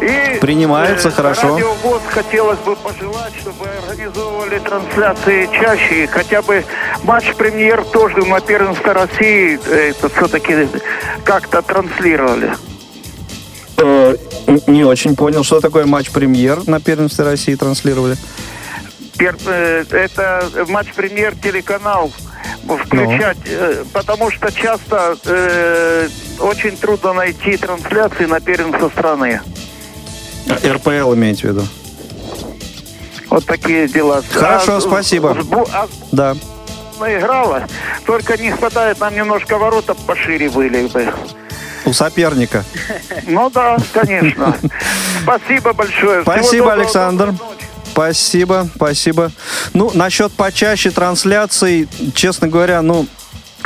[0.00, 1.54] И, Принимается э, хорошо.
[1.54, 6.08] Радиовоз хотелось бы пожелать, чтобы организовывали трансляции чаще.
[6.08, 6.64] Хотя бы
[7.04, 10.68] матч премьер тоже на первенство России э, это все-таки
[11.24, 12.52] как-то транслировали.
[13.76, 14.16] Э,
[14.66, 18.16] не очень понял, что такое матч премьер на первенстве России транслировали.
[19.16, 22.10] Пер, э, это матч премьер телеканал
[22.66, 23.84] включать, ну.
[23.92, 26.08] потому что часто э,
[26.38, 29.40] очень трудно найти трансляции на первенство страны.
[30.48, 31.66] РПЛ имеете в виду?
[33.30, 34.22] Вот такие дела.
[34.30, 35.36] Хорошо, а, спасибо.
[35.72, 36.36] А, да.
[37.00, 37.66] Играла,
[38.04, 41.12] только не хватает нам немножко ворота пошире были бы.
[41.84, 42.64] У соперника.
[43.26, 44.56] Ну да, конечно.
[45.22, 46.22] Спасибо большое.
[46.22, 47.34] Спасибо, Александр.
[47.92, 49.30] Спасибо, спасибо.
[49.74, 53.06] Ну, насчет почаще трансляций, честно говоря, ну,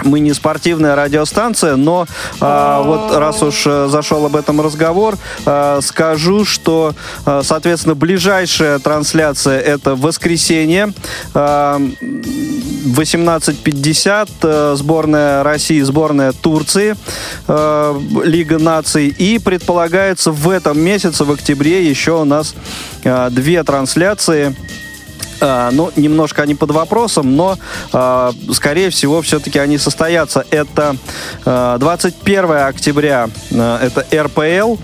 [0.05, 2.07] мы не спортивная радиостанция, но
[2.41, 6.95] а, вот раз уж э, зашел об этом разговор, а, скажу, что,
[7.25, 10.93] а, соответственно, ближайшая трансляция это воскресенье.
[11.35, 11.81] А,
[12.87, 16.97] 18.50 э, сборная России, сборная Турции,
[17.49, 19.09] э, Лига наций.
[19.09, 22.55] И предполагается в этом месяце, в октябре, еще у нас
[23.05, 24.55] э, две трансляции
[25.39, 27.59] Uh, ну, немножко они под вопросом, но,
[27.93, 30.47] uh, скорее всего, все-таки они состоятся.
[30.51, 30.97] Это
[31.45, 34.77] uh, 21 октября, это РПЛ,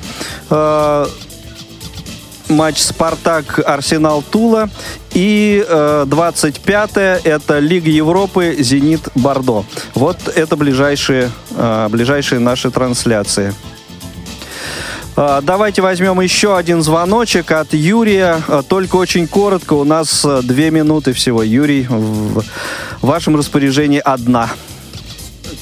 [2.53, 4.69] матч «Спартак» Арсенал Тула.
[5.13, 9.65] И э, 25-е это Лига Европы «Зенит Бордо».
[9.95, 13.53] Вот это ближайшие, э, ближайшие наши трансляции.
[15.17, 18.41] Э, давайте возьмем еще один звоночек от Юрия.
[18.49, 21.43] Э, только очень коротко, у нас э, две минуты всего.
[21.43, 22.45] Юрий, в
[23.01, 24.51] вашем распоряжении одна.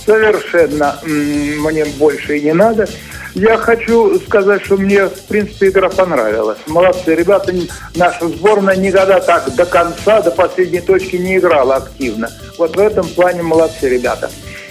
[0.07, 2.89] Совершенно мне больше и не надо.
[3.35, 6.59] Я хочу сказать, что мне, в принципе, игра понравилась.
[6.67, 7.15] Молодцы.
[7.15, 7.53] Ребята,
[7.95, 12.29] наша сборная никогда так до конца, до последней точки не играла активно.
[12.59, 14.31] Вот в этом плане молодцы ребята.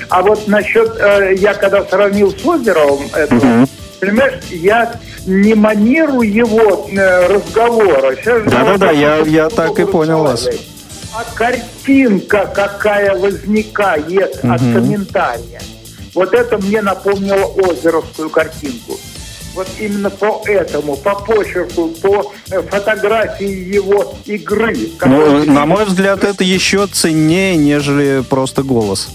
[0.10, 3.70] А вот насчет, э, я когда сравнил с Озеровым, это, uh-huh.
[4.00, 8.16] Понимаешь, я не манеру его э, разговора.
[8.26, 10.48] Да-да-да, я, я так и понял вас.
[11.14, 14.54] А картинка какая возникает uh-huh.
[14.54, 15.62] от комментария.
[16.14, 18.98] Вот это мне напомнило озеровскую картинку.
[19.56, 24.78] Вот именно по этому, по почерку, по э, фотографии его игры.
[25.04, 29.10] Ну, на мой взгляд, это еще ценнее, нежели просто голос.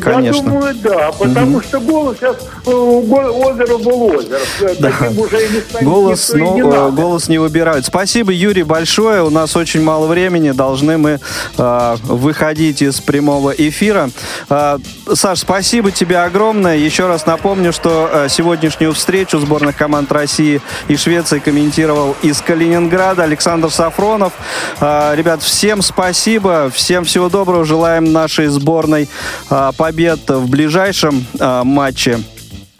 [0.00, 0.36] Конечно.
[0.36, 1.62] Я думаю, да, потому угу.
[1.62, 2.36] что голос сейчас
[2.66, 4.38] э, озеро был озеро.
[4.78, 4.92] Да.
[5.16, 6.90] уже не голос, ну, не надо.
[6.90, 7.86] голос не выбирают.
[7.86, 9.22] Спасибо, Юрий, большое.
[9.22, 10.50] У нас очень мало времени.
[10.50, 11.20] Должны мы
[11.56, 14.10] э, выходить из прямого эфира.
[14.48, 14.78] Э,
[15.12, 16.76] Саш, спасибо тебе огромное.
[16.76, 23.22] Еще раз напомню, что э, сегодняшнюю встречу сборных команд России и Швеции комментировал из Калининграда
[23.22, 24.32] Александр Сафронов.
[24.80, 26.70] Э, ребят, всем спасибо.
[26.74, 27.64] Всем всего доброго.
[27.64, 29.08] Желаем нашей сборной
[29.50, 32.18] э, побед в ближайшем э, матче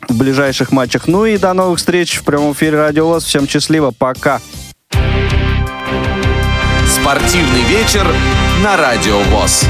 [0.09, 1.09] в ближайших матчах.
[1.09, 3.25] Ну и до новых встреч в прямом эфире Радио ВОЗ.
[3.25, 4.41] Всем счастливо, пока.
[6.89, 8.07] Спортивный вечер
[8.63, 9.67] на Радио ВОЗ.